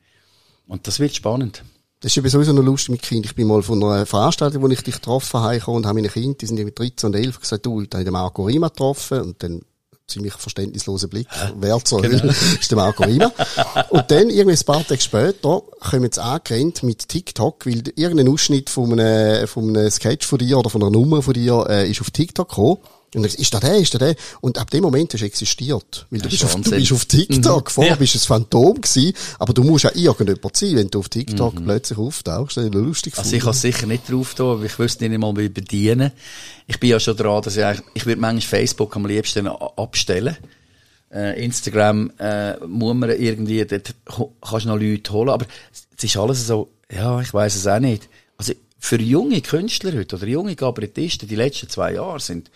Und 0.67 0.87
das 0.87 1.01
wird 1.01 1.15
spannend. 1.15 1.65
Das 2.01 2.17
ist 2.17 2.23
ja 2.23 2.31
sowieso 2.31 2.53
noch 2.53 2.63
lustig 2.63 2.91
mit 2.91 3.03
Kind. 3.03 3.27
Ich 3.27 3.35
bin 3.35 3.49
mal 3.49 3.63
von 3.63 3.83
einer 3.83 4.07
Veranstaltung, 4.07 4.63
wo 4.63 4.69
ich 4.69 4.83
dich 4.83 4.97
getroffen 4.97 5.41
habe, 5.41 5.65
und 5.67 5.85
habe 5.85 5.95
meine 5.95 6.09
Kinder, 6.09 6.37
die 6.39 6.47
sind 6.47 6.63
mit 6.63 6.79
13 6.79 7.09
und 7.09 7.17
11, 7.17 7.41
gesagt, 7.41 7.67
du, 7.67 7.83
ich 7.83 7.89
habe 7.93 8.05
den 8.05 8.13
Marco 8.13 8.45
Rima 8.45 8.69
getroffen, 8.69 9.23
und 9.23 9.43
dann 9.43 9.63
ziemlich 10.07 10.33
verständnisloser 10.35 11.09
Blick, 11.09 11.27
wer 11.57 11.85
zur 11.85 12.01
genau. 12.01 12.23
Hölle 12.23 12.35
ist 12.61 12.71
der 12.71 12.77
Marco 12.77 13.03
Rima. 13.03 13.33
und 13.91 14.11
dann, 14.11 14.31
irgendwie 14.31 14.57
ein 14.57 14.65
paar 14.65 14.87
Tage 14.87 15.01
später, 15.01 15.63
kommen 15.81 16.05
jetzt 16.05 16.19
angerannt 16.19 16.83
mit 16.83 17.09
TikTok, 17.09 17.67
weil 17.67 17.83
irgendein 17.97 18.29
Ausschnitt 18.29 18.71
von 18.71 18.93
einem, 18.93 19.47
von 19.49 19.69
einem 19.69 19.91
Sketch 19.91 20.27
von 20.27 20.39
dir 20.39 20.59
oder 20.59 20.71
von 20.71 20.83
einer 20.83 20.91
Nummer 20.91 21.21
von 21.23 21.35
dir 21.35 21.67
äh, 21.69 21.91
ist 21.91 22.01
auf 22.01 22.11
TikTok 22.11 22.49
gekommen. 22.49 22.79
Und 23.14 23.23
dann, 23.23 23.33
ist 23.33 23.55
da 23.55 23.61
der, 23.61 23.77
ist 23.77 23.94
da 23.94 23.99
der? 23.99 24.14
Und 24.42 24.59
ab 24.59 24.71
dem 24.71 24.83
Moment 24.83 25.14
hast 25.14 25.23
du 25.23 25.27
existiert. 25.27 26.07
Weil 26.11 26.21
du 26.21 26.29
bist, 26.29 26.44
auf, 26.44 26.55
du 26.55 26.71
bist 26.71 26.92
auf 26.92 27.07
TikTok. 27.07 27.68
Mhm. 27.68 27.71
Vorher 27.71 27.92
ja. 27.92 27.97
bist 27.97 28.14
du 28.14 28.18
ein 28.18 28.23
Phantom 28.23 28.81
gewesen. 28.81 29.12
Aber 29.38 29.55
du 29.55 29.62
musst 29.62 29.85
ja 29.85 29.90
irgendjemand 29.94 30.57
sein, 30.57 30.77
wenn 30.77 30.88
du 30.88 30.99
auf 30.99 31.09
TikTok 31.09 31.55
mhm. 31.55 31.64
plötzlich 31.64 31.99
auftauchst. 31.99 32.59
Das 32.59 32.64
ist 32.64 32.75
lustig 32.75 33.16
Also 33.16 33.35
ich 33.35 33.42
kann 33.42 33.55
sicher 33.55 33.87
nicht 33.87 34.11
drauf 34.11 34.35
tun, 34.35 34.62
ich 34.64 34.79
wüsste 34.79 35.09
nicht 35.09 35.18
mal, 35.18 35.35
wie 35.37 35.49
bedienen. 35.49 36.12
Ich 36.66 36.79
bin 36.79 36.90
ja 36.90 37.01
schon 37.01 37.16
dran, 37.16 37.42
dass 37.42 37.57
ich 37.57 37.64
eigentlich, 37.64 37.87
ich 37.94 38.05
würde 38.05 38.21
manchmal 38.21 38.61
Facebook 38.61 38.94
am 38.94 39.07
liebsten 39.07 39.47
abstellen. 39.47 40.37
Äh, 41.11 41.42
Instagram, 41.42 42.12
äh, 42.18 42.59
muss 42.66 42.94
man 42.94 43.09
irgendwie, 43.09 43.64
dort 43.64 43.94
kannst 44.07 44.66
du 44.66 44.68
noch 44.68 44.79
Leute 44.79 45.12
holen. 45.12 45.31
Aber 45.31 45.47
es 45.97 46.05
ist 46.05 46.16
alles 46.18 46.47
so, 46.47 46.68
ja, 46.92 47.23
ich 47.23 47.33
weiß 47.33 47.57
es 47.57 47.66
auch 47.66 47.81
nicht. 47.81 48.11
Also, 48.37 48.53
für 48.79 49.01
junge 49.01 49.40
Künstler 49.40 49.92
heute, 49.92 50.16
oder 50.16 50.27
junge 50.27 50.55
Kabarettisten, 50.55 51.27
die 51.27 51.37
letzten 51.37 51.68
zwei 51.71 51.94
Jahre 51.94 52.21
sind, 52.21 52.51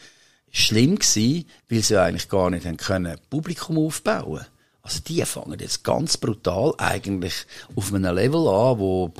schlimm 0.53 0.97
gewesen, 0.97 1.47
weil 1.69 1.83
sie 1.83 2.01
eigentlich 2.01 2.29
gar 2.29 2.51
nicht 2.51 2.67
haben 2.67 2.77
können 2.77 3.17
Publikum 3.31 3.79
aufbauen. 3.79 4.47
Also 4.83 5.01
die 5.01 5.25
fangen 5.25 5.59
jetzt 5.59 5.83
ganz 5.83 6.17
brutal 6.17 6.75
eigentlich 6.79 7.47
auf 7.75 7.93
einem 7.93 8.15
Level 8.15 8.47
an, 8.49 8.79
wo 8.79 9.13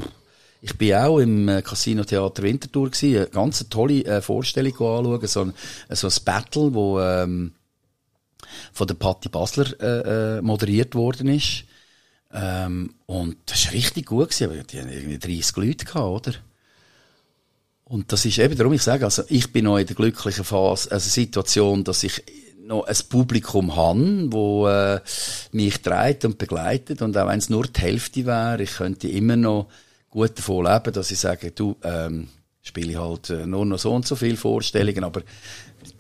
ich 0.61 0.79
bin 0.79 0.95
auch 0.95 1.19
im 1.19 1.49
äh, 1.49 1.63
Casino 1.63 2.05
Theater 2.05 2.43
Winterthur 2.45 2.91
gewesen, 2.91 3.17
eine 3.17 3.27
ganz 3.27 3.69
tolle 3.69 4.05
äh, 4.05 4.23
Vorstellung 4.23 4.73
anschauen, 4.75 5.27
so 5.27 5.41
ein, 5.41 5.55
so 5.91 6.07
ein 6.07 6.25
Battle, 6.25 6.75
wo 6.75 7.01
ähm, 7.01 7.53
von 8.73 8.87
der 8.87 8.95
Patti 8.95 9.29
Basler 9.29 9.67
äh, 9.81 10.39
äh, 10.39 10.43
moderiert 10.43 10.95
worden 10.95 11.29
ist. 11.29 11.65
Ähm, 12.33 12.95
und 13.07 13.37
das 13.47 13.67
war 13.67 13.73
richtig 13.73 14.07
gut 14.07 14.31
gewesen, 14.31 14.51
aber 14.51 14.63
die 14.63 14.81
haben 14.81 14.89
irgendwie 14.89 15.19
30 15.19 15.57
Leute 15.57 15.85
gehabt, 15.85 16.29
oder? 16.29 16.35
Und 17.93 18.11
das 18.11 18.25
ist 18.25 18.39
eben 18.39 18.57
darum, 18.57 18.73
ich 18.73 18.83
sage, 18.83 19.05
also 19.05 19.23
ich 19.29 19.53
bin 19.53 19.67
noch 19.67 19.77
in 19.77 19.87
der 19.87 19.95
glücklichen 19.95 20.45
Phase, 20.45 20.91
also 20.91 21.11
Situation, 21.11 21.85
dass 21.85 22.03
ich 22.03 22.23
noch 22.65 22.87
ein 22.87 22.97
Publikum 23.11 23.77
habe, 23.77 24.33
wo 24.33 24.67
äh, 24.67 24.99
mich 25.53 25.83
treibt 25.83 26.25
und 26.25 26.39
begleitet 26.39 27.03
und 27.03 27.19
auch 27.19 27.29
wenn 27.29 27.39
es 27.39 27.51
nur 27.51 27.67
die 27.67 27.83
Hälfte 27.83 28.25
wäre, 28.25 28.63
ich 28.63 28.77
könnte 28.77 29.09
immer 29.09 29.37
noch 29.37 29.69
gut 30.09 30.39
davon 30.39 30.65
leben, 30.65 30.95
dass 30.95 31.11
ich 31.11 31.19
sage, 31.19 31.51
du 31.51 31.77
ähm, 31.83 32.29
spiele 32.63 32.99
halt 32.99 33.29
äh, 33.29 33.45
nur 33.45 33.67
noch 33.67 33.79
so 33.79 33.93
und 33.93 34.07
so 34.07 34.17
viele 34.17 34.39
Vorstellungen, 34.39 35.05
aber 35.05 35.21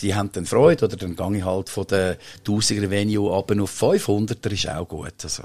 die 0.00 0.14
haben 0.14 0.32
dann 0.32 0.46
Freude 0.46 0.86
oder 0.86 0.96
dann 0.96 1.14
gehe 1.14 1.36
ich 1.36 1.44
halt 1.44 1.68
von 1.68 1.86
der 1.88 2.16
1000er 2.46 2.88
Venue 2.88 3.36
ab 3.36 3.50
auf 3.50 3.82
500er, 3.82 4.50
ist 4.50 4.66
auch 4.66 4.88
gut. 4.88 5.12
Also. 5.22 5.42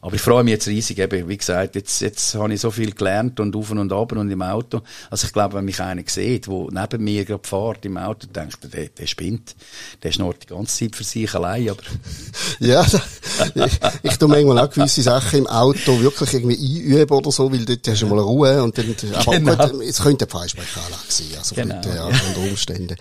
Aber 0.00 0.14
ich 0.14 0.20
freue 0.20 0.44
mich 0.44 0.52
jetzt 0.52 0.68
riesig, 0.68 0.98
eben, 0.98 1.28
wie 1.28 1.36
gesagt, 1.36 1.74
jetzt, 1.74 2.00
jetzt 2.00 2.34
habe 2.34 2.52
ich 2.54 2.60
so 2.60 2.70
viel 2.70 2.92
gelernt 2.92 3.40
und 3.40 3.54
auf 3.56 3.70
und 3.70 3.92
ab 3.92 4.12
und 4.12 4.30
im 4.30 4.42
Auto. 4.42 4.80
Also 5.10 5.26
ich 5.26 5.32
glaube, 5.32 5.54
wenn 5.54 5.64
mich 5.64 5.80
einer 5.80 6.02
sieht, 6.06 6.46
der 6.46 6.66
neben 6.70 7.04
mir 7.04 7.24
gerade 7.24 7.46
fährt 7.46 7.84
im 7.84 7.98
Auto, 7.98 8.26
denkt 8.28 8.58
er, 8.62 8.68
der, 8.68 8.88
der 8.88 9.06
spinnt. 9.06 9.56
Der 10.02 10.12
schnurrt 10.12 10.44
die 10.44 10.54
ganze 10.54 10.84
Zeit 10.84 10.96
für 10.96 11.04
sich 11.04 11.34
allein, 11.34 11.70
aber... 11.70 11.82
ja, 12.60 12.86
ich, 13.54 13.80
ich 14.02 14.16
tue 14.16 14.28
manchmal 14.28 14.58
auch 14.60 14.70
gewisse 14.70 15.02
Sachen 15.02 15.40
im 15.40 15.46
Auto 15.46 16.00
wirklich 16.00 16.32
irgendwie 16.32 16.56
einüben 16.56 17.16
oder 17.16 17.32
so, 17.32 17.50
weil 17.52 17.64
dort 17.64 17.86
hast 17.88 18.02
du 18.02 18.06
mal 18.06 18.18
Ruhe 18.18 18.62
und 18.62 18.78
dann, 18.78 18.94
aber 19.14 19.32
genau. 19.32 19.68
gut, 19.68 19.82
es 19.82 20.00
könnte 20.00 20.24
eine 20.24 20.30
Freisprechanlage 20.30 21.02
sein, 21.08 21.26
also 21.38 21.54
genau, 21.54 21.76
mit, 21.76 21.86
ja. 21.86 22.06
unter 22.06 22.50
Umständen. 22.50 22.96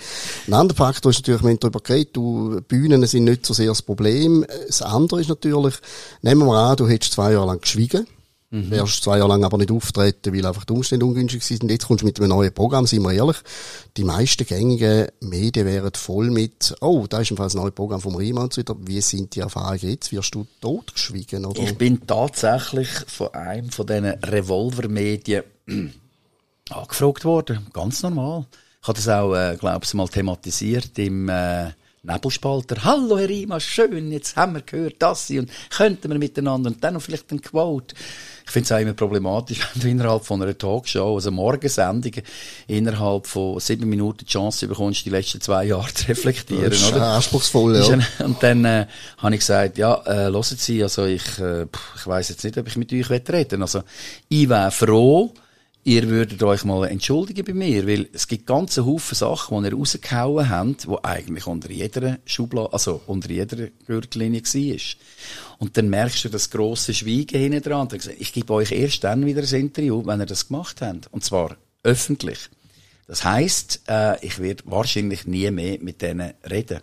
Ein 0.47 0.53
anderer 0.53 0.77
Faktor 0.77 1.12
ist 1.12 1.19
natürlich, 1.19 1.43
wenn 1.43 1.53
du 1.53 1.60
darüber 1.60 1.79
geredet, 1.79 2.15
du, 2.15 2.62
Bühnen 2.67 3.05
sind 3.05 3.25
nicht 3.25 3.45
so 3.45 3.53
sehr 3.53 3.67
das 3.67 3.81
Problem. 3.81 4.45
Das 4.65 4.81
andere 4.81 5.21
ist 5.21 5.29
natürlich, 5.29 5.75
nehmen 6.21 6.45
wir 6.45 6.55
an, 6.55 6.75
du 6.75 6.87
du 6.88 6.93
hättest 6.93 7.13
zwei 7.13 7.34
Jahre 7.34 7.47
lang 7.47 7.62
geschwiegen. 7.62 8.08
Mhm. 8.50 8.71
Wärst 8.71 9.04
zwei 9.04 9.17
Jahre 9.17 9.30
lang 9.30 9.43
aber 9.43 9.58
nicht 9.58 9.71
auftreten, 9.71 10.34
weil 10.34 10.45
einfach 10.45 10.63
die 10.63 10.71
Umstände 10.71 11.06
ungünstig 11.06 11.43
sind. 11.43 11.69
Jetzt 11.69 11.88
kommst 11.88 12.04
du 12.04 12.06
mit 12.06 12.17
einem 12.17 12.30
neuen 12.30 12.54
Programm, 12.54 12.88
sind 12.88 13.04
wir 13.04 13.12
ehrlich. 13.12 13.36
Die 13.97 14.06
meisten 14.06 14.45
gängigen 14.45 15.08
Medien 15.19 15.65
wären 15.65 15.91
voll 15.93 16.32
mit, 16.32 16.73
oh, 16.80 17.08
da 17.10 17.19
ist 17.19 17.32
ein 17.32 17.36
neues 17.38 17.73
Programm 17.73 18.00
vom 18.00 18.15
Riemann 18.15 18.50
wieder. 18.56 18.76
Wie 18.80 19.02
sind 19.02 19.36
die 19.36 19.41
Erfahrungen 19.41 19.89
jetzt? 19.89 20.13
Wirst 20.13 20.34
du 20.34 20.47
totgeschwiegen, 20.62 21.45
oder? 21.45 21.62
Ich 21.62 21.78
bin 21.78 22.08
tatsächlich 22.08 22.88
von 23.08 23.34
einem 23.34 23.69
von 23.69 23.86
diesen 23.86 24.06
Revolver-Medien 24.06 25.43
angefragt 26.69 27.26
worden. 27.26 27.67
Ganz 27.73 28.02
normal. 28.02 28.45
Ich 28.82 28.88
habe 28.88 28.95
das 28.95 29.10
auch, 29.10 29.36
äh, 29.36 29.58
glaube 29.58 29.84
ich, 29.84 29.93
mal 29.93 30.08
thematisiert 30.08 30.97
im, 31.00 31.28
äh, 31.28 31.71
Nebelspalter. 32.03 32.83
Hallo 32.83 33.17
Herr 33.17 33.27
Rima, 33.27 33.60
schön, 33.60 34.12
jetzt 34.12 34.36
haben 34.36 34.53
wir 34.53 34.62
gehört, 34.62 34.95
dass 34.99 35.27
Sie 35.27 35.39
und 35.39 35.49
könnten 35.69 36.12
wir 36.12 36.19
miteinander 36.19 36.69
und 36.69 36.83
dann 36.83 36.93
noch 36.93 37.01
vielleicht 37.01 37.31
ein 37.31 37.41
Quote. 37.41 37.95
Ich 38.45 38.51
finde 38.51 38.65
es 38.65 38.71
auch 38.71 38.79
immer 38.79 38.93
problematisch, 38.93 39.60
wenn 39.73 39.81
du 39.81 39.89
innerhalb 39.89 40.23
von 40.23 40.41
einer 40.41 40.57
Talkshow, 40.57 41.15
also 41.15 41.31
Morgensendung, 41.31 42.13
innerhalb 42.67 43.27
von 43.27 43.60
sieben 43.60 43.89
Minuten 43.89 44.19
die 44.19 44.25
Chance 44.25 44.67
bekommst, 44.67 45.05
die 45.05 45.10
letzten 45.10 45.41
zwei 45.41 45.65
Jahre 45.65 45.91
zu 45.93 46.07
reflektieren, 46.07 46.69
das 46.69 46.81
ist 46.81 46.93
oder? 46.93 47.07
anspruchsvoll, 47.07 47.75
ja. 47.75 47.99
Und 48.23 48.41
dann 48.41 48.63
äh, 48.63 48.86
habe 49.17 49.33
ich 49.33 49.41
gesagt, 49.41 49.77
ja, 49.77 50.01
äh, 50.05 50.31
hören 50.31 50.43
Sie, 50.43 50.81
also 50.83 51.05
ich, 51.05 51.39
äh, 51.39 51.63
ich 51.63 52.07
weiß 52.07 52.29
jetzt 52.29 52.43
nicht, 52.43 52.57
ob 52.57 52.67
ich 52.67 52.77
mit 52.77 52.93
euch 52.93 53.10
reden 53.10 53.49
will. 53.51 53.62
Also 53.62 53.83
ich 54.29 54.47
wäre 54.47 54.71
froh, 54.71 55.33
ihr 55.88 56.10
würdet 56.10 56.43
euch 56.43 56.65
mal 56.65 56.86
entschuldigen 56.89 57.45
bei 57.45 57.54
mir, 57.54 57.88
weil 57.88 58.10
es 58.12 58.28
gibt 58.28 58.45
ganze 58.45 58.86
Haufen 58.86 59.15
Sachen, 59.15 59.63
die 59.63 59.69
ihr 59.69 59.73
rausgehauen 59.73 60.50
habt, 60.50 60.84
die 60.84 61.04
eigentlich 61.04 61.47
unter 61.47 61.71
jeder 61.71 62.19
Schublade, 62.26 62.73
also 62.73 63.02
unter 63.08 63.30
jeder 63.30 63.69
Gürtellinie 63.86 64.41
war. 64.43 65.58
Und 65.60 65.78
dann 65.78 65.89
merkst 65.89 66.26
du 66.26 66.30
das 66.30 66.50
grosse 66.50 66.93
Schweigen 66.93 67.39
hinten 67.39 67.62
dran. 67.62 67.88
Ich 68.19 68.34
gebe 68.34 68.54
euch 68.54 68.73
erst 68.73 69.06
dann 69.06 69.26
wieder 69.26 69.41
ein 69.41 69.62
Interview, 69.62 70.06
wenn 70.06 70.19
ihr 70.19 70.26
das 70.26 70.50
gemacht 70.50 70.82
habt. 70.82 71.08
Und 71.12 71.23
zwar 71.23 71.56
öffentlich. 71.84 72.50
Das 73.08 73.23
heisst, 73.23 73.84
äh, 73.88 74.23
ich 74.26 74.39
werde 74.39 74.63
wahrscheinlich 74.65 75.26
nie 75.26 75.50
mehr 75.52 75.78
mit 75.80 76.02
denen 76.02 76.34
reden. 76.50 76.82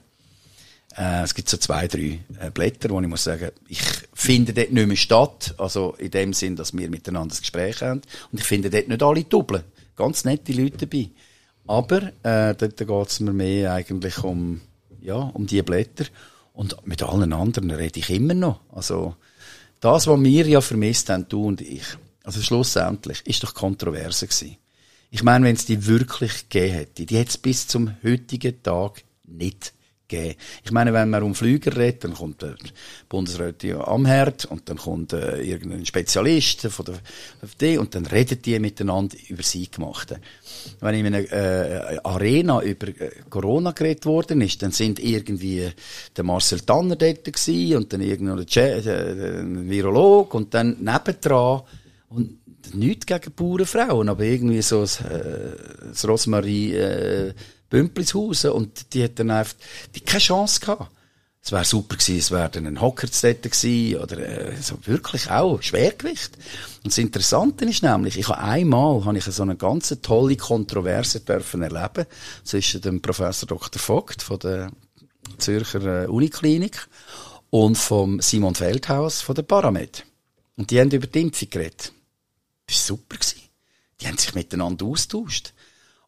Äh, 0.97 1.23
es 1.23 1.35
gibt 1.35 1.49
so 1.49 1.57
zwei, 1.57 1.89
drei 1.89 2.21
äh, 2.41 2.51
Blätter, 2.53 2.91
wo 2.91 3.01
ich 3.01 3.09
muss 3.09 3.25
sagen, 3.25 3.51
ich 3.69 3.81
finde 4.13 4.53
dort 4.53 4.73
nicht 4.73 4.87
mehr 4.87 4.97
statt. 4.97 5.55
Also 5.59 5.95
in 5.99 6.11
dem 6.11 6.33
Sinn, 6.33 6.57
dass 6.57 6.77
wir 6.77 6.89
miteinander 6.89 7.35
ein 7.35 7.41
Gespräch 7.41 7.83
haben. 7.83 8.03
Und 8.31 8.41
ich 8.41 8.45
finde 8.45 8.71
dort 8.71 8.89
nicht 8.89 9.03
alle 9.03 9.25
Double. 9.25 9.65
Ganz 9.97 10.25
nette 10.25 10.53
Leute 10.53 10.87
dabei. 10.87 11.11
Aber 11.67 12.03
äh, 12.23 12.55
dort 12.55 12.77
geht 12.77 13.09
es 13.09 13.21
mir 13.21 13.33
mehr 13.33 13.73
eigentlich 13.73 14.23
um, 14.23 14.61
ja, 15.01 15.17
um 15.17 15.47
die 15.47 15.63
Blätter. 15.63 16.05
Und 16.53 16.77
mit 16.87 17.03
allen 17.03 17.33
anderen 17.33 17.71
rede 17.71 17.99
ich 17.99 18.11
immer 18.11 18.35
noch. 18.35 18.61
Also 18.71 19.17
das, 19.81 20.07
was 20.07 20.23
wir 20.23 20.47
ja 20.47 20.61
vermisst 20.61 21.11
haben, 21.11 21.27
du 21.29 21.47
und 21.47 21.61
ich, 21.61 21.85
also 22.23 22.41
schlussendlich, 22.41 23.27
ist 23.27 23.43
doch 23.43 23.55
kontroverse 23.55 24.27
gewesen. 24.27 24.57
Ich 25.11 25.23
meine, 25.23 25.45
wenn 25.45 25.57
es 25.57 25.67
die 25.67 25.87
wirklich 25.87 26.49
gegeben 26.49 26.75
hätte, 26.75 27.07
die 27.07 27.17
hätte 27.17 27.31
es 27.31 27.39
bis 27.39 27.67
zum 27.67 27.95
heutigen 28.03 28.63
Tag 28.63 29.03
nicht 29.25 29.73
geben. 30.15 30.35
Ich 30.65 30.73
meine, 30.73 30.93
wenn 30.93 31.11
man 31.11 31.23
um 31.23 31.35
Flüger 31.35 31.77
redet, 31.77 32.05
dann 32.05 32.15
kommt 32.15 32.43
der 32.43 32.57
Bundesrat 33.09 33.65
am 33.65 34.07
Herd 34.07 34.45
und 34.47 34.69
dann 34.69 34.77
kommt 34.77 35.13
äh, 35.13 35.43
irgendein 35.43 35.85
Spezialist 35.87 36.63
von 36.63 36.87
der 36.87 36.95
FD 37.43 37.79
und 37.79 37.95
dann 37.95 38.07
reden 38.07 38.41
die 38.43 38.59
miteinander 38.59 39.17
über 39.29 39.43
sie 39.43 39.71
gemachte. 39.71 40.21
Wenn 40.81 40.95
in 40.95 41.07
einer 41.07 41.33
äh, 41.33 41.99
Arena 42.03 42.63
über 42.63 42.89
äh, 42.89 43.11
Corona 43.29 43.73
geredet 43.73 44.07
worden 44.07 44.41
ist, 44.41 44.63
dann 44.63 44.73
sind 44.73 44.99
irgendwie 44.99 45.71
der 46.17 46.25
Marcel 46.25 46.61
Tanner 46.61 46.97
dort 46.97 47.27
und 47.27 47.93
dann 47.93 48.01
irgendein 48.01 48.39
äh, 48.39 49.71
Virolog 49.71 50.35
und 50.35 50.55
dann 50.55 50.77
nebendran 50.81 51.63
und 52.09 52.39
nichts 52.73 53.07
gegen 53.07 53.33
Bauernfrauen, 53.35 54.09
aber 54.09 54.25
irgendwie 54.25 54.63
so 54.63 54.81
das, 54.81 55.01
äh, 55.01 55.57
das 55.89 56.07
Rosmarie 56.09 56.73
äh, 56.75 57.35
Bümplishausen 57.75 58.53
und 58.53 58.95
die 58.95 59.03
hat 59.03 59.19
dann 59.19 59.33
einfach 59.33 59.57
die 59.97 60.01
keine 60.01 60.21
Chance 60.21 60.61
gehabt. 60.61 60.93
es 61.43 61.51
wäre 61.51 61.65
super 61.65 61.97
gewesen, 61.97 62.19
es 62.19 62.31
wäre 62.31 62.49
dann 62.49 62.69
ein 62.69 62.81
Hockerzette 62.81 63.51
gewesen, 63.51 64.01
oder 64.01 64.19
äh, 64.19 64.57
so 64.63 64.79
wirklich 64.87 65.29
auch 65.29 65.61
Schwergewicht. 65.61 66.37
Und 66.85 66.93
das 66.93 66.99
Interessante 66.99 67.65
ist 67.65 67.83
nämlich, 67.83 68.17
ich 68.17 68.29
habe 68.29 68.39
einmal 68.39 69.05
habe 69.05 69.19
ich 69.19 69.25
so 69.25 69.43
eine 69.43 69.57
ganz 69.57 69.89
tolle 70.03 70.37
Kontroverse 70.37 71.21
dürfen 71.21 71.63
erleben 71.63 72.07
zwischen 72.45 72.81
dem 72.81 73.03
Professor 73.03 73.49
Dr. 73.49 73.83
Vogt 73.83 74.23
von 74.23 74.39
der 74.39 74.71
Zürcher 75.39 76.05
äh, 76.05 76.07
Uniklinik 76.07 76.87
und 77.51 77.77
vom 77.77 78.21
Simon 78.21 78.55
Feldhaus 78.55 79.21
von 79.21 79.35
der 79.35 79.43
Paramed. 79.43 80.07
Und 80.57 80.71
die 80.71 80.79
haben 80.79 80.93
über 80.93 81.09
die 81.09 81.23
Impfung 81.23 81.51
geredet. 81.51 81.93
Das 82.69 82.77
war 82.89 82.97
super. 82.97 83.17
Gewesen. 83.17 83.43
Die 84.01 84.07
haben 84.07 84.19
sich 84.19 84.33
miteinander 84.33 84.87
austauscht. 84.87 85.53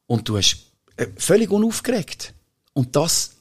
Und 0.07 0.29
du 0.29 0.37
hast 0.37 0.66
völlig 1.17 1.51
unaufgeregt. 1.51 2.33
Und 2.73 2.97
das 2.97 3.33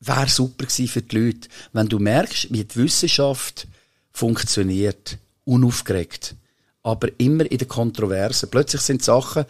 wäre 0.00 0.28
super 0.28 0.64
gewesen 0.64 0.88
für 0.88 1.02
die 1.02 1.18
Leute, 1.18 1.48
wenn 1.72 1.88
du 1.88 1.98
merkst, 1.98 2.52
wie 2.52 2.64
die 2.64 2.76
Wissenschaft 2.76 3.66
funktioniert, 4.12 5.18
unaufgeregt, 5.44 6.34
aber 6.82 7.08
immer 7.18 7.50
in 7.50 7.58
der 7.58 7.68
Kontroverse. 7.68 8.46
Plötzlich 8.46 8.82
sind 8.82 9.02
Sachen, 9.02 9.44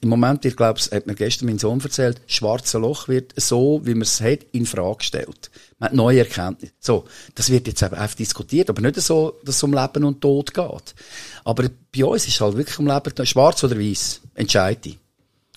im 0.00 0.08
Moment, 0.08 0.44
ich 0.44 0.54
glaube, 0.54 0.80
hat 0.80 1.08
mir 1.08 1.16
gestern 1.16 1.46
mein 1.46 1.58
Sohn 1.58 1.80
erzählt, 1.80 2.20
schwarze 2.28 2.78
Loch 2.78 3.08
wird 3.08 3.32
so, 3.36 3.80
wie 3.82 3.94
man 3.94 4.02
es 4.02 4.20
hat, 4.20 4.46
in 4.52 4.64
Frage 4.64 4.98
gestellt. 4.98 5.50
Man 5.80 5.88
hat 5.88 5.96
neue 5.96 6.20
Erkenntnisse. 6.20 6.72
So, 6.78 7.04
das 7.34 7.50
wird 7.50 7.66
jetzt 7.66 7.82
einfach 7.82 8.14
diskutiert, 8.14 8.70
aber 8.70 8.80
nicht 8.80 9.00
so, 9.00 9.40
dass 9.44 9.56
es 9.56 9.62
um 9.64 9.74
Leben 9.74 10.04
und 10.04 10.20
Tod 10.20 10.54
geht. 10.54 10.94
Aber 11.42 11.68
bei 11.96 12.04
uns 12.04 12.28
ist 12.28 12.40
halt 12.40 12.56
wirklich 12.56 12.78
um 12.78 12.86
Leben, 12.86 13.26
schwarz 13.26 13.64
oder 13.64 13.76
weiß. 13.76 14.20
Entscheide. 14.36 14.94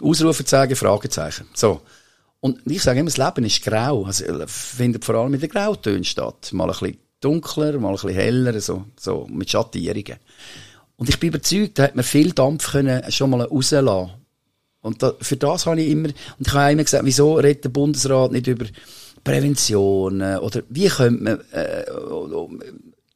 Ausrufezeichen, 0.01 0.75
Fragezeichen. 0.75 1.47
So. 1.53 1.81
Und 2.39 2.59
ich 2.65 2.83
sage 2.83 2.99
immer, 2.99 3.09
das 3.09 3.17
Leben 3.17 3.45
ist 3.45 3.63
grau. 3.63 4.05
Also, 4.05 4.25
findet 4.45 5.03
vor 5.05 5.15
allem 5.15 5.33
in 5.33 5.39
den 5.39 5.49
Grautönen 5.49 6.03
statt. 6.03 6.49
Mal 6.51 6.65
ein 6.65 6.69
bisschen 6.69 6.97
dunkler, 7.21 7.79
mal 7.79 7.89
ein 7.89 7.93
bisschen 7.93 8.13
heller, 8.13 8.59
so, 8.59 8.85
so, 8.99 9.25
mit 9.29 9.49
Schattierungen. 9.49 10.17
Und 10.97 11.09
ich 11.09 11.19
bin 11.19 11.29
überzeugt, 11.29 11.79
da 11.79 11.83
hat 11.83 11.95
man 11.95 12.05
viel 12.05 12.31
Dampf 12.31 12.71
können 12.71 13.11
schon 13.11 13.31
mal 13.31 13.41
rauslassen. 13.41 14.11
Und 14.81 15.01
da, 15.01 15.13
für 15.19 15.37
das 15.37 15.65
habe 15.65 15.81
ich 15.81 15.89
immer, 15.89 16.09
und 16.09 16.47
ich 16.47 16.53
habe 16.53 16.71
immer 16.71 16.83
gesagt, 16.83 17.05
wieso 17.05 17.35
redet 17.35 17.63
der 17.63 17.69
Bundesrat 17.69 18.31
nicht 18.31 18.45
über 18.45 18.65
Prävention, 19.23 20.21
oder 20.21 20.61
wie 20.69 20.87
könnte 20.87 21.23
man, 21.23 21.39
äh, 21.51 21.85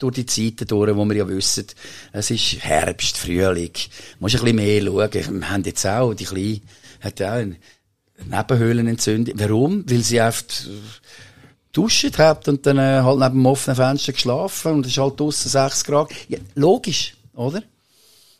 durch 0.00 0.14
die 0.14 0.26
Zeiten 0.26 0.66
durch, 0.66 0.96
wo 0.96 1.04
wir 1.04 1.16
ja 1.16 1.28
wissen, 1.28 1.66
es 2.12 2.30
ist 2.30 2.64
Herbst, 2.64 3.16
Frühling, 3.16 3.72
muss 4.18 4.34
ein 4.34 4.40
bisschen 4.40 4.56
mehr 4.56 4.82
schauen. 4.82 5.40
Wir 5.40 5.50
haben 5.50 5.62
jetzt 5.64 5.86
auch, 5.86 6.14
die 6.14 6.24
Kleine 6.24 6.60
hat 7.00 7.22
auch 7.22 7.32
eine 7.32 7.56
Nebenhöhlenentzündung. 8.28 9.34
Warum? 9.38 9.84
Weil 9.88 10.02
sie 10.02 10.20
oft 10.20 10.68
duscht 11.72 12.18
hat 12.18 12.48
und 12.48 12.66
dann 12.66 12.78
äh, 12.78 13.02
halt 13.02 13.18
neben 13.18 13.34
dem 13.34 13.46
offenen 13.46 13.76
Fenster 13.76 14.12
geschlafen 14.12 14.72
und 14.72 14.86
es 14.86 14.92
ist 14.92 14.98
halt 14.98 15.20
draussen 15.20 15.48
6 15.48 15.84
Grad. 15.84 16.10
Ja, 16.28 16.38
logisch, 16.54 17.14
oder? 17.34 17.62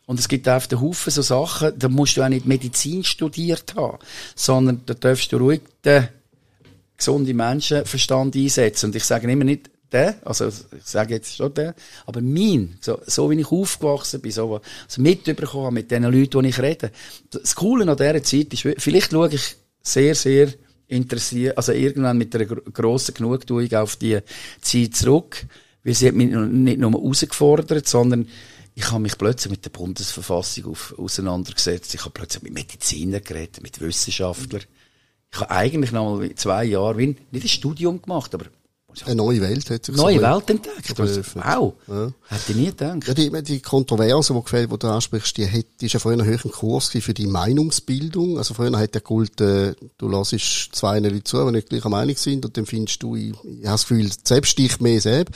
Und 0.06 0.18
es 0.18 0.26
gibt 0.26 0.48
auf 0.48 0.66
den 0.66 0.80
Haufen 0.80 1.12
so 1.12 1.22
Sachen, 1.22 1.78
da 1.78 1.88
musst 1.88 2.16
du 2.16 2.22
auch 2.22 2.28
nicht 2.28 2.44
Medizin 2.44 3.04
studiert 3.04 3.76
haben, 3.76 3.98
sondern 4.34 4.80
da 4.86 4.94
darfst 4.94 5.30
du 5.30 5.36
ruhig 5.36 5.60
den 5.84 6.08
gesunden 6.96 7.36
Menschenverstand 7.36 8.34
einsetzen. 8.34 8.86
Und 8.86 8.96
ich 8.96 9.04
sage 9.04 9.30
immer 9.30 9.44
nicht 9.44 9.70
der, 9.92 10.16
also 10.24 10.48
ich 10.48 10.84
sage 10.84 11.14
jetzt 11.14 11.36
schon 11.36 11.52
der, 11.54 11.74
aber 12.06 12.20
mein, 12.20 12.78
so, 12.80 13.00
so 13.06 13.30
wie 13.30 13.40
ich 13.40 13.50
aufgewachsen 13.50 14.20
bin, 14.20 14.32
so, 14.32 14.60
so 14.88 15.02
mitbekommen 15.02 15.74
mit 15.74 15.90
den 15.90 16.04
Leuten, 16.04 16.42
die 16.42 16.48
ich 16.48 16.60
rede. 16.60 16.90
Das 17.30 17.54
Coole 17.54 17.90
an 17.90 17.96
dieser 17.96 18.22
Zeit 18.22 18.52
ist, 18.52 18.82
vielleicht 18.82 19.12
schaue 19.12 19.32
ich 19.32 19.56
sehr, 19.82 20.14
sehr 20.14 20.52
interessiert, 20.88 21.56
also 21.56 21.72
irgendwann 21.72 22.18
mit 22.18 22.34
einer 22.34 22.46
grossen 22.46 23.14
Genugtuung 23.14 23.72
auf 23.74 23.96
die 23.96 24.18
Zeit 24.60 24.96
zurück, 24.96 25.46
weil 25.84 25.94
sie 25.94 26.08
hat 26.08 26.14
mich 26.14 26.30
nicht 26.30 26.78
nur 26.78 26.92
herausgefordert, 26.92 27.86
sondern 27.86 28.28
ich 28.74 28.90
habe 28.90 29.00
mich 29.00 29.18
plötzlich 29.18 29.50
mit 29.50 29.64
der 29.64 29.70
Bundesverfassung 29.70 30.66
auf, 30.66 30.94
auseinandergesetzt. 30.98 31.94
Ich 31.94 32.00
habe 32.00 32.12
plötzlich 32.12 32.42
mit 32.42 32.54
Medizinern 32.54 33.22
geredet, 33.22 33.62
mit 33.62 33.80
Wissenschaftlern. 33.80 34.62
Ich 35.32 35.40
habe 35.40 35.50
eigentlich 35.50 35.92
noch 35.92 36.16
mal 36.16 36.34
zwei 36.34 36.64
Jahre, 36.64 36.96
nicht 36.96 37.20
ein 37.32 37.48
Studium 37.48 38.02
gemacht, 38.02 38.34
aber 38.34 38.46
eine 39.06 39.16
neue 39.16 39.40
Welt 39.40 39.68
hat 39.70 39.86
sich 39.86 39.96
Neue 39.96 40.16
so 40.16 40.22
Welt 40.22 40.50
entdeckt. 40.50 41.00
Also, 41.00 41.22
wow. 41.34 41.74
Ja. 41.88 42.12
Hätte 42.28 42.52
ich 42.52 42.56
nie 42.56 42.66
gedacht. 42.66 43.06
Ja, 43.06 43.14
die, 43.14 43.42
die 43.42 43.60
Kontroverse, 43.60 44.34
die, 44.34 44.40
gefällt, 44.42 44.72
die 44.72 44.78
du 44.78 44.86
ansprichst, 44.88 45.36
die, 45.36 45.50
hat, 45.50 45.66
ist 45.80 45.92
ja 45.92 46.00
vorher 46.00 46.20
einen 46.20 46.28
höheren 46.28 46.50
Kurs 46.50 46.88
für 46.88 47.14
die 47.14 47.26
Meinungsbildung. 47.26 48.38
Also 48.38 48.54
früher 48.54 48.78
hat 48.78 48.94
der 48.94 49.00
Kult, 49.00 49.40
äh, 49.40 49.74
du 49.98 50.08
lässt 50.08 50.74
zwei 50.74 50.98
Leute 50.98 51.24
zu, 51.24 51.44
die 51.46 51.52
nicht 51.52 51.68
gleicher 51.68 51.88
Meinung 51.88 52.16
sind, 52.16 52.44
und 52.44 52.56
dann 52.56 52.66
findest 52.66 53.02
du, 53.02 53.16
ich, 53.16 53.32
ich 53.44 53.66
habe 53.66 53.72
das 53.72 53.86
Gefühl, 53.86 54.10
selbst 54.24 54.58
dich 54.58 54.80
mehr 54.80 55.00
selbst. 55.00 55.34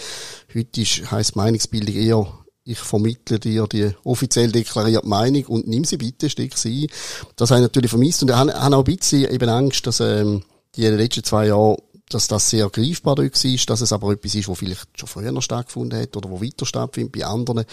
Heute 0.54 0.80
ist, 0.80 1.10
heisst 1.10 1.36
Meinungsbildung 1.36 1.94
eher, 1.94 2.26
ich 2.64 2.78
vermittle 2.78 3.38
dir 3.38 3.66
die 3.66 3.90
offiziell 4.04 4.50
deklarierte 4.50 5.06
Meinung 5.06 5.44
und 5.46 5.68
nimm 5.68 5.84
sie 5.84 5.98
bitte, 5.98 6.30
steck 6.30 6.56
sie 6.56 6.84
ein. 6.84 6.90
Das 7.36 7.50
habe 7.50 7.60
ich 7.60 7.64
natürlich 7.64 7.90
vermisst 7.90 8.22
und 8.22 8.30
ich 8.30 8.34
habe 8.34 8.56
auch 8.56 8.78
ein 8.78 8.84
bisschen 8.84 9.30
eben 9.30 9.48
Angst, 9.48 9.86
dass 9.86 10.00
ähm, 10.00 10.42
die 10.74 10.84
in 10.84 10.92
den 10.92 10.98
letzten 10.98 11.24
zwei 11.24 11.48
Jahren 11.48 11.76
dass 12.08 12.28
das 12.28 12.50
sehr 12.50 12.68
greifbar 12.68 13.16
dort 13.16 13.42
war, 13.42 13.66
dass 13.66 13.80
es 13.80 13.92
aber 13.92 14.12
etwas 14.12 14.34
ist, 14.34 14.48
wo 14.48 14.54
vielleicht 14.54 14.88
schon 14.98 15.08
früher 15.08 15.40
stattgefunden 15.40 16.00
hat 16.00 16.16
oder 16.16 16.30
wo 16.30 16.40
weiter 16.40 16.66
stattfindet 16.66 17.12
bei 17.12 17.24
anderen 17.24 17.64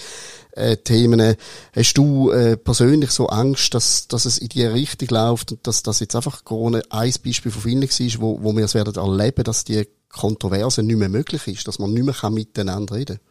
äh, 0.52 0.78
Themen. 0.78 1.36
Hast 1.76 1.94
du 1.98 2.32
äh, 2.32 2.58
persönlich 2.58 3.12
so 3.12 3.28
Angst, 3.28 3.74
dass, 3.74 4.08
dass 4.08 4.26
es 4.26 4.38
in 4.38 4.50
die 4.50 4.64
Richtung 4.64 5.10
läuft 5.10 5.52
und 5.52 5.68
dass 5.68 5.84
das 5.84 6.00
jetzt 6.00 6.16
einfach 6.16 6.46
Corona 6.46 6.82
ein 6.90 7.14
Beispiel 7.24 7.52
von 7.52 7.62
vielen 7.62 7.82
war, 7.82 8.22
wo, 8.22 8.42
wo 8.42 8.56
wir 8.56 8.66
es 8.66 8.74
werden 8.74 8.96
erleben, 8.96 9.44
dass 9.44 9.66
die 9.66 9.88
Kontroverse 10.10 10.84
nicht 10.84 10.98
mehr 10.98 11.10
möglich 11.10 11.48
ist, 11.48 11.68
dass 11.68 11.80
man 11.80 11.94
nicht 11.94 12.06
mehr 12.06 12.30
miteinander 12.30 12.96
reden 12.96 13.18
kann? 13.18 13.28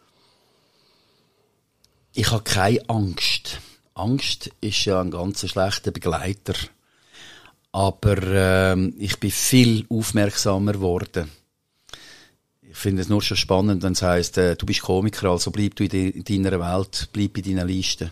Ich 2.12 2.30
habe 2.30 2.42
keine 2.42 2.88
Angst. 2.88 3.59
Angst 3.94 4.51
ist 4.61 4.84
ja 4.84 5.01
ein 5.01 5.11
ganz 5.11 5.48
schlechter 5.48 5.90
Begleiter 5.90 6.55
aber 7.72 8.16
ähm, 8.22 8.94
ich 8.98 9.18
bin 9.18 9.30
viel 9.30 9.86
aufmerksamer 9.88 10.72
geworden. 10.72 11.30
Ich 12.62 12.76
finde 12.76 13.02
es 13.02 13.08
nur 13.08 13.20
schon 13.22 13.36
spannend, 13.36 13.82
wenn 13.82 13.92
es 13.92 14.02
heisst, 14.02 14.38
äh, 14.38 14.56
du 14.56 14.66
bist 14.66 14.82
Komiker, 14.82 15.30
also 15.30 15.50
bleib 15.50 15.74
du 15.74 15.84
in, 15.84 15.90
de, 15.90 16.08
in 16.08 16.24
deiner 16.24 16.60
Welt, 16.60 17.08
bleib 17.12 17.36
in 17.36 17.44
deiner 17.44 17.64
Liste. 17.64 18.10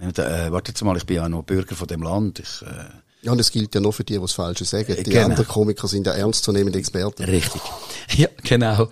Äh, 0.00 0.50
warte 0.50 0.70
jetzt 0.70 0.82
mal, 0.82 0.96
ich 0.96 1.06
bin 1.06 1.16
ja 1.16 1.28
noch 1.28 1.42
Bürger 1.42 1.74
von 1.74 1.88
dem 1.88 2.02
Land. 2.02 2.38
Ich, 2.38 2.62
äh, 2.62 2.84
ja, 3.22 3.32
und 3.32 3.40
es 3.40 3.50
gilt 3.50 3.74
ja 3.74 3.80
nur 3.80 3.92
für 3.92 4.04
die, 4.04 4.14
die 4.14 4.20
das 4.20 4.32
Falsche 4.32 4.64
sagen. 4.64 4.96
Die 4.96 5.10
genau. 5.10 5.26
anderen 5.26 5.46
Komiker 5.46 5.88
sind 5.88 6.06
ja 6.06 6.12
ernstzunehmende 6.12 6.78
Experten. 6.78 7.24
Richtig. 7.24 7.60
Ja, 8.16 8.26
genau. 8.42 8.88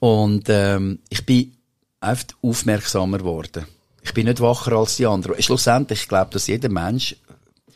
Und 0.00 0.46
ähm, 0.48 1.00
ich 1.10 1.26
bin 1.26 1.54
einfach 2.00 2.28
aufmerksamer 2.40 3.18
geworden. 3.18 3.66
Ich 4.02 4.14
bin 4.14 4.26
nicht 4.26 4.40
wacher 4.40 4.72
als 4.72 4.96
die 4.96 5.06
anderen. 5.06 5.40
Schlussendlich, 5.42 6.02
ich 6.02 6.08
glaube, 6.08 6.30
dass 6.32 6.46
jeder 6.46 6.70
Mensch 6.70 7.14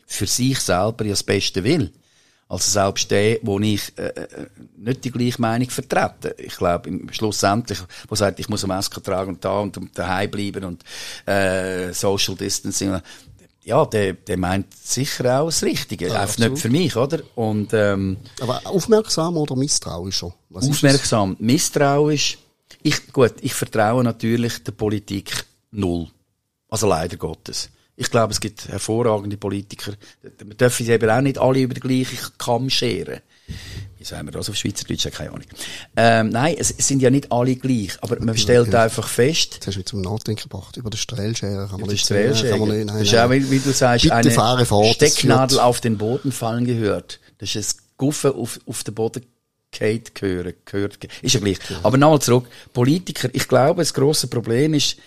für 0.09 0.27
sich 0.27 0.59
selber 0.59 1.05
ja 1.05 1.11
das 1.11 1.23
Beste 1.23 1.63
will. 1.63 1.93
Also 2.49 2.71
selbst 2.71 3.11
der, 3.11 3.39
wo 3.43 3.61
ich 3.61 3.93
äh, 3.99 4.07
äh, 4.07 4.47
nicht 4.79 5.05
die 5.05 5.11
gleiche 5.11 5.41
Meinung 5.41 5.69
vertrete. 5.69 6.35
Ich 6.39 6.57
glaube, 6.57 6.91
schlussendlich, 7.13 7.79
wo 8.09 8.15
sagt, 8.15 8.41
ich 8.41 8.49
muss 8.49 8.65
eine 8.65 8.73
Maske 8.73 9.03
tragen 9.03 9.35
und 9.35 9.45
da 9.45 9.61
und 9.61 9.79
daheim 9.93 10.31
bleiben 10.31 10.65
und 10.65 10.83
äh, 11.27 11.93
Social 11.93 12.35
Distancing, 12.37 13.03
ja, 13.65 13.85
der, 13.85 14.15
der 14.15 14.39
meint 14.39 14.75
sicher 14.75 15.43
auch 15.43 15.47
das 15.49 15.63
Richtige. 15.63 16.09
Ja, 16.09 16.23
Einfach 16.23 16.39
nicht 16.39 16.59
für 16.59 16.71
mich, 16.71 16.97
oder? 16.97 17.21
Und, 17.35 17.75
ähm, 17.75 18.17
Aber 18.41 18.63
aufmerksam 18.65 19.37
oder 19.37 19.55
misstrauischer? 19.55 20.35
Was 20.49 20.67
aufmerksam, 20.67 21.37
misstrauisch. 21.39 22.39
Ich, 22.83 23.13
gut, 23.13 23.35
ich 23.43 23.53
vertraue 23.53 24.03
natürlich 24.03 24.65
der 24.65 24.73
Politik 24.73 25.45
null. 25.71 26.09
Also 26.71 26.87
leider 26.87 27.19
Gottes. 27.19 27.69
Ich 28.01 28.13
glaube, 28.13 28.33
es 28.33 28.39
gibt 28.39 28.69
hervorragende 28.69 29.37
Politiker. 29.37 29.93
Wir 30.23 30.55
dürfen 30.55 30.87
sie 30.87 30.93
eben 30.93 31.11
auch 31.11 31.21
nicht 31.21 31.37
alle 31.37 31.59
über 31.59 31.75
den 31.75 31.81
gleichen 31.81 32.17
Kamm 32.39 32.71
scheren. 32.71 33.19
Wie 33.99 34.05
sagen 34.05 34.29
wir 34.29 34.31
das 34.31 34.49
auf 34.49 34.55
Schweizerdeutsch? 34.55 35.11
Keine 35.11 35.31
Ahnung. 35.31 35.47
Ähm, 35.97 36.29
nein, 36.29 36.55
es 36.57 36.69
sind 36.69 37.03
ja 37.03 37.11
nicht 37.11 37.33
alle 37.33 37.57
gleich, 37.57 38.01
aber 38.01 38.21
man 38.21 38.39
stellt 38.39 38.67
genau. 38.67 38.85
einfach 38.85 39.09
fest. 39.09 39.59
Das 39.59 39.67
hast 39.67 39.75
du 39.75 39.79
mich 39.81 39.87
zum 39.87 40.03
Nachdenken 40.03 40.43
gebracht. 40.43 40.77
Über 40.77 40.91
den 40.91 40.97
Strahlschere 40.97 41.67
kann 41.69 41.81
man 41.81 41.91
nicht 41.91 42.07
sagen. 42.07 42.35
Kann 42.35 42.61
man 42.61 42.69
nicht, 42.69 42.87
nein, 42.87 42.99
das 42.99 43.09
ist 43.09 43.17
auch, 43.17 43.31
wie, 43.31 43.51
wie 43.51 43.59
du 43.59 43.73
sagst, 43.73 44.05
Bitte 44.05 44.15
eine 44.15 44.65
fort, 44.65 44.95
Stecknadel 44.95 45.59
auf 45.59 45.81
den 45.81 45.99
Boden 45.99 46.31
fallen 46.31 46.67
gehört. 46.67 47.19
Das 47.39 47.57
ist 47.57 47.81
ein 47.81 47.83
Guffe 47.97 48.33
auf, 48.33 48.61
auf 48.65 48.85
den 48.85 48.95
Boden 48.95 49.27
Kate 49.73 50.13
gehören, 50.15 50.55
gehört, 50.65 50.99
ist 51.21 51.35
ja 51.35 51.41
gleich. 51.41 51.59
Ja. 51.69 51.81
Aber 51.83 51.99
nochmal 51.99 52.21
zurück. 52.21 52.47
Politiker, 52.73 53.29
ich 53.33 53.49
glaube, 53.49 53.83
das 53.83 53.93
grosse 53.93 54.29
Problem 54.29 54.75
ist, 54.75 54.99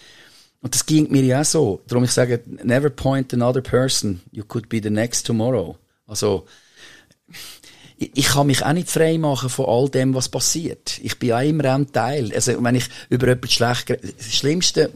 und 0.62 0.76
das 0.76 0.86
ging 0.86 1.12
mir 1.12 1.24
ja 1.24 1.44
so. 1.44 1.82
Darum 1.88 2.04
ich 2.04 2.12
sage, 2.12 2.44
never 2.64 2.90
point 2.90 3.34
another 3.34 3.62
person. 3.62 4.22
You 4.32 4.44
could 4.44 4.70
be 4.70 4.80
the 4.82 4.92
next 4.92 5.26
tomorrow. 5.26 5.76
Also, 6.06 6.46
ich, 7.98 8.12
ich 8.14 8.26
kann 8.28 8.48
mich 8.48 8.64
auch 8.64 8.74
nicht 8.74 8.90
frei 8.90 9.18
machen 9.18 9.50
von 9.50 9.66
all 9.66 9.90
dem, 9.90 10.14
was 10.14 10.30
passiert. 10.30 11.00
Ich 11.02 11.18
bin 11.18 11.34
auch 11.34 11.42
immer 11.42 11.66
ein 11.66 11.92
Teil. 11.92 12.32
Also, 12.34 12.64
wenn 12.64 12.76
ich 12.76 12.86
über 13.10 13.28
etwas 13.28 13.54
schlecht, 13.54 13.90
das 13.90 14.34
Schlimmste, 14.34 14.92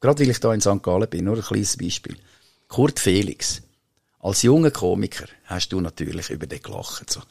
gerade 0.00 0.22
weil 0.22 0.30
ich 0.30 0.40
da 0.40 0.52
in 0.52 0.60
St. 0.60 0.82
Gallen 0.82 1.08
bin, 1.08 1.24
nur 1.24 1.36
ein 1.36 1.42
kleines 1.42 1.76
Beispiel. 1.76 2.16
Kurt 2.66 2.98
Felix. 2.98 3.62
Als 4.18 4.42
junger 4.42 4.70
Komiker 4.70 5.26
hast 5.44 5.72
du 5.72 5.80
natürlich 5.80 6.28
über 6.30 6.46
den 6.46 6.60
gelacht. 6.60 7.10
So. 7.10 7.20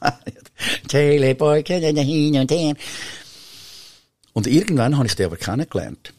Und 4.32 4.46
irgendwann 4.46 4.96
habe 4.96 5.06
ich 5.06 5.14
den 5.14 5.26
aber 5.26 5.36
kennengelernt. 5.36 6.14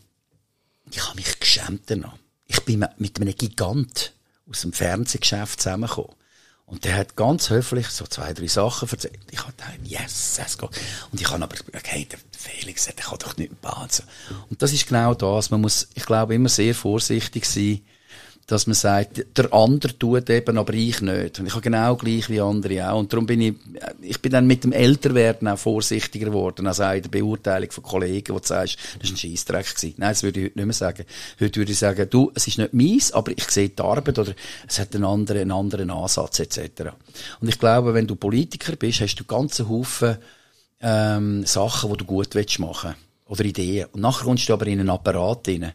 Ich 0.91 1.05
habe 1.05 1.15
mich 1.15 1.39
geschämt 1.39 1.83
danach. 1.87 2.17
Ich 2.47 2.59
bin 2.61 2.85
mit 2.97 3.19
einem 3.19 3.35
Gigant 3.35 4.13
aus 4.49 4.61
dem 4.61 4.73
Fernsehgeschäft 4.73 5.61
zusammengekommen. 5.61 6.15
Und 6.65 6.85
der 6.85 6.95
hat 6.95 7.17
ganz 7.17 7.49
höflich 7.49 7.87
so 7.87 8.05
zwei, 8.05 8.33
drei 8.33 8.47
Sachen 8.47 8.87
erzählt. 8.89 9.19
Ich 9.29 9.39
habe 9.39 9.51
gedacht, 9.51 9.73
yes, 9.83 10.39
es 10.45 10.57
geht. 10.57 10.69
Und 11.11 11.19
ich 11.19 11.29
habe 11.29 11.43
aber, 11.43 11.55
okay, 11.75 12.07
der 12.09 12.19
Felix, 12.37 12.85
der 12.85 12.93
kann 12.93 13.19
doch 13.19 13.35
nicht 13.35 13.51
so. 13.89 14.03
Und 14.49 14.61
das 14.61 14.71
ist 14.71 14.87
genau 14.87 15.13
das. 15.13 15.49
Man 15.49 15.61
muss, 15.61 15.89
ich 15.95 16.05
glaube, 16.05 16.35
immer 16.35 16.47
sehr 16.47 16.73
vorsichtig 16.73 17.45
sein, 17.45 17.81
dass 18.51 18.67
man 18.67 18.73
sagt, 18.73 19.25
der 19.37 19.53
andere 19.53 19.97
tut 19.97 20.29
eben, 20.29 20.57
aber 20.57 20.73
ich 20.73 21.01
nicht. 21.01 21.39
Und 21.39 21.45
ich 21.45 21.53
habe 21.53 21.61
genau 21.61 21.95
gleich 21.95 22.29
wie 22.29 22.41
andere 22.41 22.91
auch. 22.91 22.99
Und 22.99 23.13
darum 23.13 23.25
bin 23.25 23.39
ich, 23.39 23.53
ich 24.01 24.21
bin 24.21 24.33
dann 24.33 24.45
mit 24.45 24.65
dem 24.65 24.73
Älterwerden 24.73 25.47
auch 25.47 25.57
vorsichtiger 25.57 26.25
geworden, 26.25 26.67
als 26.67 26.81
auch 26.81 26.91
in 26.91 27.01
der 27.01 27.09
Beurteilung 27.09 27.71
von 27.71 27.83
Kollegen, 27.83 28.35
wo 28.35 28.39
du 28.39 28.45
sagst, 28.45 28.77
das 28.99 29.09
war 29.09 29.13
ein 29.13 29.17
Scheissdreck 29.17 29.73
gewesen. 29.73 29.93
Nein, 29.97 30.09
das 30.09 30.23
würde 30.23 30.39
ich 30.41 30.45
heute 30.47 30.59
nicht 30.59 30.65
mehr 30.65 30.73
sagen. 30.73 31.05
Heute 31.39 31.59
würde 31.61 31.71
ich 31.71 31.79
sagen, 31.79 32.07
du, 32.09 32.31
es 32.35 32.45
ist 32.45 32.57
nicht 32.57 32.73
meins, 32.73 33.13
aber 33.13 33.31
ich 33.31 33.49
sehe 33.49 33.69
die 33.69 33.81
Arbeit 33.81 34.19
oder 34.19 34.33
es 34.67 34.79
hat 34.79 34.93
einen 34.95 35.05
anderen, 35.05 35.41
einen 35.41 35.51
anderen 35.51 35.89
Ansatz, 35.89 36.39
etc. 36.39 36.91
Und 37.39 37.47
ich 37.47 37.57
glaube, 37.57 37.93
wenn 37.93 38.07
du 38.07 38.17
Politiker 38.17 38.75
bist, 38.75 38.99
hast 38.99 39.15
du 39.15 39.23
ganzen 39.23 39.69
Haufen, 39.69 40.17
ähm, 40.81 41.45
Sachen, 41.45 41.89
die 41.91 41.97
du 41.97 42.05
gut 42.05 42.35
machen 42.59 42.95
willst 42.99 43.10
oder 43.31 43.45
Ideen. 43.45 43.87
Und 43.93 44.01
nachher 44.01 44.25
kommst 44.25 44.49
du 44.49 44.53
aber 44.53 44.67
in 44.67 44.81
einen 44.81 44.89
Apparat 44.89 45.47
rein. 45.47 45.71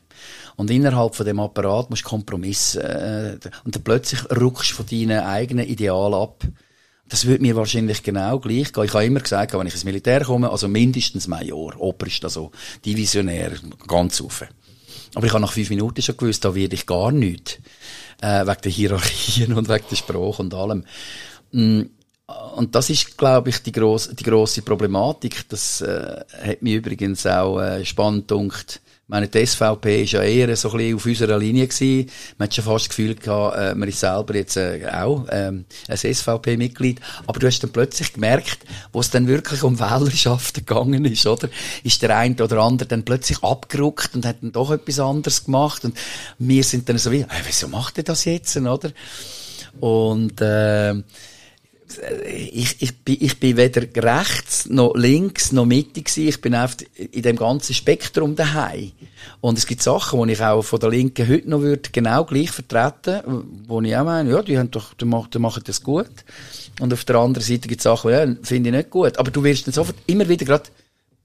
Und 0.56 0.70
innerhalb 0.70 1.14
von 1.14 1.24
dem 1.24 1.40
Apparat 1.40 1.88
musst 1.88 2.04
du 2.04 2.08
Kompromisse, 2.08 2.82
äh, 2.82 3.48
und 3.64 3.74
dann 3.74 3.82
plötzlich 3.82 4.20
rückst 4.30 4.72
du 4.72 4.74
von 4.76 4.86
deinen 4.86 5.20
eigenen 5.20 5.66
Idealen 5.66 6.14
ab. 6.14 6.44
Das 7.08 7.24
würde 7.24 7.42
mir 7.42 7.56
wahrscheinlich 7.56 8.02
genau 8.02 8.40
gleich 8.40 8.72
gehen. 8.72 8.84
Ich 8.84 8.92
habe 8.92 9.06
immer 9.06 9.20
gesagt, 9.20 9.54
wenn 9.54 9.66
ich 9.66 9.72
ins 9.72 9.84
Militär 9.84 10.22
komme, 10.24 10.50
also 10.50 10.68
mindestens 10.68 11.28
Major, 11.28 11.74
Oberst, 11.80 12.24
also 12.24 12.50
Divisionär, 12.84 13.52
ganz 13.86 14.20
auf. 14.20 14.44
Aber 15.14 15.24
ich 15.24 15.32
habe 15.32 15.40
nach 15.40 15.52
fünf 15.52 15.70
Minuten 15.70 16.02
schon 16.02 16.16
gewusst, 16.16 16.44
da 16.44 16.54
werde 16.54 16.74
ich 16.74 16.84
gar 16.84 17.10
nichts. 17.10 17.58
Äh, 18.20 18.46
wegen 18.46 18.60
der 18.64 18.72
Hierarchien 18.72 19.52
und 19.54 19.68
wegen 19.70 19.84
der 19.90 19.96
Sprache 19.96 20.42
und 20.42 20.52
allem. 20.52 20.84
Mm, 21.52 21.82
und 22.56 22.74
das 22.74 22.90
ist, 22.90 23.16
glaube 23.16 23.50
ich, 23.50 23.62
die 23.62 23.70
grosse, 23.70 24.14
die 24.14 24.24
grosse 24.24 24.62
Problematik. 24.62 25.48
Das 25.48 25.80
äh, 25.80 26.24
hat 26.44 26.60
mich 26.60 26.74
übrigens 26.74 27.24
auch 27.26 27.60
äh, 27.60 27.84
spannend. 27.84 28.32
Ich 28.32 28.80
meine, 29.06 29.28
die 29.28 29.46
SVP 29.46 30.02
ist 30.02 30.12
ja 30.14 30.22
eher 30.22 30.56
so 30.56 30.72
ein 30.72 30.78
bisschen 30.78 30.96
auf 30.96 31.06
unserer 31.06 31.38
Linie 31.38 31.68
gewesen. 31.68 32.10
Man 32.36 32.46
hat 32.46 32.54
schon 32.56 32.64
fast 32.64 32.86
das 32.86 32.88
Gefühl 32.88 33.14
gehabt, 33.14 33.56
äh, 33.56 33.74
man 33.76 33.88
ist 33.88 34.00
selber 34.00 34.34
jetzt 34.34 34.56
äh, 34.56 34.88
auch 34.92 35.26
ähm, 35.30 35.66
ein 35.86 35.96
SVP-Mitglied. 35.96 37.00
Aber 37.28 37.38
du 37.38 37.46
hast 37.46 37.60
dann 37.60 37.70
plötzlich 37.70 38.14
gemerkt, 38.14 38.58
wo 38.92 38.98
es 38.98 39.10
dann 39.10 39.28
wirklich 39.28 39.62
um 39.62 39.78
Wählerschaften 39.78 40.66
gegangen 40.66 41.04
ist, 41.04 41.24
oder? 41.28 41.48
Ist 41.84 42.02
der 42.02 42.16
eine 42.16 42.34
oder 42.42 42.58
andere 42.58 42.88
dann 42.88 43.04
plötzlich 43.04 43.44
abgerückt 43.44 44.16
und 44.16 44.26
hat 44.26 44.38
dann 44.42 44.50
doch 44.50 44.72
etwas 44.72 44.98
anderes 44.98 45.44
gemacht. 45.44 45.84
Und 45.84 45.96
wir 46.40 46.64
sind 46.64 46.88
dann 46.88 46.98
so 46.98 47.12
wie, 47.12 47.24
hey, 47.28 47.42
wieso 47.46 47.68
macht 47.68 47.98
er 47.98 48.04
das 48.04 48.24
jetzt, 48.24 48.56
oder? 48.56 48.90
Und 49.78 50.40
äh, 50.40 50.94
ich, 52.26 52.82
ich, 52.82 52.98
bin, 52.98 53.16
ich 53.20 53.38
bin 53.38 53.56
weder 53.56 53.82
rechts, 54.02 54.68
noch 54.68 54.94
links, 54.94 55.52
noch 55.52 55.66
mittig 55.66 56.06
gewesen. 56.06 56.28
Ich 56.28 56.40
bin 56.40 56.54
einfach 56.54 56.78
in 56.96 57.22
dem 57.22 57.36
ganzen 57.36 57.74
Spektrum 57.74 58.34
daheim. 58.34 58.92
Und 59.40 59.58
es 59.58 59.66
gibt 59.66 59.82
Sachen, 59.82 60.26
die 60.26 60.32
ich 60.34 60.42
auch 60.42 60.62
von 60.62 60.80
der 60.80 60.90
Linken 60.90 61.28
heute 61.28 61.48
noch 61.48 61.60
würde 61.60 61.90
genau 61.92 62.24
gleich 62.24 62.50
vertreten, 62.50 63.44
wo 63.66 63.80
ich 63.80 63.96
auch 63.96 64.04
meine, 64.04 64.30
ja, 64.30 64.42
die 64.42 64.58
haben 64.58 64.70
doch, 64.70 64.94
die 64.94 65.04
machen 65.04 65.62
das 65.64 65.82
gut. 65.82 66.10
Und 66.80 66.92
auf 66.92 67.04
der 67.04 67.16
anderen 67.16 67.44
Seite 67.44 67.68
gibt 67.68 67.80
es 67.80 67.84
Sachen, 67.84 68.10
ja, 68.10 68.26
finde 68.42 68.70
ich 68.70 68.76
nicht 68.76 68.90
gut. 68.90 69.18
Aber 69.18 69.30
du 69.30 69.42
wirst 69.44 69.66
dann 69.66 69.74
sofort 69.74 69.96
immer 70.06 70.28
wieder 70.28 70.44
gerade 70.44 70.64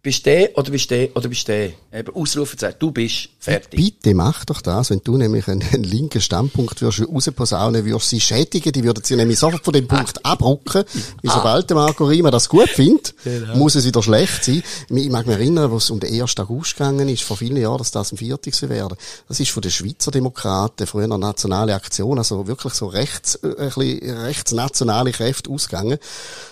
bist 0.03 0.25
du 0.25 0.49
oder 0.55 0.71
bist 0.71 0.89
du 0.89 1.09
oder 1.13 1.29
bist 1.29 1.47
du 1.47 1.73
Eben 1.93 2.15
Ausrufezeichen. 2.15 2.77
Du 2.79 2.91
bist 2.91 3.29
fertig. 3.39 3.77
Bitte 3.77 4.15
mach 4.15 4.45
doch 4.45 4.61
das, 4.61 4.89
wenn 4.89 5.01
du 5.03 5.17
nämlich 5.17 5.47
einen, 5.47 5.61
einen 5.61 5.83
linken 5.83 6.21
Standpunkt 6.21 6.81
würdest 6.81 7.07
rausposaunen, 7.07 7.85
würdest 7.85 8.09
sie 8.09 8.19
schädigen, 8.19 8.71
die 8.71 8.83
würden 8.83 9.03
sie 9.03 9.15
nämlich 9.15 9.37
sofort 9.37 9.63
von 9.63 9.73
dem 9.73 9.87
Punkt 9.87 10.25
abrücken. 10.25 10.85
Wie 11.21 11.27
sobald 11.27 11.69
der 11.69 11.75
Marco 11.77 12.05
Rima 12.05 12.31
das 12.31 12.49
gut 12.49 12.69
findet, 12.69 13.13
genau. 13.23 13.55
muss 13.57 13.75
es 13.75 13.85
wieder 13.85 14.01
schlecht 14.01 14.43
sein. 14.43 14.63
Ich 14.89 15.09
mag 15.09 15.27
mich 15.27 15.35
erinnern, 15.35 15.69
wo 15.69 15.77
es 15.77 15.89
um 15.89 15.99
den 15.99 16.21
1. 16.21 16.39
August 16.39 16.77
gegangen 16.77 17.09
ist, 17.09 17.23
vor 17.23 17.37
vielen 17.37 17.57
Jahren, 17.57 17.77
dass 17.77 17.91
das 17.91 18.11
am 18.11 18.17
40. 18.17 18.69
werden. 18.69 18.97
Das 19.27 19.39
ist 19.39 19.51
von 19.51 19.61
den 19.61 19.71
Schweizer 19.71 20.11
Demokraten, 20.11 20.87
früher 20.87 21.03
eine 21.03 21.19
nationale 21.19 21.75
Aktion, 21.75 22.17
also 22.17 22.47
wirklich 22.47 22.73
so 22.73 22.87
rechts, 22.87 23.35
äh, 23.35 23.47
ein 23.47 23.65
bisschen 23.67 24.17
rechtsnationale 24.17 25.11
Kräfte 25.11 25.51
ausgegangen. 25.51 25.99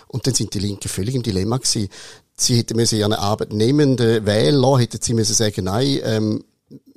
Und 0.08 0.28
dann 0.28 0.34
sind 0.34 0.54
die 0.54 0.60
Linken 0.60 0.90
völlig 0.90 1.16
im 1.16 1.24
Dilemma 1.24 1.58
gewesen 1.58 1.88
sie 2.42 2.58
hätten 2.58 2.76
müssen 2.76 3.00
ihren 3.00 3.14
Arbeitnehmenden 3.14 4.26
Wähler, 4.26 4.80
hätten 4.80 5.02
sie 5.02 5.14
müssen 5.14 5.34
sagen, 5.34 5.66
nein, 5.66 6.00
ähm, 6.04 6.44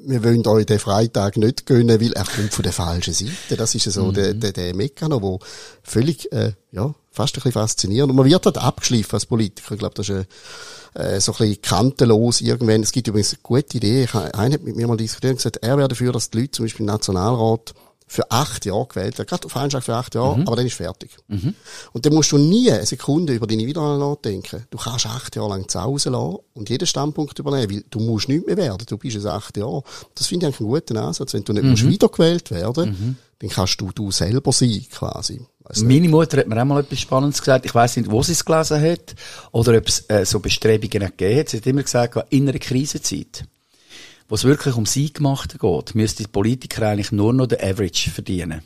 wir 0.05 0.25
wollen 0.25 0.47
euch 0.47 0.67
den 0.67 0.79
Freitag 0.79 1.37
nicht 1.37 1.67
gönnen, 1.67 2.01
weil 2.01 2.13
er 2.13 2.25
kommt 2.25 2.53
von 2.53 2.63
der 2.63 2.73
falschen 2.73 3.15
Seite. 3.15 3.57
Das 3.57 3.75
ist 3.75 3.85
so 3.85 4.07
mhm. 4.07 4.15
der, 4.15 4.35
der, 4.35 4.53
der 4.53 4.75
Mekano, 4.75 5.19
der 5.21 5.49
völlig, 5.83 6.31
äh, 6.33 6.53
ja, 6.73 6.95
fast 7.11 7.35
ein 7.35 7.37
bisschen 7.37 7.53
faszinierend. 7.53 8.11
Und 8.11 8.17
man 8.17 8.27
wird 8.27 8.45
halt 8.45 8.59
abgeschliffen 8.59 9.15
als 9.15 9.27
Politiker. 9.27 9.73
Ich 9.73 9.79
glaube, 9.79 9.95
das 9.95 10.09
ist 10.09 10.27
äh, 10.95 11.21
so 11.21 11.33
ein 11.33 11.39
bisschen 11.39 11.63
kantenlos 11.63 12.41
irgendwann. 12.41 12.83
Es 12.83 12.93
gibt 12.93 13.09
übrigens 13.09 13.35
eine 13.35 13.43
gute 13.43 13.77
Idee. 13.77 14.09
Einer 14.13 14.55
hat 14.55 14.63
mit 14.63 14.77
mir 14.77 14.87
mal 14.87 14.97
diskutiert 14.97 15.33
und 15.33 15.37
gesagt, 15.37 15.59
er 15.59 15.79
wäre 15.79 15.89
dafür, 15.89 16.13
dass 16.13 16.31
die 16.31 16.41
Leute 16.41 16.51
zum 16.53 16.65
Beispiel 16.65 16.81
im 16.81 16.87
Nationalrat 16.87 17.75
für 18.13 18.31
acht 18.31 18.67
Jahre 18.67 18.87
gewählt 18.87 19.17
wird. 19.17 19.29
Gerade 19.29 19.47
auf 19.47 19.57
Einschlag 19.57 19.83
für 19.83 19.95
acht 19.95 20.15
Jahre, 20.15 20.37
mhm. 20.37 20.47
aber 20.47 20.57
dann 20.57 20.67
ist 20.67 20.75
fertig. 20.75 21.17
Mhm. 21.29 21.55
Und 21.93 22.05
dann 22.05 22.13
musst 22.13 22.31
du 22.31 22.37
nie 22.37 22.71
eine 22.71 22.85
Sekunde 22.85 23.33
über 23.33 23.47
deine 23.47 23.67
Wiederwahl 23.67 23.99
nachdenken. 23.99 24.67
Du 24.71 24.77
kannst 24.77 25.07
acht 25.07 25.35
Jahre 25.35 25.49
lang 25.49 25.67
zu 25.67 25.81
Hause 25.81 26.11
lassen 26.11 26.37
und 26.53 26.69
jeden 26.69 26.87
Standpunkt 26.87 27.39
übernehmen, 27.39 27.71
weil 27.71 27.85
du 27.89 28.01
musst 28.01 28.29
nicht 28.29 28.47
mehr 28.47 28.59
werden. 28.59 28.85
Du 28.87 28.99
bist 28.99 29.17
es 29.17 29.25
acht 29.25 29.57
Jahre. 29.57 29.83
Das 30.15 30.27
finde 30.27 30.47
ich 30.47 30.61
einen 30.61 30.69
guten 30.69 30.99
Ansatz. 30.99 31.33
Wenn 31.33 31.45
du 31.45 31.55
nicht 31.55 31.63
mhm. 31.63 31.71
musst 31.71 31.89
wiedergewählt 31.89 32.51
werden, 32.51 32.91
mhm. 32.91 33.17
dann 33.39 33.51
kannst 33.51 33.81
du 33.81 33.91
du 33.93 34.11
selber 34.11 34.53
sein, 34.53 34.85
quasi. 34.91 35.47
Meine 35.83 36.09
Mutter 36.09 36.39
hat 36.39 36.49
mir 36.49 36.61
auch 36.61 36.67
mal 36.67 36.81
etwas 36.81 37.01
Spannendes 37.01 37.41
gesagt. 37.41 37.65
Ich 37.65 37.75
weiß 37.75 37.97
nicht, 37.97 38.11
wo 38.11 38.23
sie 38.23 38.33
es 38.33 38.45
gelesen 38.45 38.83
hat 38.83 39.15
oder 39.53 39.79
ob 39.79 39.89
es 39.89 40.05
äh, 40.09 40.27
so 40.27 40.41
Bestrebungen 40.41 40.91
gegeben 41.17 41.39
hat. 41.39 41.49
Sie 41.49 41.57
hat 41.57 41.67
immer 41.67 41.83
gesagt, 41.83 42.27
in 42.29 42.47
einer 42.47 42.59
Krisenzeit 42.59 43.45
wo 44.29 44.35
es 44.35 44.45
wirklich 44.45 44.77
um 44.77 44.87
Siegmachten 44.87 45.59
geht, 45.59 45.95
müsste 45.95 46.23
die 46.25 46.29
Politiker 46.29 46.89
eigentlich 46.89 47.13
nur 47.13 47.33
noch 47.33 47.47
den 47.47 47.61
Average 47.61 48.11
verdienen. 48.11 48.63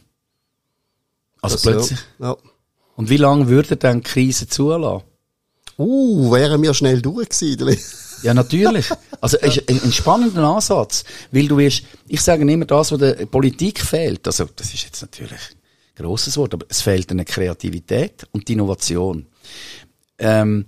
Also 1.41 1.57
das 1.57 1.63
plötzlich. 1.63 2.01
Ja. 2.19 2.31
ja. 2.31 2.37
Und 2.97 3.11
wie 3.11 3.19
lange 3.19 3.49
würde 3.49 3.77
dann 3.77 4.01
die 4.01 4.09
Krise 4.09 4.49
zulassen? 4.49 5.05
Uh, 5.79 6.33
wären 6.33 6.63
wir 6.63 6.73
schnell 6.73 7.03
durch 7.03 7.29
gewesen. 7.29 7.79
ja, 8.23 8.33
natürlich. 8.33 8.91
Also, 9.21 9.37
ist 9.37 9.69
ein 9.69 9.93
spannender 9.93 10.43
Ansatz. 10.45 11.05
Weil 11.31 11.49
du 11.49 11.59
wirst, 11.59 11.83
ich 12.09 12.23
sage 12.23 12.51
immer 12.51 12.65
das, 12.65 12.93
was 12.93 12.99
der 12.99 13.27
Politik 13.27 13.81
fehlt. 13.81 14.27
Also, 14.27 14.49
das 14.57 14.73
ist 14.73 14.85
jetzt 14.85 15.03
natürlich 15.03 15.41
ein 15.99 16.05
grosses 16.05 16.37
Wort, 16.39 16.55
aber 16.55 16.65
es 16.69 16.81
fehlt 16.81 17.11
eine 17.11 17.27
Kreativität 17.27 18.27
und 18.33 18.49
die 18.49 18.55
Innovation. 18.55 19.27
Ähm, 20.19 20.65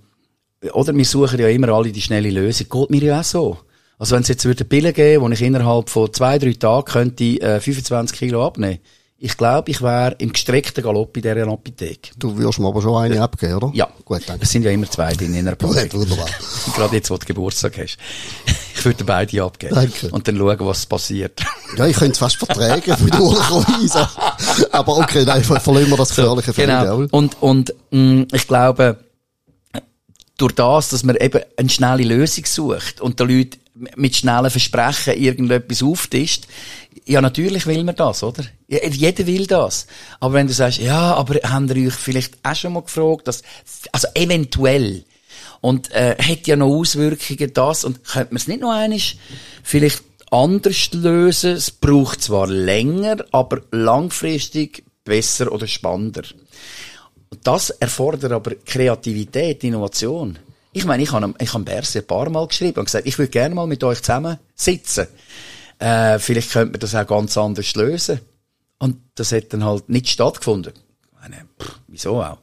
oder 0.73 0.95
wir 0.95 1.05
suchen 1.05 1.39
ja 1.39 1.49
immer 1.49 1.69
alle 1.69 1.93
die 1.93 2.03
schnelle 2.03 2.31
Lösung. 2.31 2.69
Geht 2.69 2.91
mir 2.91 3.03
ja 3.03 3.21
auch 3.21 3.25
so. 3.25 3.59
Also 3.99 4.15
wenn 4.15 4.23
es 4.23 4.29
jetzt 4.29 4.45
würde 4.45 4.65
Pillen 4.65 4.95
geben, 4.95 5.25
wo 5.25 5.29
ich 5.29 5.43
innerhalb 5.43 5.91
von 5.91 6.13
zwei, 6.13 6.39
drei 6.39 6.53
Tagen 6.53 6.85
könnte 6.85 7.25
äh, 7.41 7.61
25 7.61 8.17
Kilo 8.17 8.47
abnehmen, 8.47 8.79
ich 9.21 9.37
glaube, 9.37 9.69
ich 9.73 9.83
wäre 9.83 10.15
im 10.19 10.33
gestreckten 10.33 10.85
Galopp 10.85 11.17
in 11.17 11.23
dieser 11.23 11.49
Apotheke. 11.49 12.13
Du 12.17 12.37
würdest 12.37 12.61
mir 12.61 12.69
aber 12.69 12.81
schon 12.81 13.03
eine 13.03 13.21
abgeben, 13.21 13.55
oder? 13.55 13.73
Ja. 13.75 13.89
Gut, 14.05 14.23
danke. 14.25 14.45
Es 14.45 14.51
sind 14.53 14.63
ja 14.63 14.71
immer 14.71 14.89
zwei 14.89 15.13
drin 15.13 15.35
in 15.35 15.41
einer 15.41 15.53
Apotheke. 15.53 15.89
Gut, 15.89 16.03
wunderbar. 16.03 16.29
Gerade 16.77 16.95
jetzt, 16.95 17.11
wo 17.11 17.17
du 17.17 17.27
Geburtstag 17.27 17.79
hast. 17.79 17.99
Ich 18.77 18.85
würde 18.85 19.03
beide 19.03 19.43
abgeben. 19.43 19.75
Danke. 19.75 20.09
Und 20.11 20.29
dann 20.29 20.37
schauen, 20.37 20.57
was 20.61 20.87
passiert. 20.87 21.43
Ja, 21.77 21.89
ich 21.89 21.97
könnte 21.97 22.13
es 22.13 22.19
fast 22.19 22.37
verträgen, 22.37 22.97
für 22.97 23.11
durchweisen. 23.11 24.07
Aber 24.71 24.99
okay, 24.99 25.25
nein, 25.25 25.43
verlieren 25.43 25.91
wir 25.91 25.97
das 25.97 26.11
gefährliche 26.11 26.53
so, 26.53 26.63
Genau. 26.63 27.09
Und, 27.11 27.43
und, 27.43 27.75
mh, 27.91 28.01
mm, 28.01 28.27
ich 28.33 28.47
glaube, 28.47 28.99
durch 30.37 30.53
das, 30.53 30.91
dass 30.91 31.03
man 31.03 31.17
eben 31.17 31.43
eine 31.57 31.69
schnelle 31.69 32.05
Lösung 32.05 32.45
sucht 32.47 33.01
und 33.01 33.19
den 33.19 33.29
Leuten 33.29 33.59
mit 33.97 34.17
schnellen 34.17 34.51
Versprechen 34.51 35.15
irgendetwas 35.15 35.83
auftischt. 35.83 36.47
Ja, 37.05 37.21
natürlich 37.21 37.67
will 37.67 37.85
man 37.85 37.97
das, 37.97 38.23
oder? 38.23 38.45
Jeder 38.67 39.27
will 39.27 39.47
das. 39.47 39.87
Aber 40.21 40.35
wenn 40.35 40.47
du 40.47 40.53
sagst, 40.53 40.79
ja, 40.79 41.15
aber 41.15 41.37
haben 41.45 41.69
ihr 41.69 41.89
euch 41.89 41.95
vielleicht 41.95 42.39
auch 42.43 42.55
schon 42.55 42.73
mal 42.73 42.83
gefragt, 42.83 43.29
dass, 43.29 43.43
also 43.93 44.09
eventuell, 44.15 45.05
und 45.61 45.91
äh, 45.93 46.17
hat 46.19 46.47
ja 46.47 46.57
noch 46.57 46.69
Auswirkungen 46.69 47.53
das, 47.53 47.85
und 47.85 48.05
könnte 48.05 48.35
man 48.35 48.37
es 48.37 48.49
nicht 48.49 48.61
noch 48.61 48.73
einiges 48.73 49.17
vielleicht 49.63 50.03
anders 50.31 50.93
lösen? 50.93 51.53
Es 51.53 51.71
braucht 51.71 52.23
zwar 52.23 52.47
länger, 52.47 53.25
aber 53.33 53.63
langfristig 53.73 54.85
besser 55.05 55.51
oder 55.51 55.67
spannender. 55.67 56.23
Das 57.43 57.71
erfordert 57.71 58.33
aber 58.33 58.55
Kreativität, 58.55 59.65
Innovation. 59.65 60.39
Ich 60.79 60.85
meine, 60.85 61.03
ich 61.03 61.11
habe, 61.11 61.35
ich 61.41 61.53
habe 61.53 61.65
Berse 61.65 61.99
ein 61.99 62.07
paar 62.07 62.31
Mal 62.31 62.47
geschrieben 62.47 62.79
und 62.79 62.85
gesagt, 62.85 63.05
ich 63.05 63.19
würde 63.19 63.33
gerne 63.33 63.53
mal 63.53 63.67
mit 63.67 63.83
euch 63.83 64.01
zusammen 64.01 64.39
sitzen. 64.55 65.09
Äh, 65.81 66.21
vielleicht 66.21 66.53
könnte 66.53 66.71
man 66.71 66.79
das 66.79 66.95
auch 66.95 67.05
ganz 67.05 67.37
anders 67.37 67.75
lösen. 67.75 68.21
Und 68.79 68.99
das 69.17 69.33
hat 69.33 69.53
dann 69.53 69.65
halt 69.65 69.89
nicht 69.89 70.09
stattgefunden. 70.09 70.73
Ich 70.77 71.21
meine, 71.21 71.49
pff, 71.61 71.81
wieso 71.89 72.23
auch? 72.23 72.39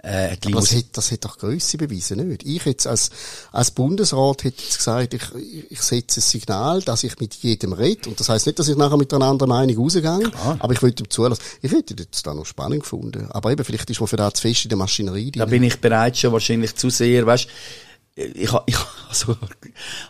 Äh, 0.00 0.36
Aber 0.44 0.60
das 0.60 0.74
hat, 0.74 0.84
das 0.92 1.10
hat 1.10 1.24
doch 1.24 1.38
Grösse 1.38 1.76
bewiesen, 1.76 2.28
nicht? 2.28 2.44
Ich 2.44 2.64
jetzt 2.64 2.86
als, 2.86 3.10
als 3.50 3.72
Bundesrat 3.72 4.44
hätte 4.44 4.62
jetzt 4.62 4.78
gesagt, 4.78 5.12
ich, 5.12 5.22
ich 5.70 5.82
setze 5.82 6.20
ein 6.20 6.22
Signal, 6.22 6.82
dass 6.82 7.02
ich 7.02 7.18
mit 7.18 7.34
jedem 7.34 7.72
rede. 7.72 8.08
Und 8.08 8.20
das 8.20 8.28
heisst 8.28 8.46
nicht, 8.46 8.58
dass 8.60 8.68
ich 8.68 8.76
nachher 8.76 8.96
mit 8.96 9.12
einer 9.12 9.24
anderen 9.24 9.50
Meinung 9.50 9.76
rausgehe. 9.76 10.02
Klar. 10.02 10.56
Aber 10.60 10.72
ich 10.72 10.82
würde 10.82 11.02
ihm 11.02 11.10
zulassen. 11.10 11.42
Ich 11.62 11.72
hätte 11.72 11.96
jetzt 11.98 12.24
da 12.24 12.32
noch 12.32 12.46
spannend 12.46 12.82
gefunden. 12.82 13.26
Aber 13.30 13.50
eben, 13.50 13.64
vielleicht 13.64 13.90
ist 13.90 14.00
man 14.00 14.06
für 14.06 14.16
das 14.16 14.34
zu 14.34 14.42
fest 14.42 14.64
in 14.64 14.68
der 14.68 14.78
Maschinerie. 14.78 15.32
Da 15.32 15.46
bin 15.46 15.64
ich 15.64 15.80
bereit 15.80 16.16
schon 16.16 16.32
wahrscheinlich 16.32 16.76
zu 16.76 16.90
sehr, 16.90 17.26
weißt, 17.26 17.48
ich, 18.18 18.50
ich, 18.66 18.76
also, 19.08 19.36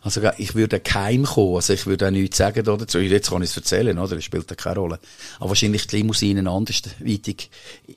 also, 0.03 0.21
ich 0.39 0.55
würde 0.55 0.81
keim 0.81 1.25
kommen, 1.25 1.57
also 1.57 1.73
ich 1.73 1.87
würde 1.87 2.07
auch 2.07 2.11
nichts 2.11 2.39
sagen 2.39 2.65
dazu. 2.65 2.99
Jetzt 2.99 3.31
kann 3.31 3.43
ich 3.43 3.51
es 3.51 3.57
erzählen, 3.57 3.99
oder? 3.99 4.17
Das 4.17 4.25
spielt 4.25 4.49
ja 4.51 4.57
keine 4.57 4.81
Rolle. 4.81 4.99
Aber 5.39 5.51
wahrscheinlich 5.51 5.87
die 5.87 5.97
Limousinen 5.97 6.49
andersweitig, 6.49 7.51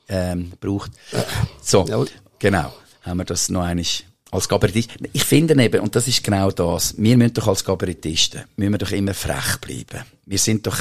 ähm, 0.09 0.51
braucht. 0.59 0.91
So. 1.61 1.85
Ja. 1.87 2.03
Genau. 2.39 2.73
Haben 3.03 3.17
wir 3.17 3.25
das 3.25 3.49
noch 3.49 3.61
einig 3.61 4.05
als 4.31 4.47
Kabarettist. 4.47 4.91
Ich 5.13 5.23
finde 5.23 5.61
eben, 5.61 5.81
und 5.81 5.95
das 5.95 6.07
ist 6.07 6.23
genau 6.23 6.51
das, 6.51 6.95
wir 6.97 7.17
müssen 7.17 7.33
doch 7.33 7.47
als 7.47 7.65
Kabarettisten, 7.65 8.43
müssen 8.55 8.71
wir 8.71 8.77
doch 8.77 8.91
immer 8.91 9.13
frech 9.13 9.57
bleiben. 9.59 10.05
Wir 10.25 10.37
sind 10.37 10.65
doch, 10.65 10.77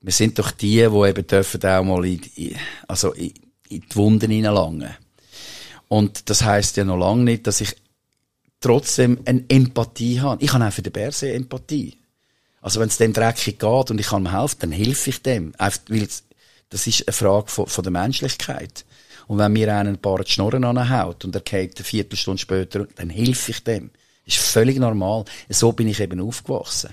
wir 0.00 0.12
sind 0.12 0.38
doch 0.38 0.52
die, 0.52 0.76
die 0.76 1.08
eben 1.08 1.26
dürfen 1.26 1.64
auch 1.64 1.82
mal 1.82 2.04
in, 2.04 2.20
also 2.86 3.12
in, 3.12 3.32
in 3.68 3.80
die 3.80 3.96
Wunden 3.96 4.30
hineinlangen. 4.30 4.96
Und 5.88 6.30
das 6.30 6.44
heißt 6.44 6.76
ja 6.76 6.84
noch 6.84 6.98
lange 6.98 7.24
nicht, 7.24 7.46
dass 7.48 7.60
ich 7.60 7.74
trotzdem 8.60 9.18
eine 9.24 9.44
Empathie 9.48 10.20
habe. 10.20 10.42
Ich 10.42 10.52
habe 10.52 10.66
auch 10.66 10.72
für 10.72 10.82
den 10.82 10.92
Bär 10.92 11.12
sehr 11.12 11.34
Empathie. 11.34 11.96
Also 12.60 12.80
wenn 12.80 12.88
es 12.88 12.98
dem 12.98 13.12
dreckig 13.12 13.58
geht 13.58 13.90
und 13.90 13.98
ich 13.98 14.08
kann 14.08 14.24
ihm 14.24 14.32
helfen, 14.32 14.58
dann 14.60 14.72
helfe 14.72 15.10
ich 15.10 15.22
dem. 15.22 15.54
Einfach, 15.56 15.80
weil 15.88 16.06
das 16.68 16.86
ist 16.86 17.08
eine 17.08 17.12
Frage 17.12 17.48
von, 17.48 17.66
von 17.66 17.82
der 17.82 17.90
Menschlichkeit. 17.90 18.84
Und 19.26 19.38
wenn 19.38 19.52
mir 19.52 19.74
einen 19.74 19.94
ein 19.94 20.00
paar 20.00 20.26
Schnorren 20.26 20.64
anhaut 20.64 21.24
und 21.24 21.34
er 21.34 21.40
geht 21.40 21.76
eine 21.76 21.84
Viertelstunde 21.84 22.40
später, 22.40 22.86
dann 22.96 23.10
helfe 23.10 23.52
ich 23.52 23.64
dem. 23.64 23.90
Das 24.26 24.34
ist 24.34 24.42
völlig 24.42 24.78
normal. 24.78 25.24
So 25.48 25.72
bin 25.72 25.88
ich 25.88 26.00
eben 26.00 26.20
aufgewachsen. 26.20 26.90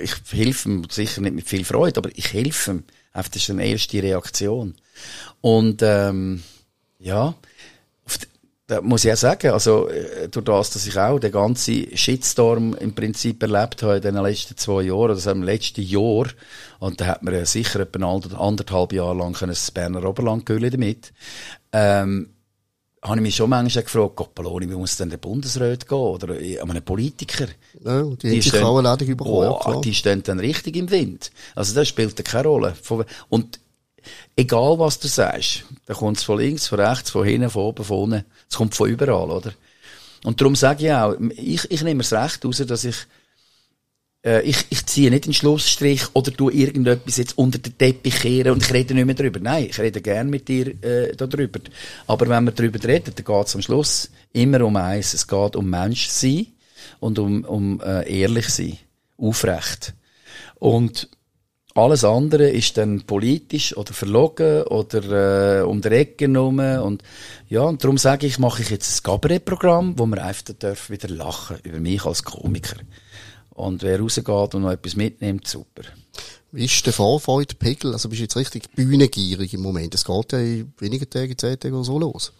Ich 0.00 0.14
helfe 0.30 0.68
ihm 0.68 0.86
sicher 0.90 1.20
nicht 1.22 1.34
mit 1.34 1.48
viel 1.48 1.64
Freude, 1.64 1.98
aber 1.98 2.10
ich 2.14 2.32
helfe 2.32 2.72
ihm. 2.72 2.84
Das 3.12 3.28
ist 3.34 3.50
eine 3.50 3.66
erste 3.66 4.02
Reaktion. 4.02 4.74
Und 5.40 5.82
ähm, 5.82 6.42
ja, 6.98 7.34
da 8.70 8.80
muss 8.80 9.04
ich 9.04 9.12
auch 9.12 9.16
sagen, 9.16 9.50
also 9.50 9.88
äh, 9.88 10.28
durch 10.28 10.44
das, 10.44 10.70
dass 10.70 10.86
ich 10.86 10.96
auch 10.96 11.18
den 11.18 11.32
ganzen 11.32 11.96
Shitstorm 11.96 12.74
im 12.74 12.94
Prinzip 12.94 13.42
erlebt 13.42 13.82
habe 13.82 13.96
in 13.96 14.02
den 14.02 14.14
letzten 14.14 14.56
zwei 14.56 14.82
Jahren, 14.82 15.10
also 15.10 15.30
im 15.32 15.42
letzten 15.42 15.82
Jahr, 15.82 16.26
und 16.78 17.00
da 17.00 17.06
hat 17.06 17.22
man 17.24 17.34
ja 17.34 17.44
sicher 17.44 17.80
etwa 17.80 18.20
anderthalb 18.38 18.92
Jahre 18.92 19.16
lang 19.16 19.36
das 19.40 19.72
Berner 19.72 20.04
Oberland 20.04 20.46
gehüllen 20.46 20.70
damit, 20.70 21.12
ähm, 21.72 22.30
habe 23.02 23.16
ich 23.16 23.22
mich 23.22 23.36
schon 23.36 23.50
manchmal 23.50 23.82
gefragt, 23.82 24.14
Goppeloni, 24.14 24.70
wie 24.70 24.74
muss 24.74 24.96
denn 24.98 25.10
der 25.10 25.16
Bundesrat 25.16 25.88
gehen? 25.88 25.98
Oder 25.98 26.34
an 26.62 26.70
einen 26.70 26.84
Politiker? 26.84 27.46
Ja, 27.82 28.02
die, 28.02 28.30
die 28.30 28.42
stehen, 28.42 28.62
auch 28.62 28.80
Ladung 28.80 29.16
bekommen. 29.16 29.48
Oh, 29.48 29.60
ja, 29.64 29.80
die 29.80 29.94
stehen 29.94 30.22
dann 30.22 30.38
richtig 30.38 30.76
im 30.76 30.90
Wind. 30.90 31.32
Also 31.56 31.74
das 31.74 31.88
spielt 31.88 32.22
keine 32.24 32.46
Rolle. 32.46 32.74
Und 33.30 33.58
egal 34.36 34.78
was 34.78 34.98
du 34.98 35.08
sagst, 35.08 35.64
da 35.86 35.94
kommt 35.94 36.18
es 36.18 36.24
von 36.24 36.38
links, 36.38 36.68
von 36.68 36.80
rechts, 36.80 37.10
von 37.10 37.24
hinten, 37.24 37.50
von 37.50 37.62
oben, 37.62 37.84
von 37.84 37.98
unten, 37.98 38.24
es 38.50 38.56
kommt 38.56 38.74
von 38.74 38.90
überall, 38.90 39.30
oder? 39.30 39.52
Und 40.24 40.40
darum 40.40 40.56
sage 40.56 40.86
ich 40.86 40.92
auch, 40.92 41.14
ich, 41.36 41.70
ich 41.70 41.82
nehme 41.82 42.02
es 42.02 42.12
recht 42.12 42.44
raus, 42.44 42.62
dass 42.66 42.84
ich, 42.84 42.96
äh, 44.24 44.42
ich, 44.42 44.66
ich 44.68 44.84
ziehe 44.84 45.10
nicht 45.10 45.26
den 45.26 45.32
Schlussstrich 45.32 46.02
oder 46.12 46.32
tu 46.32 46.50
irgendetwas 46.50 47.16
jetzt 47.16 47.38
unter 47.38 47.58
den 47.58 47.78
Teppich 47.78 48.16
kehren 48.20 48.52
und 48.52 48.62
ich 48.62 48.72
rede 48.72 48.92
nicht 48.92 49.06
mehr 49.06 49.14
drüber. 49.14 49.40
Nein, 49.40 49.68
ich 49.70 49.78
rede 49.78 50.02
gern 50.02 50.28
mit 50.28 50.48
dir 50.48 50.68
äh, 50.84 51.16
darüber. 51.16 51.60
Aber 52.06 52.28
wenn 52.28 52.44
wir 52.44 52.52
darüber 52.52 52.82
reden, 52.86 53.14
dann 53.14 53.24
geht 53.24 53.46
es 53.46 53.54
am 53.54 53.62
Schluss 53.62 54.10
immer 54.32 54.62
um 54.62 54.76
eins. 54.76 55.14
Es 55.14 55.26
geht 55.26 55.56
um 55.56 55.70
Menschsein 55.70 56.48
und 56.98 57.18
um, 57.18 57.44
um 57.44 57.80
äh, 57.80 58.20
ehrlich 58.20 58.48
sein, 58.48 58.76
aufrecht. 59.16 59.94
Und 60.56 61.08
alles 61.74 62.04
andere 62.04 62.48
ist 62.48 62.76
dann 62.76 63.02
politisch 63.02 63.76
oder 63.76 63.92
verlogen 63.92 64.62
oder 64.64 65.60
äh, 65.60 65.62
um 65.62 65.80
die 65.80 65.88
Ecke 65.88 66.26
genommen. 66.26 66.80
Und 66.80 67.02
ja, 67.48 67.62
und 67.62 67.82
darum 67.84 67.96
sage 67.96 68.26
ich, 68.26 68.38
mache 68.38 68.62
ich 68.62 68.70
jetzt 68.70 69.00
ein 69.00 69.02
Cabaret-Programm, 69.04 69.98
wo 69.98 70.06
man 70.06 70.18
einfach 70.18 70.52
darf 70.58 70.90
wieder 70.90 71.08
lachen 71.08 71.58
über 71.62 71.78
mich 71.78 72.04
als 72.04 72.24
Komiker. 72.24 72.76
Und 73.50 73.82
wer 73.82 74.00
rausgeht 74.00 74.54
und 74.54 74.62
noch 74.62 74.70
etwas 74.70 74.96
mitnimmt, 74.96 75.46
super. 75.46 75.82
Wie 76.52 76.64
ist 76.64 76.84
der 76.84 76.92
Vorfreude-Pegel? 76.92 77.92
Also 77.92 78.08
bist 78.08 78.20
du 78.20 78.24
jetzt 78.24 78.36
richtig 78.36 78.72
bühnengierig 78.72 79.54
im 79.54 79.60
Moment? 79.60 79.94
Es 79.94 80.04
geht 80.04 80.32
ja 80.32 80.38
in 80.38 80.72
wenigen 80.78 81.08
Tagen, 81.08 81.38
zehn 81.38 81.60
Tagen 81.60 81.74
oder 81.74 81.84
so 81.84 81.98
los. 81.98 82.32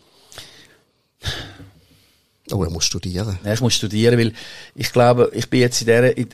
Oh, 2.50 2.64
er 2.64 2.70
muss 2.70 2.84
studieren. 2.84 3.38
Ja, 3.44 3.52
ich 3.52 3.60
muss 3.60 3.74
studieren, 3.74 4.18
weil 4.18 4.32
ich 4.74 4.92
glaube, 4.92 5.30
ich 5.34 5.48
bin 5.48 5.60
jetzt 5.60 5.82
in 5.82 5.86
der, 5.86 6.16
in, 6.16 6.28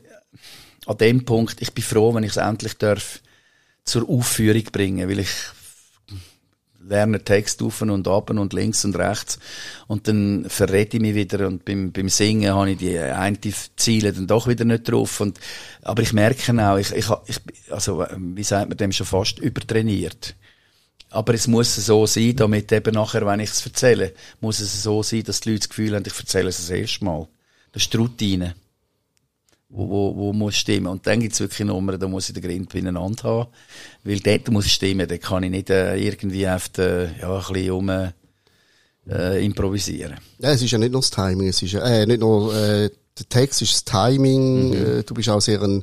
an 0.86 0.98
dem 0.98 1.24
Punkt, 1.24 1.60
ich 1.60 1.72
bin 1.72 1.84
froh, 1.84 2.14
wenn 2.14 2.24
ich 2.24 2.30
es 2.30 2.36
endlich 2.36 2.74
darf 2.78 3.20
zur 3.84 4.08
Aufführung 4.08 4.64
bringen, 4.64 5.08
weil 5.08 5.20
ich 5.20 5.30
lerne 6.88 7.22
Text 7.22 7.62
auf 7.62 7.82
und 7.82 8.06
ab 8.06 8.30
und 8.30 8.52
links 8.52 8.84
und 8.84 8.96
rechts 8.96 9.40
und 9.88 10.06
dann 10.06 10.46
verrede 10.48 10.96
ich 10.96 11.02
mich 11.02 11.16
wieder 11.16 11.46
und 11.48 11.64
beim, 11.64 11.90
beim 11.90 12.08
Singen 12.08 12.54
habe 12.54 12.70
ich 12.70 12.78
die 12.78 12.96
eine 12.98 13.38
Ziele 13.76 14.12
dann 14.12 14.28
doch 14.28 14.46
wieder 14.46 14.64
nicht 14.64 14.88
drauf 14.88 15.20
und, 15.20 15.40
aber 15.82 16.02
ich 16.02 16.12
merke 16.12 16.52
auch, 16.64 16.76
ich, 16.76 16.92
ich, 16.92 17.06
ich, 17.26 17.72
also, 17.72 18.06
wie 18.16 18.44
sagt 18.44 18.68
man 18.68 18.78
dem 18.78 18.92
schon 18.92 19.06
fast 19.06 19.40
übertrainiert. 19.40 20.36
Aber 21.10 21.34
es 21.34 21.46
muss 21.46 21.74
so 21.74 22.06
sein, 22.06 22.36
damit 22.36 22.70
eben 22.72 22.94
nachher, 22.94 23.26
wenn 23.26 23.40
ich 23.40 23.50
es 23.50 23.64
erzähle, 23.64 24.12
muss 24.40 24.60
es 24.60 24.82
so 24.82 25.02
sein, 25.02 25.22
dass 25.22 25.40
die 25.40 25.50
Leute 25.50 25.60
das 25.60 25.68
Gefühl 25.68 25.94
haben, 25.94 26.04
ich 26.06 26.18
erzähle 26.18 26.48
es 26.48 26.58
das 26.58 26.70
erste 26.70 27.04
Mal. 27.04 27.26
Das 27.72 27.82
ist 27.82 27.92
die 27.92 27.96
Routine 27.96 28.54
wo, 29.68 29.88
wo, 29.88 30.16
wo 30.16 30.32
muss 30.32 30.56
stimmen. 30.56 30.86
Und 30.86 31.06
dann 31.06 31.20
gibt's 31.20 31.40
wirklich 31.40 31.66
Nummern, 31.66 31.98
da 31.98 32.08
muss 32.08 32.28
ich 32.28 32.34
den 32.34 32.42
Grind 32.42 32.72
beieinander 32.72 33.24
haben. 33.24 33.50
Weil 34.04 34.20
dort 34.20 34.50
muss 34.50 34.70
stimmen, 34.70 35.08
da 35.08 35.18
kann 35.18 35.42
ich 35.42 35.50
nicht 35.50 35.70
äh, 35.70 35.96
irgendwie 35.96 36.48
auf 36.48 36.68
den, 36.68 37.10
ja, 37.20 37.36
ein 37.36 37.52
bisschen 37.52 37.70
um, 37.72 37.90
äh, 39.08 39.44
improvisieren. 39.44 40.16
Ja, 40.38 40.50
es 40.50 40.62
ist 40.62 40.70
ja 40.70 40.78
nicht 40.78 40.92
nur 40.92 41.00
das 41.00 41.10
Timing, 41.10 41.48
es 41.48 41.62
ist 41.62 41.72
ja, 41.72 41.80
äh, 41.80 42.06
nicht 42.06 42.20
nur, 42.20 42.54
äh, 42.54 42.90
der 43.18 43.28
Text 43.28 43.62
ist 43.62 43.72
das 43.72 43.84
Timing, 43.84 44.70
mhm. 44.70 44.98
äh, 44.98 45.02
du 45.02 45.14
bist 45.14 45.28
auch 45.28 45.40
sehr 45.40 45.62
ein, 45.62 45.82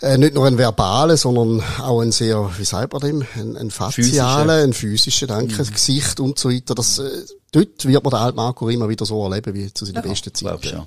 äh, 0.00 0.18
nicht 0.18 0.34
nur 0.34 0.46
ein 0.46 0.58
verbaler, 0.58 1.16
sondern 1.16 1.62
auch 1.80 2.00
ein 2.00 2.12
sehr, 2.12 2.50
wie 2.58 2.64
sagt 2.64 2.92
man 2.92 3.02
dem, 3.02 3.26
ein, 3.34 3.56
ein 3.56 3.70
facialer, 3.70 4.62
ein 4.62 4.72
physischer, 4.72 5.26
danke, 5.26 5.62
mhm. 5.62 5.72
Gesicht 5.72 6.20
und 6.20 6.38
so 6.38 6.50
weiter. 6.50 6.74
Das, 6.74 6.98
äh, 6.98 7.08
dort 7.52 7.84
wird 7.86 8.04
man 8.04 8.10
den 8.10 8.20
alten 8.20 8.36
Marco 8.36 8.68
immer 8.68 8.88
wieder 8.88 9.04
so 9.04 9.22
erleben, 9.22 9.54
wie 9.54 9.72
zu 9.72 9.84
seinen 9.84 9.96
ja, 9.96 10.00
besten 10.02 10.34
Zeiten. 10.34 10.68
Ja. 10.68 10.86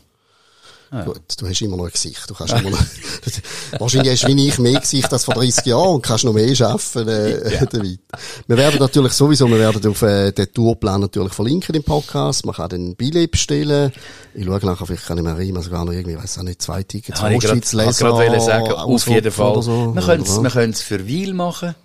Ja. 0.91 1.03
Gut, 1.03 1.21
du 1.37 1.47
hast 1.47 1.61
immer 1.61 1.77
noch 1.77 1.85
ein 1.85 1.91
Gesicht. 1.91 2.29
Du 2.29 2.33
kannst 2.33 2.53
immer 2.53 2.69
noch, 2.69 2.79
wahrscheinlich 3.79 4.13
hast 4.13 4.23
du 4.23 4.35
wie 4.35 4.47
ich 4.47 4.59
mehr 4.59 4.79
Gesicht 4.79 5.11
als 5.11 5.25
vor 5.25 5.33
30 5.33 5.65
Jahren 5.65 5.95
und 5.95 6.01
kannst 6.01 6.23
noch 6.23 6.33
mehr 6.33 6.53
schaffen, 6.55 7.07
äh, 7.07 7.53
ja. 7.53 7.65
damit. 7.71 7.99
Wir 8.47 8.57
werden 8.57 8.79
natürlich 8.79 9.13
sowieso, 9.13 9.49
wir 9.49 9.59
werden 9.59 9.85
auf, 9.91 10.01
äh, 10.03 10.31
den 10.31 10.53
Tourplan 10.53 11.01
natürlich 11.01 11.33
verlinken 11.33 11.75
im 11.75 11.83
Podcast. 11.83 12.45
Man 12.45 12.55
kann 12.55 12.69
den 12.69 12.95
Billett 12.95 13.31
bestellen. 13.31 13.91
Ich 14.33 14.45
schaue 14.45 14.65
nachher, 14.65 14.85
vielleicht 14.85 15.05
kann 15.05 15.17
ich 15.17 15.23
mir 15.23 15.37
rein, 15.37 15.61
sogar 15.61 15.85
noch 15.85 15.93
irgendwie, 15.93 16.17
weiß 16.17 16.37
auch 16.39 16.43
nicht, 16.43 16.61
zwei 16.61 16.83
Tickets, 16.83 17.19
ja, 17.19 17.27
Auschwitz, 17.27 17.73
Leser, 17.73 18.35
ich 18.35 18.41
sagen, 18.43 18.71
auf 18.71 19.07
jeden 19.07 19.31
Fall. 19.31 19.61
So, 19.61 19.93
wir 19.93 20.01
können 20.01 20.23
es, 20.23 20.41
wir 20.41 20.49
können 20.49 20.73
es 20.73 20.81
für 20.81 21.07
Wiel 21.07 21.33
machen. 21.33 21.75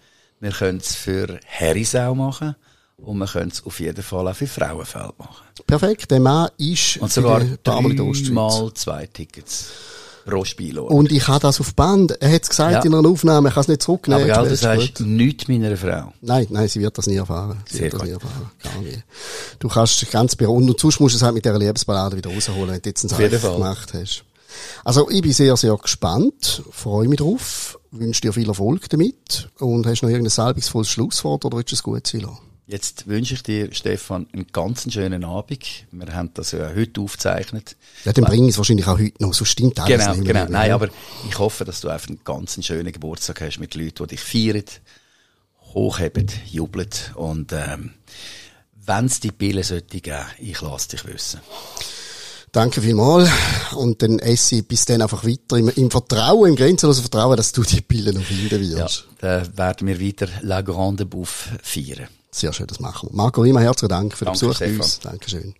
Wir 0.40 0.52
können 0.52 0.78
es 0.78 0.94
für 0.94 1.38
Herisau 1.44 2.14
machen. 2.14 2.56
Und 3.02 3.18
wir 3.18 3.26
können 3.26 3.50
es 3.50 3.64
auf 3.64 3.80
jeden 3.80 4.02
Fall 4.02 4.28
auch 4.28 4.34
für 4.34 4.46
Frauenfeld 4.46 5.18
machen. 5.18 5.44
Perfekt, 5.66 6.10
der 6.10 6.20
Mann 6.20 6.50
ist 6.58 6.98
Und 6.98 7.12
sogar 7.12 7.40
dreimal 7.62 8.72
zwei 8.74 9.06
Tickets 9.06 9.70
pro 10.24 10.44
Spiel. 10.44 10.78
Und 10.78 11.12
ich 11.12 11.26
habe 11.28 11.40
das 11.40 11.60
auf 11.60 11.74
Band. 11.74 12.12
Er 12.20 12.32
hat 12.32 12.42
es 12.42 12.48
gesagt 12.48 12.72
ja. 12.72 12.82
in 12.82 12.94
einer 12.94 13.08
Aufnahme, 13.08 13.48
ich 13.48 13.54
kann 13.54 13.62
es 13.62 13.68
nicht 13.68 13.82
zurücknehmen. 13.82 14.30
Aber 14.30 14.42
gell, 14.42 14.50
das 14.50 14.64
heißt 14.64 15.00
nichts 15.00 15.48
meiner 15.48 15.76
Frau. 15.76 16.12
Nein, 16.20 16.46
nein, 16.50 16.68
sie 16.68 16.80
wird 16.80 16.96
das 16.96 17.06
nie 17.06 17.16
erfahren. 17.16 17.58
Sie 17.66 17.78
Sehr 17.78 17.84
wird 17.84 17.94
das 17.94 18.02
nie 18.02 18.10
erfahren. 18.10 18.50
Gar 18.62 18.82
nie. 18.82 19.02
Du 19.58 19.68
kannst 19.68 20.10
ganz 20.10 20.36
beruhigt, 20.36 20.70
und 20.70 20.80
sonst 20.80 21.00
musst 21.00 21.14
du 21.14 21.16
es 21.16 21.22
halt 21.22 21.34
mit 21.34 21.44
dieser 21.44 21.58
Liebesballade 21.58 22.16
wieder 22.16 22.30
rausholen, 22.32 22.68
wenn 22.70 22.82
du 22.82 22.88
jetzt 22.88 23.04
einen 23.04 23.30
Fall 23.30 23.54
gemacht 23.54 23.92
hast. 23.94 24.24
Also, 24.84 25.08
ich 25.10 25.22
bin 25.22 25.32
sehr, 25.32 25.56
sehr 25.56 25.76
gespannt, 25.76 26.62
freue 26.72 27.06
mich 27.06 27.18
drauf, 27.18 27.78
wünsche 27.92 28.22
dir 28.22 28.32
viel 28.32 28.48
Erfolg 28.48 28.88
damit 28.90 29.48
und 29.58 29.86
hast 29.86 30.02
noch 30.02 30.08
irgendein 30.08 30.30
salbungsvolles 30.30 30.88
Schlusswort 30.88 31.44
oder 31.44 31.56
willst 31.56 31.70
du 31.70 31.76
es 31.76 31.82
gut 31.82 32.06
sein 32.06 32.22
lassen? 32.22 32.49
Jetzt 32.70 33.08
wünsche 33.08 33.34
ich 33.34 33.42
dir, 33.42 33.74
Stefan, 33.74 34.28
einen 34.32 34.46
ganz 34.52 34.92
schönen 34.92 35.24
Abend. 35.24 35.66
Wir 35.90 36.14
haben 36.14 36.30
das 36.34 36.52
ja 36.52 36.72
heute 36.72 37.00
aufgezeichnet. 37.00 37.76
Ja, 38.04 38.12
dann 38.12 38.26
bringe 38.26 38.46
ich 38.46 38.52
es 38.52 38.58
wahrscheinlich 38.58 38.86
auch 38.86 38.96
heute 38.96 39.20
noch. 39.20 39.34
So 39.34 39.44
stimmt 39.44 39.80
alles 39.80 40.04
Genau, 40.04 40.22
genau. 40.22 40.46
Nein, 40.48 40.70
aber 40.70 40.88
ich 41.28 41.36
hoffe, 41.36 41.64
dass 41.64 41.80
du 41.80 41.88
einfach 41.88 42.08
einen 42.08 42.20
ganz 42.22 42.64
schönen 42.64 42.92
Geburtstag 42.92 43.40
hast 43.40 43.58
mit 43.58 43.74
Leuten, 43.74 44.06
die 44.06 44.14
dich 44.14 44.20
feiern, 44.20 44.62
hochheben, 45.74 46.28
jubeln. 46.46 46.90
Und 47.16 47.52
ähm, 47.52 47.94
wenn 48.86 49.06
es 49.06 49.18
die 49.18 49.32
Pille 49.32 49.64
sollte 49.64 50.00
geben, 50.00 50.20
ich 50.38 50.60
lasse 50.60 50.90
dich 50.90 51.04
wissen. 51.06 51.40
Danke 52.52 52.82
vielmals. 52.82 53.30
Und 53.74 54.00
dann 54.00 54.20
esse 54.20 54.56
ich 54.56 54.68
bis 54.68 54.84
dann 54.84 55.02
einfach 55.02 55.24
weiter 55.24 55.56
im, 55.56 55.70
im 55.70 55.90
Vertrauen, 55.90 56.50
im 56.50 56.56
grenzenlosen 56.56 57.02
Vertrauen, 57.02 57.36
dass 57.36 57.50
du 57.50 57.64
die 57.64 57.80
Pille 57.80 58.12
noch 58.12 58.22
finden 58.22 58.60
wirst. 58.60 59.08
Ja, 59.20 59.40
dann 59.40 59.58
werden 59.58 59.88
wir 59.88 59.98
wieder 59.98 60.28
La 60.42 60.60
Grande 60.60 61.04
Bouffe 61.04 61.58
feiern. 61.64 62.06
Sehr 62.32 62.52
schön, 62.52 62.66
das 62.66 62.80
machen 62.80 63.10
wir. 63.10 63.16
Marco, 63.16 63.44
immer 63.44 63.60
herzlichen 63.60 63.90
Dank 63.90 64.16
für 64.16 64.24
den 64.24 64.34
Danke, 64.34 64.46
Besuch 64.46 64.60
bei 64.60 64.76
uns. 64.76 65.00
Dankeschön. 65.00 65.54